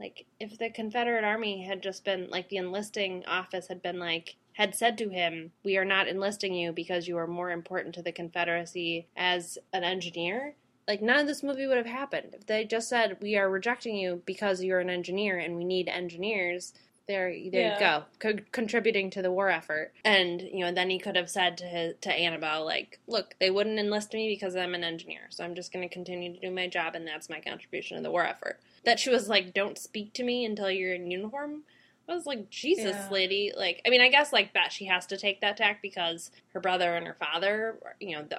like 0.00 0.26
if 0.40 0.58
the 0.58 0.70
Confederate 0.70 1.24
Army 1.24 1.62
had 1.62 1.82
just 1.82 2.04
been 2.04 2.28
like 2.28 2.48
the 2.48 2.56
enlisting 2.56 3.24
office 3.26 3.68
had 3.68 3.82
been 3.82 3.98
like 3.98 4.36
had 4.54 4.74
said 4.74 4.96
to 4.98 5.08
him, 5.08 5.52
"We 5.62 5.76
are 5.76 5.84
not 5.84 6.08
enlisting 6.08 6.54
you 6.54 6.72
because 6.72 7.08
you 7.08 7.16
are 7.16 7.26
more 7.26 7.50
important 7.50 7.94
to 7.96 8.02
the 8.02 8.12
Confederacy 8.12 9.08
as 9.16 9.58
an 9.72 9.84
engineer." 9.84 10.56
Like 10.86 11.00
none 11.00 11.18
of 11.18 11.26
this 11.26 11.42
movie 11.42 11.66
would 11.66 11.76
have 11.76 11.86
happened 11.86 12.34
if 12.34 12.46
they 12.46 12.64
just 12.64 12.88
said, 12.88 13.20
"We 13.20 13.36
are 13.36 13.48
rejecting 13.48 13.96
you 13.96 14.22
because 14.26 14.62
you're 14.62 14.80
an 14.80 14.90
engineer 14.90 15.38
and 15.38 15.56
we 15.56 15.64
need 15.64 15.88
engineers." 15.88 16.74
There, 17.06 17.28
there 17.28 17.60
Yeah. 17.60 17.74
you 17.74 17.78
go, 17.78 18.04
Co- 18.18 18.44
contributing 18.52 19.10
to 19.10 19.22
the 19.22 19.30
war 19.30 19.50
effort. 19.50 19.92
And 20.04 20.40
you 20.40 20.60
know, 20.60 20.72
then 20.72 20.88
he 20.90 20.98
could 20.98 21.16
have 21.16 21.28
said 21.30 21.58
to 21.58 21.64
his, 21.64 21.94
to 22.00 22.12
Annabelle, 22.12 22.64
like, 22.64 22.98
"Look, 23.06 23.34
they 23.38 23.50
wouldn't 23.50 23.78
enlist 23.78 24.14
me 24.14 24.28
because 24.28 24.56
I'm 24.56 24.74
an 24.74 24.84
engineer, 24.84 25.26
so 25.30 25.44
I'm 25.44 25.54
just 25.54 25.72
going 25.72 25.86
to 25.86 25.92
continue 25.92 26.32
to 26.32 26.40
do 26.40 26.50
my 26.50 26.66
job, 26.66 26.94
and 26.94 27.06
that's 27.06 27.28
my 27.28 27.40
contribution 27.40 27.96
to 27.98 28.02
the 28.02 28.10
war 28.10 28.24
effort." 28.24 28.58
That 28.84 28.98
she 28.98 29.10
was 29.10 29.28
like, 29.28 29.52
"Don't 29.52 29.76
speak 29.78 30.14
to 30.14 30.22
me 30.24 30.44
until 30.46 30.70
you're 30.70 30.94
in 30.94 31.10
uniform." 31.10 31.64
I 32.08 32.14
was 32.14 32.26
like, 32.26 32.50
Jesus, 32.50 32.94
Yeah. 32.96 33.08
lady. 33.10 33.52
Like, 33.56 33.80
I 33.86 33.90
mean, 33.90 34.02
I 34.02 34.08
guess 34.10 34.30
like 34.32 34.52
that 34.52 34.72
she 34.72 34.84
has 34.86 35.06
to 35.06 35.16
take 35.16 35.40
that 35.40 35.56
tack 35.56 35.80
because 35.80 36.30
her 36.52 36.60
brother 36.60 36.94
and 36.96 37.06
her 37.06 37.14
father, 37.14 37.78
you 37.98 38.14
know, 38.16 38.22
the, 38.24 38.38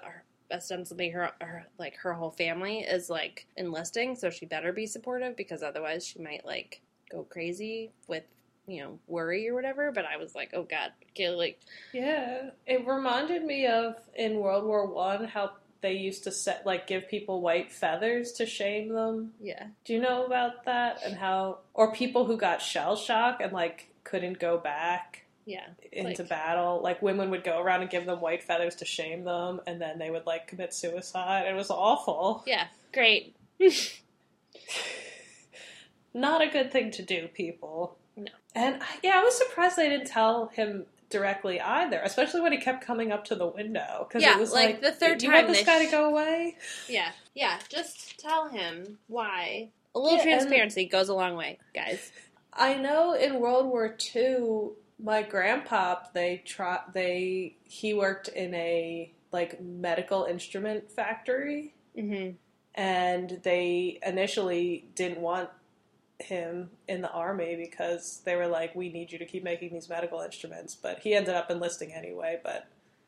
ostensibly 0.51 1.09
her, 1.09 1.31
her 1.41 1.65
like 1.79 1.95
her 1.97 2.13
whole 2.13 2.29
family 2.29 2.81
is 2.81 3.09
like 3.09 3.47
enlisting, 3.57 4.15
so 4.15 4.29
she 4.29 4.45
better 4.45 4.71
be 4.71 4.85
supportive 4.85 5.35
because 5.35 5.63
otherwise 5.63 6.05
she 6.05 6.19
might 6.19 6.45
like 6.45 6.81
go 7.09 7.23
crazy 7.23 7.89
with 8.07 8.23
you 8.67 8.81
know 8.83 8.99
worry 9.07 9.47
or 9.49 9.53
whatever. 9.53 9.91
But 9.91 10.05
I 10.05 10.17
was 10.17 10.33
like, 10.35 10.51
oh 10.53 10.63
god, 10.63 10.91
okay, 11.11 11.29
like 11.29 11.59
Yeah, 11.93 12.49
it 12.65 12.85
reminded 12.87 13.43
me 13.43 13.67
of 13.67 13.95
in 14.15 14.39
World 14.39 14.65
War 14.65 14.85
One 14.87 15.25
how 15.25 15.51
they 15.81 15.93
used 15.93 16.23
to 16.23 16.31
set 16.31 16.65
like 16.65 16.87
give 16.87 17.07
people 17.09 17.41
white 17.41 17.71
feathers 17.71 18.31
to 18.33 18.45
shame 18.45 18.89
them. 18.89 19.33
yeah, 19.39 19.67
Do 19.83 19.93
you 19.93 19.99
know 19.99 20.25
about 20.25 20.65
that 20.65 21.01
and 21.05 21.15
how 21.15 21.59
or 21.73 21.93
people 21.93 22.25
who 22.25 22.37
got 22.37 22.61
shell 22.61 22.95
shock 22.95 23.39
and 23.41 23.51
like 23.53 23.89
couldn't 24.03 24.39
go 24.39 24.57
back 24.57 25.25
yeah, 25.45 25.67
into 25.91 26.23
Like- 26.23 26.29
battle? 26.29 26.81
Like 26.81 27.03
women 27.03 27.29
would 27.29 27.43
go 27.43 27.59
around 27.61 27.81
and 27.81 27.89
give 27.91 28.05
them 28.07 28.19
white 28.19 28.41
feathers 28.43 28.73
to 28.77 28.85
shame 28.85 29.25
them, 29.25 29.61
and 29.67 29.79
then 29.79 29.99
they 29.99 30.09
would 30.09 30.25
like 30.25 30.47
commit 30.47 30.73
suicide. 30.73 31.45
It 31.47 31.55
was 31.55 31.69
awful. 31.69 32.43
yeah, 32.47 32.65
great. 32.91 33.35
Not 36.13 36.41
a 36.41 36.47
good 36.47 36.71
thing 36.71 36.91
to 36.91 37.03
do, 37.03 37.27
people. 37.27 37.97
And 38.55 38.79
yeah, 39.03 39.19
I 39.19 39.23
was 39.23 39.37
surprised 39.37 39.75
they 39.75 39.89
didn't 39.89 40.07
tell 40.07 40.47
him 40.47 40.85
directly 41.09 41.61
either, 41.61 41.99
especially 42.03 42.41
when 42.41 42.51
he 42.51 42.57
kept 42.57 42.83
coming 42.83 43.11
up 43.11 43.25
to 43.25 43.35
the 43.35 43.45
window. 43.47 44.05
Because 44.07 44.23
Yeah, 44.23 44.35
it 44.35 44.39
was 44.39 44.51
like, 44.53 44.65
like, 44.75 44.81
the 44.81 44.91
third 44.91 45.17
"Do 45.19 45.27
you 45.27 45.31
want 45.33 45.47
this 45.47 45.63
guy 45.65 45.81
sh- 45.81 45.85
to 45.85 45.91
go 45.91 46.05
away? 46.09 46.57
Yeah, 46.89 47.11
yeah. 47.35 47.59
Just 47.69 48.17
tell 48.19 48.47
him 48.49 48.97
why. 49.07 49.69
A 49.93 49.99
little 49.99 50.17
Yeah, 50.17 50.23
transparency 50.23 50.85
goes 50.85 51.09
a 51.09 51.13
long 51.13 51.35
way, 51.35 51.59
guys. 51.75 52.11
I 52.51 52.75
know 52.75 53.13
in 53.13 53.39
World 53.39 53.67
War 53.67 53.95
II, 54.15 54.69
my 54.97 55.21
grandpa 55.21 55.99
they 56.13 56.41
try 56.45 56.79
they 56.93 57.57
he 57.65 57.93
worked 57.93 58.29
in 58.29 58.53
a 58.55 59.11
like 59.33 59.61
medical 59.61 60.23
instrument 60.23 60.89
factory, 60.89 61.73
Mm-hmm. 61.97 62.31
and 62.75 63.39
they 63.43 63.99
initially 64.05 64.87
didn't 64.95 65.19
want 65.19 65.49
him 66.19 66.69
in 66.87 67.01
the 67.01 67.11
army 67.11 67.55
because 67.55 68.21
they 68.25 68.35
were 68.35 68.47
like, 68.47 68.73
"We 68.75 68.89
need 68.89 69.11
you 69.11 69.17
to 69.19 69.25
keep 69.25 69.43
making 69.43 69.73
these 69.73 69.89
medical 69.89 70.19
instruments." 70.21 70.75
But 70.75 70.99
he 70.99 71.13
ended 71.13 71.35
up 71.35 71.49
enlisting 71.51 71.91
anyway. 71.93 72.39
But 72.43 72.67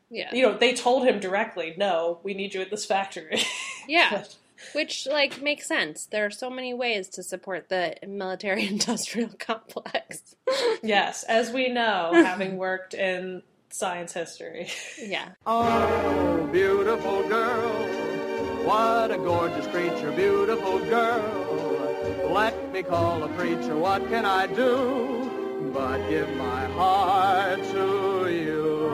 Yeah. 0.10 0.34
you 0.34 0.42
know, 0.42 0.58
they 0.58 0.74
told 0.74 1.06
him 1.08 1.20
directly, 1.20 1.74
"No, 1.78 2.20
we 2.24 2.34
need 2.34 2.54
you 2.54 2.62
at 2.62 2.70
this 2.70 2.86
factory." 2.86 3.42
Yeah. 3.88 4.10
But- 4.12 4.36
Which 4.74 5.08
like 5.08 5.42
makes 5.42 5.66
sense. 5.68 6.08
There 6.08 6.26
are 6.26 6.30
so 6.32 6.50
many 6.50 6.74
ways 6.74 7.08
to 7.10 7.24
support 7.24 7.70
the 7.70 7.96
military 8.06 8.68
industrial 8.76 9.30
complex. 9.40 10.36
yes, 10.84 11.24
as 11.24 11.52
we 11.52 11.70
know, 11.70 12.12
having 12.26 12.58
worked 12.58 12.94
in 12.94 13.44
science 13.70 14.12
history. 14.14 14.68
yeah. 15.02 15.30
Oh, 15.46 16.50
beautiful 16.52 17.26
girl, 17.30 17.70
what 18.66 19.12
a 19.12 19.18
gorgeous 19.18 19.68
creature, 19.68 20.12
beautiful 20.12 20.80
girl. 20.80 21.47
Let 22.78 22.86
me 22.86 22.92
call 22.92 23.24
a 23.24 23.28
preacher, 23.30 23.76
what 23.76 24.08
can 24.08 24.24
I 24.24 24.46
do 24.46 25.72
but 25.74 25.98
give 26.10 26.30
my 26.36 26.66
heart 26.68 27.58
to 27.72 28.30
you? 28.32 28.94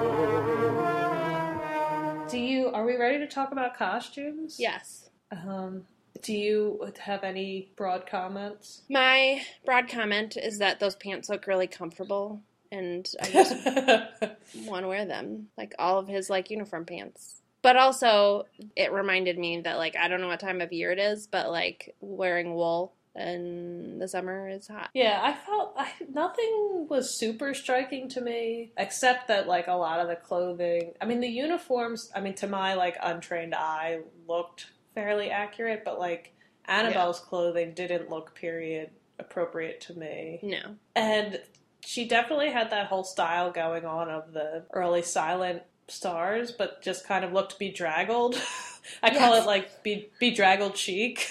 Do 2.29 2.39
you? 2.39 2.67
Are 2.69 2.85
we 2.85 2.95
ready 2.95 3.17
to 3.17 3.27
talk 3.27 3.51
about 3.51 3.75
costumes? 3.75 4.55
Yes. 4.57 5.09
Um, 5.31 5.83
do 6.21 6.31
you 6.33 6.93
have 6.97 7.25
any 7.25 7.73
broad 7.75 8.07
comments? 8.07 8.83
My 8.89 9.41
broad 9.65 9.89
comment 9.89 10.37
is 10.37 10.59
that 10.59 10.79
those 10.79 10.95
pants 10.95 11.27
look 11.27 11.45
really 11.45 11.67
comfortable 11.67 12.41
and 12.71 13.05
I 13.21 13.31
just 13.31 13.65
want 14.65 14.85
to 14.85 14.87
wear 14.87 15.05
them. 15.05 15.49
Like 15.57 15.75
all 15.77 15.99
of 15.99 16.07
his 16.07 16.29
like 16.29 16.49
uniform 16.49 16.85
pants. 16.85 17.41
But 17.61 17.75
also 17.75 18.45
it 18.77 18.93
reminded 18.93 19.37
me 19.37 19.59
that 19.59 19.77
like 19.77 19.97
I 19.97 20.07
don't 20.07 20.21
know 20.21 20.29
what 20.29 20.39
time 20.39 20.61
of 20.61 20.71
year 20.71 20.93
it 20.93 20.99
is, 20.99 21.27
but 21.27 21.51
like 21.51 21.93
wearing 21.99 22.53
wool 22.53 22.93
in 23.15 23.99
the 23.99 24.07
summer 24.07 24.49
is 24.49 24.67
hot. 24.67 24.89
yeah, 24.93 25.19
I 25.21 25.33
felt 25.33 25.73
I, 25.77 25.91
nothing 26.11 26.87
was 26.89 27.13
super 27.13 27.53
striking 27.53 28.09
to 28.09 28.21
me, 28.21 28.71
except 28.77 29.27
that 29.27 29.47
like 29.47 29.67
a 29.67 29.73
lot 29.73 29.99
of 29.99 30.07
the 30.07 30.15
clothing. 30.15 30.93
I 31.01 31.05
mean, 31.05 31.19
the 31.19 31.27
uniforms. 31.27 32.11
I 32.15 32.21
mean, 32.21 32.35
to 32.35 32.47
my 32.47 32.73
like 32.73 32.97
untrained 33.01 33.53
eye, 33.53 33.99
looked 34.27 34.67
fairly 34.95 35.29
accurate, 35.29 35.83
but 35.85 35.99
like 35.99 36.33
Annabelle's 36.65 37.19
clothing 37.19 37.73
didn't 37.73 38.09
look 38.09 38.35
period 38.35 38.89
appropriate 39.19 39.81
to 39.81 39.97
me. 39.97 40.39
No. 40.41 40.75
And 40.95 41.39
she 41.85 42.07
definitely 42.07 42.49
had 42.49 42.71
that 42.71 42.87
whole 42.87 43.03
style 43.03 43.51
going 43.51 43.85
on 43.85 44.09
of 44.09 44.33
the 44.33 44.63
early 44.73 45.01
silent 45.01 45.63
stars, 45.87 46.51
but 46.51 46.81
just 46.81 47.07
kind 47.07 47.25
of 47.25 47.33
looked 47.33 47.59
bedraggled. 47.59 48.41
I 49.03 49.15
call 49.15 49.35
it 49.35 49.45
like 49.45 49.83
be 49.83 50.09
bedraggled 50.19 50.77
chic, 50.77 51.27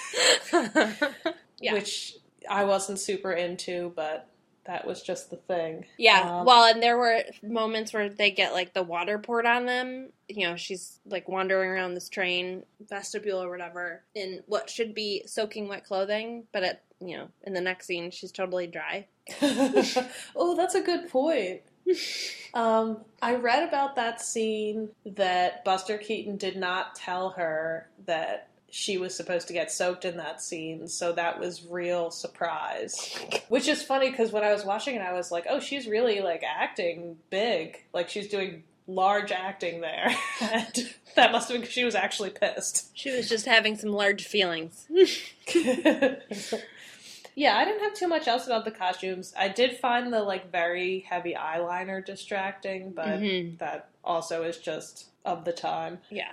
Yeah. 1.62 1.74
which 1.74 2.16
I 2.48 2.64
wasn't 2.64 2.98
super 2.98 3.32
into, 3.32 3.92
but 3.96 4.28
that 4.64 4.86
was 4.86 5.02
just 5.02 5.30
the 5.30 5.36
thing. 5.36 5.86
Yeah, 5.98 6.38
Um, 6.40 6.46
well, 6.46 6.64
and 6.64 6.82
there 6.82 6.96
were 6.96 7.22
moments 7.42 7.92
where 7.92 8.08
they 8.08 8.30
get 8.30 8.52
like 8.52 8.74
the 8.74 8.82
water 8.82 9.18
poured 9.18 9.46
on 9.46 9.66
them. 9.66 10.10
You 10.28 10.48
know, 10.48 10.56
she's 10.56 11.00
like 11.04 11.28
wandering 11.28 11.70
around 11.70 11.94
this 11.94 12.08
train 12.08 12.64
vestibule 12.88 13.42
or 13.42 13.50
whatever 13.50 14.02
in 14.14 14.42
what 14.46 14.70
should 14.70 14.94
be 14.94 15.24
soaking 15.26 15.68
wet 15.68 15.84
clothing, 15.84 16.44
but 16.52 16.62
at 16.62 16.82
you 17.00 17.16
know, 17.16 17.28
in 17.42 17.52
the 17.52 17.60
next 17.60 17.86
scene, 17.86 18.12
she's 18.12 18.30
totally 18.30 18.68
dry. 18.68 19.06
oh, 20.36 20.54
that's 20.56 20.74
a 20.76 20.80
good 20.82 21.08
point. 21.08 21.62
Um, 22.54 22.98
I 23.22 23.36
read 23.36 23.66
about 23.66 23.96
that 23.96 24.20
scene 24.20 24.90
that 25.06 25.64
Buster 25.64 25.96
Keaton 25.96 26.36
did 26.36 26.54
not 26.54 26.94
tell 26.94 27.30
her 27.30 27.88
that 28.04 28.50
she 28.74 28.96
was 28.96 29.14
supposed 29.14 29.48
to 29.48 29.52
get 29.52 29.70
soaked 29.70 30.06
in 30.06 30.16
that 30.16 30.40
scene, 30.40 30.88
so 30.88 31.12
that 31.12 31.38
was 31.38 31.62
real 31.68 32.10
surprise. 32.10 33.14
Which 33.50 33.68
is 33.68 33.82
funny 33.82 34.10
because 34.10 34.32
when 34.32 34.44
I 34.44 34.52
was 34.54 34.64
watching 34.64 34.94
it, 34.94 35.02
I 35.02 35.12
was 35.12 35.30
like, 35.30 35.44
"Oh, 35.48 35.60
she's 35.60 35.86
really 35.86 36.22
like 36.22 36.42
acting 36.42 37.18
big, 37.28 37.82
like 37.92 38.08
she's 38.08 38.28
doing 38.28 38.62
large 38.86 39.30
acting 39.30 39.82
there." 39.82 40.10
and 40.40 40.94
that 41.16 41.32
must 41.32 41.48
have 41.48 41.54
been 41.56 41.60
because 41.60 41.74
she 41.74 41.84
was 41.84 41.94
actually 41.94 42.30
pissed. 42.30 42.88
She 42.96 43.10
was 43.14 43.28
just 43.28 43.44
having 43.44 43.76
some 43.76 43.90
large 43.90 44.24
feelings. 44.24 44.86
yeah, 47.34 47.56
I 47.58 47.64
didn't 47.66 47.82
have 47.82 47.92
too 47.94 48.08
much 48.08 48.26
else 48.26 48.46
about 48.46 48.64
the 48.64 48.70
costumes. 48.70 49.34
I 49.38 49.48
did 49.48 49.76
find 49.78 50.10
the 50.10 50.22
like 50.22 50.50
very 50.50 51.00
heavy 51.00 51.34
eyeliner 51.34 52.02
distracting, 52.02 52.92
but 52.92 53.20
Mhm. 53.20 53.58
that 53.58 53.88
also 54.02 54.44
is 54.44 54.56
just 54.56 55.08
of 55.26 55.44
the 55.44 55.52
time. 55.52 55.98
Yeah. 56.10 56.30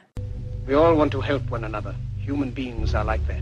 We 0.67 0.75
all 0.75 0.95
want 0.95 1.11
to 1.11 1.21
help 1.21 1.49
one 1.49 1.65
another. 1.65 1.95
Human 2.29 2.51
beings 2.51 2.93
are 2.93 3.03
like 3.03 3.25
that. 3.25 3.41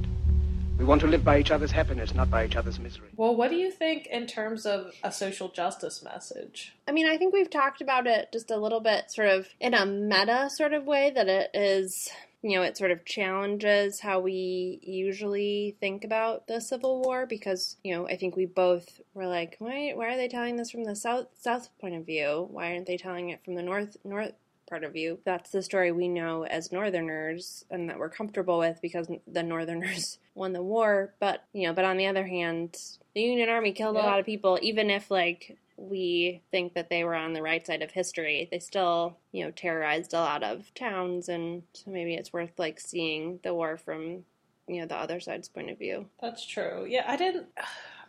We 0.80 0.86
want 0.86 1.02
to 1.02 1.08
live 1.08 1.22
by 1.22 1.40
each 1.42 1.52
other's 1.52 1.72
happiness, 1.72 2.16
not 2.16 2.30
by 2.30 2.46
each 2.46 2.56
other's 2.56 2.80
misery. 2.80 3.10
Well, 3.18 3.36
what 3.36 3.50
do 3.50 3.58
you 3.58 3.70
think 3.70 4.08
in 4.08 4.28
terms 4.28 4.66
of 4.66 4.94
a 5.04 5.12
social 5.12 5.50
justice 5.50 6.02
message? 6.02 6.74
I 6.88 6.94
mean, 6.94 7.06
I 7.06 7.18
think 7.18 7.34
we've 7.34 7.50
talked 7.50 7.82
about 7.82 8.08
it 8.08 8.30
just 8.32 8.50
a 8.50 8.56
little 8.56 8.80
bit, 8.80 9.12
sort 9.12 9.28
of 9.28 9.50
in 9.60 9.74
a 9.74 9.86
meta 9.86 10.50
sort 10.50 10.72
of 10.72 10.86
way, 10.86 11.12
that 11.14 11.28
it 11.28 11.50
is, 11.54 12.10
you 12.42 12.56
know, 12.56 12.64
it 12.64 12.78
sort 12.78 12.92
of 12.92 13.04
challenges 13.04 14.00
how 14.00 14.22
we 14.22 14.80
usually 14.82 15.76
think 15.82 16.06
about 16.06 16.48
the 16.48 16.62
Civil 16.62 17.02
War 17.02 17.26
because, 17.26 17.76
you 17.84 17.94
know, 17.94 18.08
I 18.08 18.16
think 18.16 18.38
we 18.38 18.46
both 18.46 19.02
were 19.14 19.28
like, 19.28 19.58
why, 19.60 19.92
why 19.96 20.14
are 20.14 20.16
they 20.16 20.30
telling 20.30 20.56
this 20.56 20.72
from 20.72 20.86
the 20.86 20.96
South 20.96 21.28
South 21.38 21.68
point 21.82 21.96
of 21.96 22.06
view? 22.06 22.48
Why 22.50 22.72
aren't 22.72 22.88
they 22.88 22.96
telling 22.96 23.32
it 23.32 23.44
from 23.44 23.56
the 23.56 23.64
North 23.64 23.98
North 24.06 24.32
part 24.68 24.84
of 24.84 24.96
you. 24.96 25.20
That's 25.26 25.52
the 25.52 25.62
story 25.62 25.92
we 25.92 26.08
know 26.08 26.44
as 26.44 26.72
Northerners 26.72 27.66
and 27.70 27.90
that 27.90 28.00
we're 28.00 28.10
comfortable 28.10 28.60
with 28.60 28.80
because 28.82 29.08
the 29.28 29.44
Northerners 29.44 30.20
won 30.36 30.54
the 30.54 30.64
war. 30.64 31.14
But 31.20 31.44
you 31.54 31.68
know, 31.68 31.74
but 31.74 31.86
on 31.86 31.98
the 31.98 32.08
other 32.08 32.28
hand, 32.28 32.78
the 33.16 33.22
Union 33.22 33.50
Army 33.50 33.72
killed 33.72 33.96
a 33.96 34.00
lot 34.00 34.20
of 34.20 34.26
people, 34.26 34.60
even 34.62 34.90
if 34.90 35.10
like 35.10 35.58
we 35.78 36.42
think 36.50 36.74
that 36.74 36.90
they 36.90 37.04
were 37.04 37.16
on 37.16 37.34
the 37.34 37.42
right 37.42 37.66
side 37.66 37.84
of 37.84 37.92
history. 37.92 38.48
They 38.52 38.60
still, 38.60 39.18
you 39.32 39.46
know, 39.46 39.52
terrorized 39.52 40.14
a 40.14 40.20
lot 40.20 40.44
of 40.44 40.74
towns, 40.74 41.30
and 41.30 41.64
so 41.74 41.92
maybe 41.92 42.16
it's 42.16 42.34
worth 42.34 42.58
like 42.58 42.80
seeing 42.80 43.40
the 43.44 43.54
war 43.54 43.78
from, 43.78 44.26
you 44.68 44.82
know, 44.82 44.88
the 44.88 44.96
other 44.96 45.20
side's 45.20 45.48
point 45.48 45.70
of 45.70 45.78
view. 45.78 46.08
That's 46.20 46.46
true. 46.46 46.86
Yeah, 46.90 47.06
I 47.08 47.16
didn't. 47.16 47.48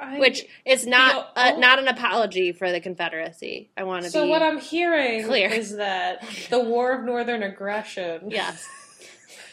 I, 0.01 0.19
Which 0.19 0.47
is 0.65 0.87
not 0.87 1.33
uh, 1.35 1.53
oh- 1.55 1.59
not 1.59 1.79
an 1.79 1.89
apology 1.89 2.53
for 2.53 2.71
the 2.71 2.81
Confederacy. 2.81 3.71
I 3.77 3.83
want 3.83 4.05
to 4.05 4.11
so 4.11 4.23
be 4.23 4.27
So 4.27 4.31
what 4.31 4.43
I'm 4.43 4.59
hearing 4.61 5.25
clear. 5.25 5.49
is 5.51 5.77
that 5.77 6.23
the 6.51 6.61
War 6.61 6.93
of 6.93 7.05
Northern 7.05 7.43
Aggression 7.43 8.31
yes, 8.31 8.65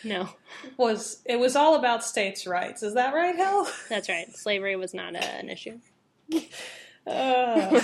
no, 0.03 0.29
was 0.77 1.21
it 1.25 1.39
was 1.39 1.55
all 1.55 1.75
about 1.75 2.03
states' 2.03 2.45
rights. 2.45 2.83
Is 2.83 2.93
that 2.93 3.13
right, 3.13 3.35
Hell? 3.35 3.67
that's 3.89 4.07
right. 4.07 4.31
Slavery 4.35 4.75
was 4.75 4.93
not 4.93 5.15
a, 5.15 5.23
an 5.23 5.49
issue. 5.49 5.79
Uh, 7.07 7.79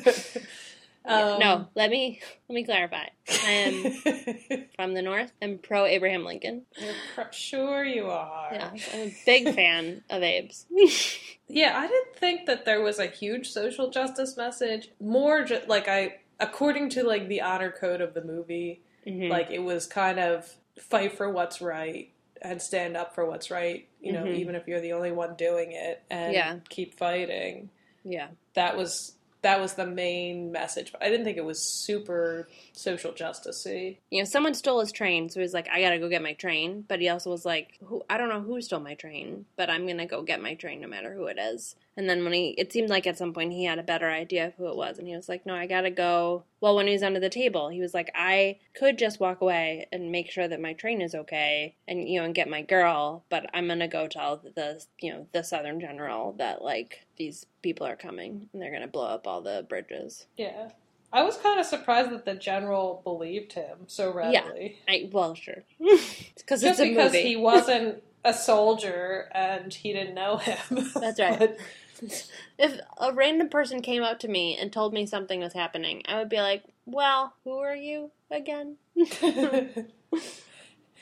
um, 1.04 1.38
no, 1.38 1.68
let 1.74 1.90
me 1.90 2.20
let 2.48 2.54
me 2.54 2.64
clarify. 2.64 3.06
I 3.44 3.50
am 3.50 4.64
from 4.76 4.94
the 4.94 5.02
North. 5.02 5.32
I'm 5.40 5.58
pro 5.58 5.84
Abraham 5.86 6.24
Lincoln. 6.24 6.62
You're 6.78 7.32
sure 7.32 7.84
you 7.84 8.06
are. 8.06 8.48
Yeah, 8.52 8.70
I'm 8.92 8.98
a 9.00 9.16
big 9.26 9.54
fan 9.54 10.02
of 10.10 10.22
Abe's. 10.22 10.66
Yeah, 11.50 11.78
I 11.78 11.86
didn't 11.86 12.14
think 12.16 12.44
that 12.44 12.66
there 12.66 12.82
was 12.82 12.98
a 12.98 13.06
huge 13.06 13.48
social 13.48 13.88
justice 13.88 14.36
message. 14.36 14.90
More 15.00 15.44
ju- 15.44 15.62
like 15.66 15.88
I, 15.88 16.16
according 16.38 16.90
to 16.90 17.04
like 17.04 17.26
the 17.28 17.40
honor 17.40 17.70
code 17.72 18.02
of 18.02 18.12
the 18.12 18.22
movie, 18.22 18.82
Mhm. 19.06 19.30
like 19.30 19.50
it 19.50 19.60
was 19.60 19.86
kind 19.86 20.18
of 20.18 20.46
fight 20.78 21.16
for 21.16 21.30
what's 21.30 21.62
right 21.62 22.10
and 22.42 22.60
stand 22.60 22.98
up 22.98 23.14
for 23.14 23.24
what's 23.24 23.50
right. 23.50 23.88
You 24.02 24.12
know, 24.12 24.24
Mhm. 24.24 24.34
even 24.36 24.54
if 24.56 24.68
you're 24.68 24.82
the 24.82 24.92
only 24.92 25.10
one 25.10 25.36
doing 25.36 25.72
it, 25.72 26.02
and 26.10 26.34
Yeah. 26.34 26.56
keep 26.68 26.98
fighting. 26.98 27.70
yeah. 28.04 28.28
That 28.52 28.76
was 28.76 29.14
that 29.42 29.60
was 29.60 29.74
the 29.74 29.86
main 29.86 30.50
message. 30.52 30.92
But 30.92 31.02
I 31.02 31.08
didn't 31.08 31.24
think 31.24 31.36
it 31.36 31.44
was 31.44 31.62
super 31.62 32.48
social 32.72 33.12
justicey. 33.12 33.98
you 34.10 34.20
know, 34.20 34.24
someone 34.24 34.54
stole 34.54 34.80
his 34.80 34.92
train, 34.92 35.28
so 35.28 35.40
he's 35.40 35.54
like, 35.54 35.68
I 35.68 35.80
gotta 35.80 35.98
go 35.98 36.08
get 36.08 36.22
my 36.22 36.34
train. 36.34 36.84
But 36.86 37.00
he 37.00 37.08
also 37.08 37.30
was 37.30 37.44
like, 37.44 37.78
who, 37.84 38.02
I 38.08 38.18
don't 38.18 38.28
know 38.28 38.40
who 38.40 38.60
stole 38.60 38.80
my 38.80 38.94
train, 38.94 39.46
but 39.56 39.70
I'm 39.70 39.86
gonna 39.86 40.06
go 40.06 40.22
get 40.22 40.42
my 40.42 40.54
train 40.54 40.80
no 40.80 40.88
matter 40.88 41.12
who 41.14 41.26
it 41.26 41.38
is. 41.38 41.76
And 41.98 42.08
then 42.08 42.22
when 42.22 42.32
he, 42.32 42.50
it 42.50 42.72
seemed 42.72 42.90
like 42.90 43.08
at 43.08 43.18
some 43.18 43.32
point 43.34 43.52
he 43.52 43.64
had 43.64 43.80
a 43.80 43.82
better 43.82 44.08
idea 44.08 44.46
of 44.46 44.54
who 44.54 44.68
it 44.68 44.76
was, 44.76 44.98
and 45.00 45.08
he 45.08 45.16
was 45.16 45.28
like, 45.28 45.44
No, 45.44 45.52
I 45.54 45.66
gotta 45.66 45.90
go. 45.90 46.44
Well, 46.60 46.76
when 46.76 46.86
he 46.86 46.92
was 46.92 47.02
under 47.02 47.18
the 47.18 47.28
table, 47.28 47.70
he 47.70 47.80
was 47.80 47.92
like, 47.92 48.12
I 48.14 48.58
could 48.72 48.98
just 48.98 49.18
walk 49.18 49.40
away 49.40 49.88
and 49.90 50.12
make 50.12 50.30
sure 50.30 50.46
that 50.46 50.60
my 50.60 50.74
train 50.74 51.02
is 51.02 51.12
okay, 51.16 51.74
and 51.88 52.08
you 52.08 52.20
know, 52.20 52.24
and 52.24 52.34
get 52.36 52.48
my 52.48 52.62
girl, 52.62 53.24
but 53.28 53.50
I'm 53.52 53.66
gonna 53.66 53.88
go 53.88 54.06
tell 54.06 54.36
the, 54.36 54.80
you 55.00 55.12
know, 55.12 55.26
the 55.32 55.42
Southern 55.42 55.80
general 55.80 56.36
that 56.38 56.62
like 56.62 57.04
these 57.16 57.46
people 57.62 57.84
are 57.84 57.96
coming 57.96 58.48
and 58.52 58.62
they're 58.62 58.72
gonna 58.72 58.86
blow 58.86 59.06
up 59.06 59.26
all 59.26 59.40
the 59.42 59.66
bridges. 59.68 60.26
Yeah. 60.36 60.68
I 61.12 61.24
was 61.24 61.36
kind 61.38 61.58
of 61.58 61.66
surprised 61.66 62.10
that 62.10 62.26
the 62.26 62.34
general 62.34 63.00
believed 63.02 63.54
him 63.54 63.78
so 63.88 64.12
readily. 64.12 64.78
I 64.88 65.08
well, 65.10 65.34
sure, 65.34 65.64
because 65.80 66.62
it's 66.62 66.62
Just 66.62 66.80
because 66.80 67.12
movie. 67.12 67.26
he 67.26 67.34
wasn't 67.34 68.04
a 68.24 68.34
soldier 68.34 69.28
and 69.32 69.72
he 69.72 69.92
didn't 69.92 70.14
know 70.14 70.36
him. 70.36 70.90
That's 70.94 71.18
right. 71.18 71.38
But- 71.38 71.58
If 72.58 72.80
a 73.00 73.12
random 73.12 73.48
person 73.48 73.82
came 73.82 74.02
up 74.02 74.18
to 74.20 74.28
me 74.28 74.56
and 74.56 74.72
told 74.72 74.92
me 74.92 75.06
something 75.06 75.40
was 75.40 75.52
happening, 75.52 76.02
I 76.06 76.18
would 76.18 76.28
be 76.28 76.40
like, 76.40 76.64
"Well, 76.86 77.34
who 77.44 77.58
are 77.58 77.76
you 77.76 78.10
again?" 78.30 78.76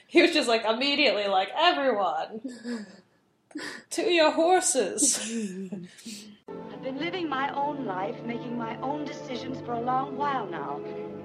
he 0.07 0.23
was 0.23 0.33
just 0.33 0.49
like 0.49 0.65
immediately 0.65 1.27
like 1.27 1.49
everyone 1.57 2.41
to 3.91 4.03
your 4.03 4.31
horses. 4.33 5.19
I've 7.27 7.33
living 7.33 7.55
my 7.55 7.61
own 7.61 7.85
life, 7.87 8.17
making 8.25 8.57
my 8.57 8.77
own 8.81 9.05
decisions 9.05 9.61
for 9.65 9.75
a 9.75 9.81
long 9.81 10.17
while 10.17 10.47
now. 10.47 10.81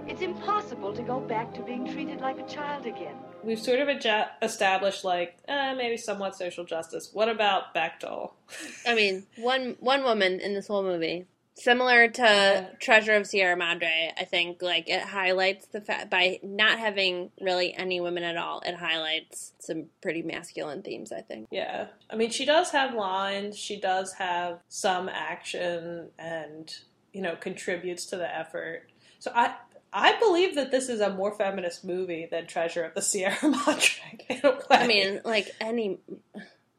It's 0.08 0.22
impossible 0.22 0.94
to 0.94 1.04
go 1.04 1.20
back 1.20 1.54
to 1.54 1.62
being 1.62 1.86
treated 1.86 2.22
like 2.22 2.40
a 2.40 2.48
child 2.48 2.86
again. 2.86 3.16
We've 3.44 3.60
sort 3.60 3.80
of 3.80 3.88
adja- 3.88 4.30
established 4.42 5.04
like 5.04 5.38
eh, 5.48 5.74
maybe 5.76 5.98
somewhat 5.98 6.36
social 6.36 6.66
justice. 6.66 7.12
What 7.14 7.30
about 7.30 7.74
Bechdel? 7.76 8.32
I 8.86 8.96
mean, 8.96 9.28
one 9.38 9.76
one 9.80 10.04
woman 10.04 10.40
in 10.40 10.54
this 10.54 10.68
whole 10.68 10.84
movie, 10.84 11.26
similar 11.56 12.08
to 12.08 12.22
Yeah. 12.22 12.66
Treasure 12.80 13.14
of 13.16 13.28
Sierra 13.28 13.56
Madre. 13.56 14.12
I 14.18 14.24
think 14.26 14.62
like 14.62 14.90
it 14.90 15.02
highlights 15.02 15.68
the 15.68 15.82
fact 15.82 16.10
by 16.10 16.40
not 16.44 16.80
having 16.80 17.32
really 17.40 17.74
any 17.74 18.00
women 18.00 18.24
at 18.24 18.38
all. 18.38 18.62
It 18.66 18.76
highlights 18.76 19.54
some 19.60 19.86
pretty 20.02 20.22
masculine 20.22 20.82
themes. 20.82 21.12
I 21.12 21.22
think. 21.22 21.48
Yeah, 21.52 21.88
I 22.10 22.16
mean 22.16 22.30
she 22.32 22.46
does 22.46 22.72
have 22.72 22.94
lines. 22.94 23.58
She 23.58 23.80
does 23.80 24.14
have 24.14 24.60
some 24.70 25.10
action, 25.10 26.10
and 26.18 26.74
you 27.14 27.22
know 27.22 27.36
contributes 27.36 28.06
to 28.08 28.18
the 28.18 28.36
effort. 28.36 28.90
So 29.20 29.32
I. 29.36 29.56
I 29.94 30.18
believe 30.20 30.56
that 30.56 30.72
this 30.72 30.88
is 30.88 31.02
a 31.02 31.10
more 31.10 31.34
feminist 31.34 31.84
movie 31.84 32.26
than 32.32 32.48
Treasure 32.48 32.86
of 32.86 32.94
the 32.94 33.02
Sierra 33.02 33.36
Madre. 33.44 34.20
In 34.30 34.40
a 34.42 34.52
way. 34.52 34.62
I 34.70 34.88
mean, 34.88 35.20
like 35.26 35.54
any. 35.60 35.98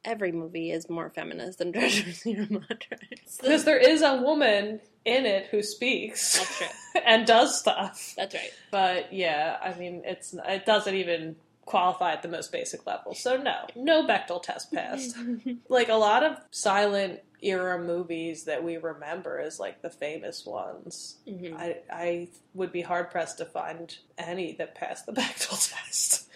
Every 0.05 0.33
movie 0.33 0.71
is 0.73 0.91
more 0.91 1.11
feminist 1.11 1.59
than 1.59 1.73
Treasure 1.73 2.09
of 2.11 2.17
Sierra 2.17 2.47
Madre. 2.51 2.99
So- 3.27 3.43
Because 3.43 3.65
there 3.65 3.79
is 3.79 4.03
a 4.03 4.17
woman 4.17 4.81
in 5.05 5.27
it 5.27 5.47
who 5.51 5.63
speaks 5.63 6.39
That's 6.39 6.63
and 7.07 7.27
does 7.27 7.59
stuff. 7.59 8.15
That's 8.17 8.35
right. 8.35 8.53
But 8.71 9.13
yeah, 9.13 9.59
I 9.63 9.75
mean, 9.79 10.03
it's 10.05 10.35
it 10.47 10.67
doesn't 10.67 10.95
even 10.95 11.37
qualify 11.65 12.13
at 12.13 12.23
the 12.23 12.29
most 12.29 12.51
basic 12.51 12.85
level. 12.87 13.15
So 13.15 13.37
no, 13.37 13.67
no 13.77 14.05
Bechdel 14.07 14.43
test 14.43 14.73
passed. 14.73 15.17
like 15.69 15.89
a 15.89 15.95
lot 15.95 16.25
of 16.25 16.37
silent 16.51 17.21
era 17.41 17.79
movies 17.83 18.45
that 18.45 18.63
we 18.63 18.77
remember 18.77 19.39
as 19.41 19.59
like 19.61 19.83
the 19.83 19.91
famous 19.91 20.45
ones. 20.47 21.17
Mhm. 21.29 21.57
I 21.57 21.79
I 21.91 22.29
would 22.55 22.73
be 22.73 22.83
hard 22.83 23.11
pressed 23.11 23.39
to 23.39 23.45
find 23.45 23.97
any 24.19 24.53
that 24.55 24.75
passed 24.75 25.07
the 25.07 25.13
Bechdel 25.13 25.71
test. 25.87 26.29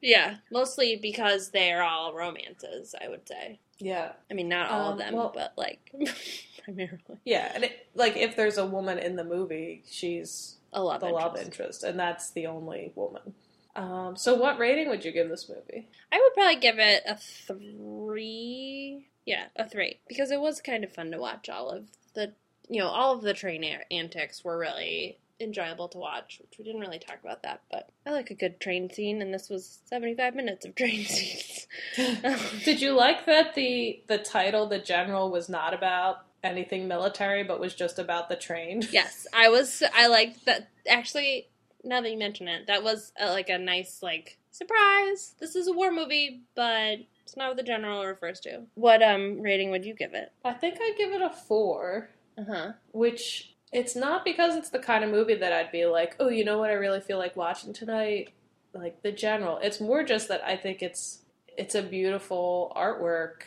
Yeah, 0.00 0.36
mostly 0.50 0.96
because 0.96 1.50
they're 1.50 1.82
all 1.82 2.14
romances, 2.14 2.94
I 3.00 3.08
would 3.08 3.26
say. 3.26 3.58
Yeah. 3.78 4.12
I 4.30 4.34
mean, 4.34 4.48
not 4.48 4.70
all 4.70 4.86
Um, 4.88 4.92
of 4.92 4.98
them, 4.98 5.14
well- 5.14 5.32
but 5.34 5.52
like 5.56 5.92
primarily. 6.64 6.98
Yeah, 7.24 7.50
and 7.54 7.64
it, 7.64 7.86
like 7.94 8.16
if 8.16 8.36
there's 8.36 8.58
a 8.58 8.66
woman 8.66 8.98
in 8.98 9.16
the 9.16 9.24
movie, 9.24 9.82
she's 9.90 10.56
A 10.72 10.82
love 10.82 11.00
the 11.00 11.06
interest. 11.08 11.24
love 11.26 11.36
interest, 11.38 11.84
and 11.84 11.98
that's 11.98 12.30
the 12.30 12.46
only 12.46 12.92
woman. 12.94 13.34
Um, 13.76 14.16
so, 14.16 14.34
what 14.34 14.58
rating 14.58 14.88
would 14.88 15.04
you 15.04 15.12
give 15.12 15.28
this 15.28 15.48
movie? 15.48 15.88
I 16.10 16.18
would 16.20 16.34
probably 16.34 16.56
give 16.56 16.78
it 16.78 17.02
a 17.06 17.16
three. 17.16 19.06
Yeah, 19.26 19.46
a 19.56 19.68
three 19.68 20.00
because 20.08 20.30
it 20.30 20.40
was 20.40 20.60
kind 20.60 20.84
of 20.84 20.92
fun 20.92 21.10
to 21.12 21.18
watch. 21.18 21.48
All 21.48 21.68
of 21.70 21.86
the, 22.14 22.32
you 22.68 22.80
know, 22.80 22.88
all 22.88 23.14
of 23.14 23.22
the 23.22 23.34
train 23.34 23.62
antics 23.90 24.42
were 24.42 24.58
really 24.58 25.18
enjoyable 25.40 25.88
to 25.88 25.98
watch. 25.98 26.38
Which 26.40 26.58
we 26.58 26.64
didn't 26.64 26.80
really 26.80 26.98
talk 26.98 27.18
about 27.22 27.42
that, 27.42 27.62
but 27.70 27.90
I 28.06 28.10
like 28.10 28.30
a 28.30 28.34
good 28.34 28.60
train 28.60 28.90
scene, 28.90 29.22
and 29.22 29.32
this 29.32 29.48
was 29.48 29.80
seventy-five 29.86 30.34
minutes 30.34 30.64
of 30.66 30.74
train 30.74 31.04
scenes. 31.06 31.66
Did 32.64 32.80
you 32.80 32.92
like 32.92 33.26
that 33.26 33.54
the 33.54 34.02
the 34.08 34.18
title, 34.18 34.66
the 34.66 34.78
general, 34.78 35.30
was 35.30 35.48
not 35.48 35.74
about 35.74 36.18
anything 36.44 36.86
military, 36.88 37.42
but 37.42 37.60
was 37.60 37.74
just 37.74 37.98
about 37.98 38.28
the 38.28 38.36
train? 38.36 38.82
yes, 38.90 39.26
I 39.32 39.48
was. 39.48 39.82
I 39.94 40.06
liked 40.06 40.44
that. 40.46 40.68
Actually, 40.88 41.48
now 41.84 42.00
that 42.00 42.10
you 42.10 42.18
mention 42.18 42.48
it, 42.48 42.66
that 42.66 42.82
was 42.82 43.12
uh 43.20 43.30
like 43.30 43.48
a 43.48 43.58
nice 43.58 44.02
like 44.02 44.38
surprise. 44.50 45.34
This 45.40 45.54
is 45.56 45.68
a 45.68 45.72
war 45.72 45.92
movie, 45.92 46.42
but 46.54 46.98
it's 47.22 47.36
not 47.36 47.48
what 47.48 47.56
the 47.56 47.62
general 47.62 48.04
refers 48.06 48.40
to. 48.40 48.62
What 48.74 49.02
um 49.02 49.40
rating 49.42 49.70
would 49.70 49.84
you 49.84 49.94
give 49.94 50.14
it? 50.14 50.32
I 50.44 50.52
think 50.54 50.78
I'd 50.80 50.96
give 50.96 51.12
it 51.12 51.22
a 51.22 51.30
four. 51.30 52.10
Uh 52.36 52.44
huh. 52.48 52.72
which 52.92 53.56
it's 53.72 53.94
not 53.94 54.24
because 54.24 54.56
it's 54.56 54.70
the 54.70 54.78
kind 54.78 55.04
of 55.04 55.10
movie 55.10 55.34
that 55.34 55.52
I'd 55.52 55.72
be 55.72 55.86
like, 55.86 56.16
oh, 56.20 56.28
you 56.28 56.44
know 56.44 56.58
what 56.58 56.70
I 56.70 56.74
really 56.74 57.00
feel 57.00 57.18
like 57.18 57.36
watching 57.36 57.72
tonight, 57.72 58.32
like 58.72 59.02
The 59.02 59.12
General. 59.12 59.58
It's 59.58 59.80
more 59.80 60.02
just 60.02 60.28
that 60.28 60.42
I 60.44 60.56
think 60.56 60.82
it's 60.82 61.20
it's 61.56 61.74
a 61.74 61.82
beautiful 61.82 62.72
artwork, 62.76 63.42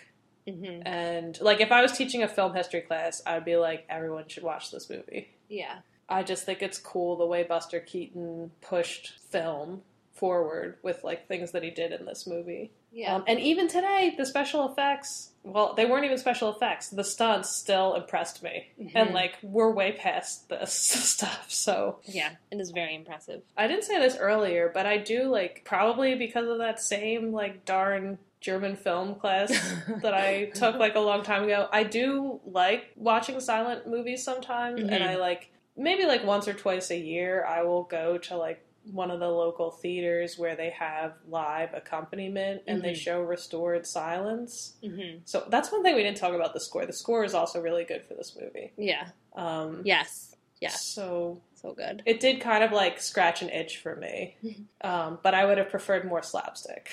hmm 0.48 0.82
and 0.86 1.40
like 1.40 1.62
if 1.62 1.72
I 1.72 1.82
was 1.82 1.94
teaching 1.94 2.24
a 2.24 2.28
film 2.28 2.54
history 2.54 2.82
class, 2.82 3.22
I'd 3.26 3.46
be 3.46 3.56
like, 3.56 3.86
everyone 3.90 4.28
should 4.28 4.44
watch 4.44 4.72
this 4.72 4.90
movie. 4.90 5.30
Yeah. 5.50 5.80
I 6.10 6.24
just 6.24 6.46
think 6.46 6.62
it's 6.62 6.78
cool 6.78 7.16
the 7.16 7.26
way 7.26 7.44
Buster 7.44 7.80
Keaton 7.80 8.52
pushed 8.60 9.18
film 9.30 9.82
forward 10.14 10.78
with 10.84 11.04
like 11.04 11.28
things 11.28 11.52
that 11.52 11.64
he 11.64 11.70
did 11.72 11.94
in 11.94 12.06
this 12.06 12.28
movie. 12.28 12.72
Yeah. 12.92 13.16
Um, 13.16 13.24
and 13.28 13.40
even 13.40 13.68
today, 13.68 14.14
the 14.18 14.26
special 14.26 14.70
effects, 14.70 15.31
well, 15.44 15.74
they 15.74 15.86
weren't 15.86 16.06
even 16.06 16.18
special 16.18 16.50
effects. 16.54 16.90
The 16.90 17.04
stunts 17.04 17.50
still 17.50 17.96
impressed 17.96 18.44
me. 18.44 18.68
And, 18.94 19.10
Mhm. 19.10 19.14
like, 19.14 19.38
we're 19.42 19.72
way 19.72 19.92
past 19.92 20.50
this 20.50 20.74
stuff. 21.14 21.46
So, 21.50 22.00
Yeah, 22.06 22.32
it 22.52 22.60
is 22.60 22.72
very 22.72 22.94
impressive. 22.96 23.42
I 23.58 23.68
didn't 23.68 23.84
say 23.86 23.98
this 24.00 24.18
earlier, 24.18 24.70
but 24.74 24.86
I 24.86 24.98
do, 24.98 25.24
like, 25.24 25.64
probably 25.66 26.16
because 26.16 26.48
of 26.48 26.60
that 26.60 26.80
same, 26.80 27.32
like, 27.34 27.66
darn 27.66 28.20
German 28.40 28.76
film 28.76 29.16
class 29.16 29.50
that 30.02 30.14
I 30.14 30.46
took, 30.54 30.76
like, 30.78 30.96
a 30.96 31.00
long 31.00 31.24
time 31.24 31.44
ago, 31.44 31.68
I 31.72 31.84
do 31.84 32.40
like 32.46 32.92
watching 32.96 33.40
silent 33.40 33.88
movies 33.88 34.24
sometimes. 34.24 34.82
Mhm. 34.82 34.92
And 34.92 35.04
I, 35.04 35.16
like, 35.16 35.52
maybe, 35.76 36.06
like, 36.06 36.24
once 36.24 36.48
or 36.48 36.54
twice 36.54 36.92
a 36.92 36.98
year, 36.98 37.46
I 37.46 37.64
will 37.64 37.84
go 37.84 38.18
to, 38.20 38.38
like, 38.38 38.64
one 38.92 39.12
of 39.12 39.20
the 39.20 39.28
local 39.30 39.70
theaters 39.72 40.38
where 40.40 40.56
they 40.56 40.72
have 40.72 41.14
live 41.28 41.74
accompaniment 41.74 42.64
and 42.68 42.82
they 42.82 42.94
Mhm. 42.94 42.96
show 42.96 43.22
restored 43.22 43.86
silence. 43.86 44.74
hmm 44.84 45.18
So 45.26 45.46
that's 45.50 45.72
one 45.72 45.84
thing 45.84 45.96
we 45.96 46.04
didn't 46.04 46.18
talk 46.18 46.34
about 46.34 46.54
the 46.54 46.60
score. 46.60 46.86
The 46.86 46.94
score 46.94 47.24
is 47.24 47.34
also 47.34 47.62
really 47.62 47.84
good 47.84 48.04
for 48.06 48.16
this 48.16 48.36
movie. 48.40 48.72
Yeah. 48.78 49.10
Um, 49.36 49.82
Yes. 49.86 50.36
Yes. 50.60 50.82
So 50.84 51.42
So 51.56 51.74
good. 51.74 52.02
it 52.06 52.20
did 52.20 52.42
kind 52.42 52.64
of 52.64 52.72
like 52.72 53.00
scratch 53.02 53.42
an 53.42 53.50
itch 53.50 53.78
for 53.78 53.96
me, 53.96 54.36
um, 54.82 55.20
but 55.22 55.34
I 55.36 55.46
would 55.46 55.58
have 55.58 55.70
preferred 55.70 56.06
more 56.06 56.22
slapstick. 56.24 56.90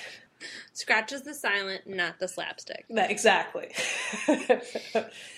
Scratches 0.72 1.22
the 1.22 1.34
silent, 1.34 1.86
not 1.86 2.18
the 2.20 2.28
slapstick. 2.28 2.84
That- 2.91 3.11
exactly. 3.11 3.72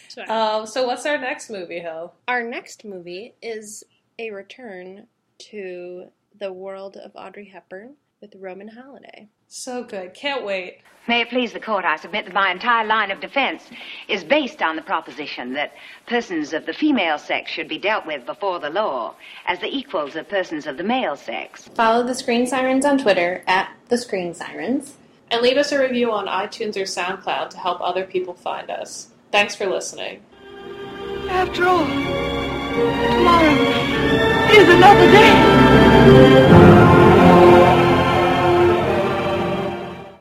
Sure. 0.08 0.28
um, 0.30 0.66
so 0.66 0.86
what's 0.86 1.06
our 1.06 1.16
next 1.18 1.48
movie, 1.50 1.78
Hill? 1.80 2.12
Our 2.28 2.42
next 2.42 2.84
movie 2.84 3.34
is 3.40 3.82
a 4.18 4.30
return 4.30 5.06
to 5.50 6.10
the 6.38 6.52
world 6.52 6.96
of 6.96 7.12
Audrey 7.14 7.46
Hepburn 7.46 7.94
with 8.20 8.34
Roman 8.38 8.68
Holiday. 8.68 9.28
So 9.48 9.82
good. 9.82 10.14
Can't 10.14 10.44
wait. 10.44 10.78
May 11.08 11.22
it 11.22 11.30
please 11.30 11.52
the 11.52 11.60
court, 11.60 11.84
I 11.84 11.96
submit 11.96 12.26
that 12.26 12.34
my 12.34 12.52
entire 12.52 12.86
line 12.86 13.10
of 13.10 13.20
defense 13.20 13.64
is 14.06 14.22
based 14.22 14.62
on 14.62 14.76
the 14.76 14.82
proposition 14.82 15.54
that 15.54 15.72
persons 16.06 16.52
of 16.52 16.66
the 16.66 16.74
female 16.74 17.18
sex 17.18 17.50
should 17.50 17.68
be 17.68 17.78
dealt 17.78 18.06
with 18.06 18.26
before 18.26 18.60
the 18.60 18.70
law 18.70 19.14
as 19.46 19.58
the 19.60 19.66
equals 19.66 20.14
of 20.14 20.28
persons 20.28 20.66
of 20.66 20.76
the 20.76 20.84
male 20.84 21.16
sex. 21.16 21.68
Follow 21.74 22.06
the 22.06 22.14
Screen 22.14 22.46
Sirens 22.46 22.84
on 22.84 22.98
Twitter 22.98 23.42
at 23.46 23.74
the 23.88 23.98
Screen 23.98 24.34
Sirens. 24.34 24.98
And 25.30 25.42
leave 25.42 25.56
us 25.56 25.72
a 25.72 25.80
review 25.80 26.12
on 26.12 26.26
iTunes 26.26 26.76
or 26.76 26.82
SoundCloud 26.82 27.50
to 27.50 27.56
help 27.56 27.80
other 27.80 28.04
people 28.04 28.34
find 28.34 28.70
us. 28.70 29.08
Thanks 29.32 29.54
for 29.54 29.66
listening. 29.66 30.22
After 31.28 31.66
all, 31.66 31.86
tomorrow 31.86 33.52
is 34.52 34.68
another 34.68 35.10
day. 35.10 35.49
Música 36.00 36.49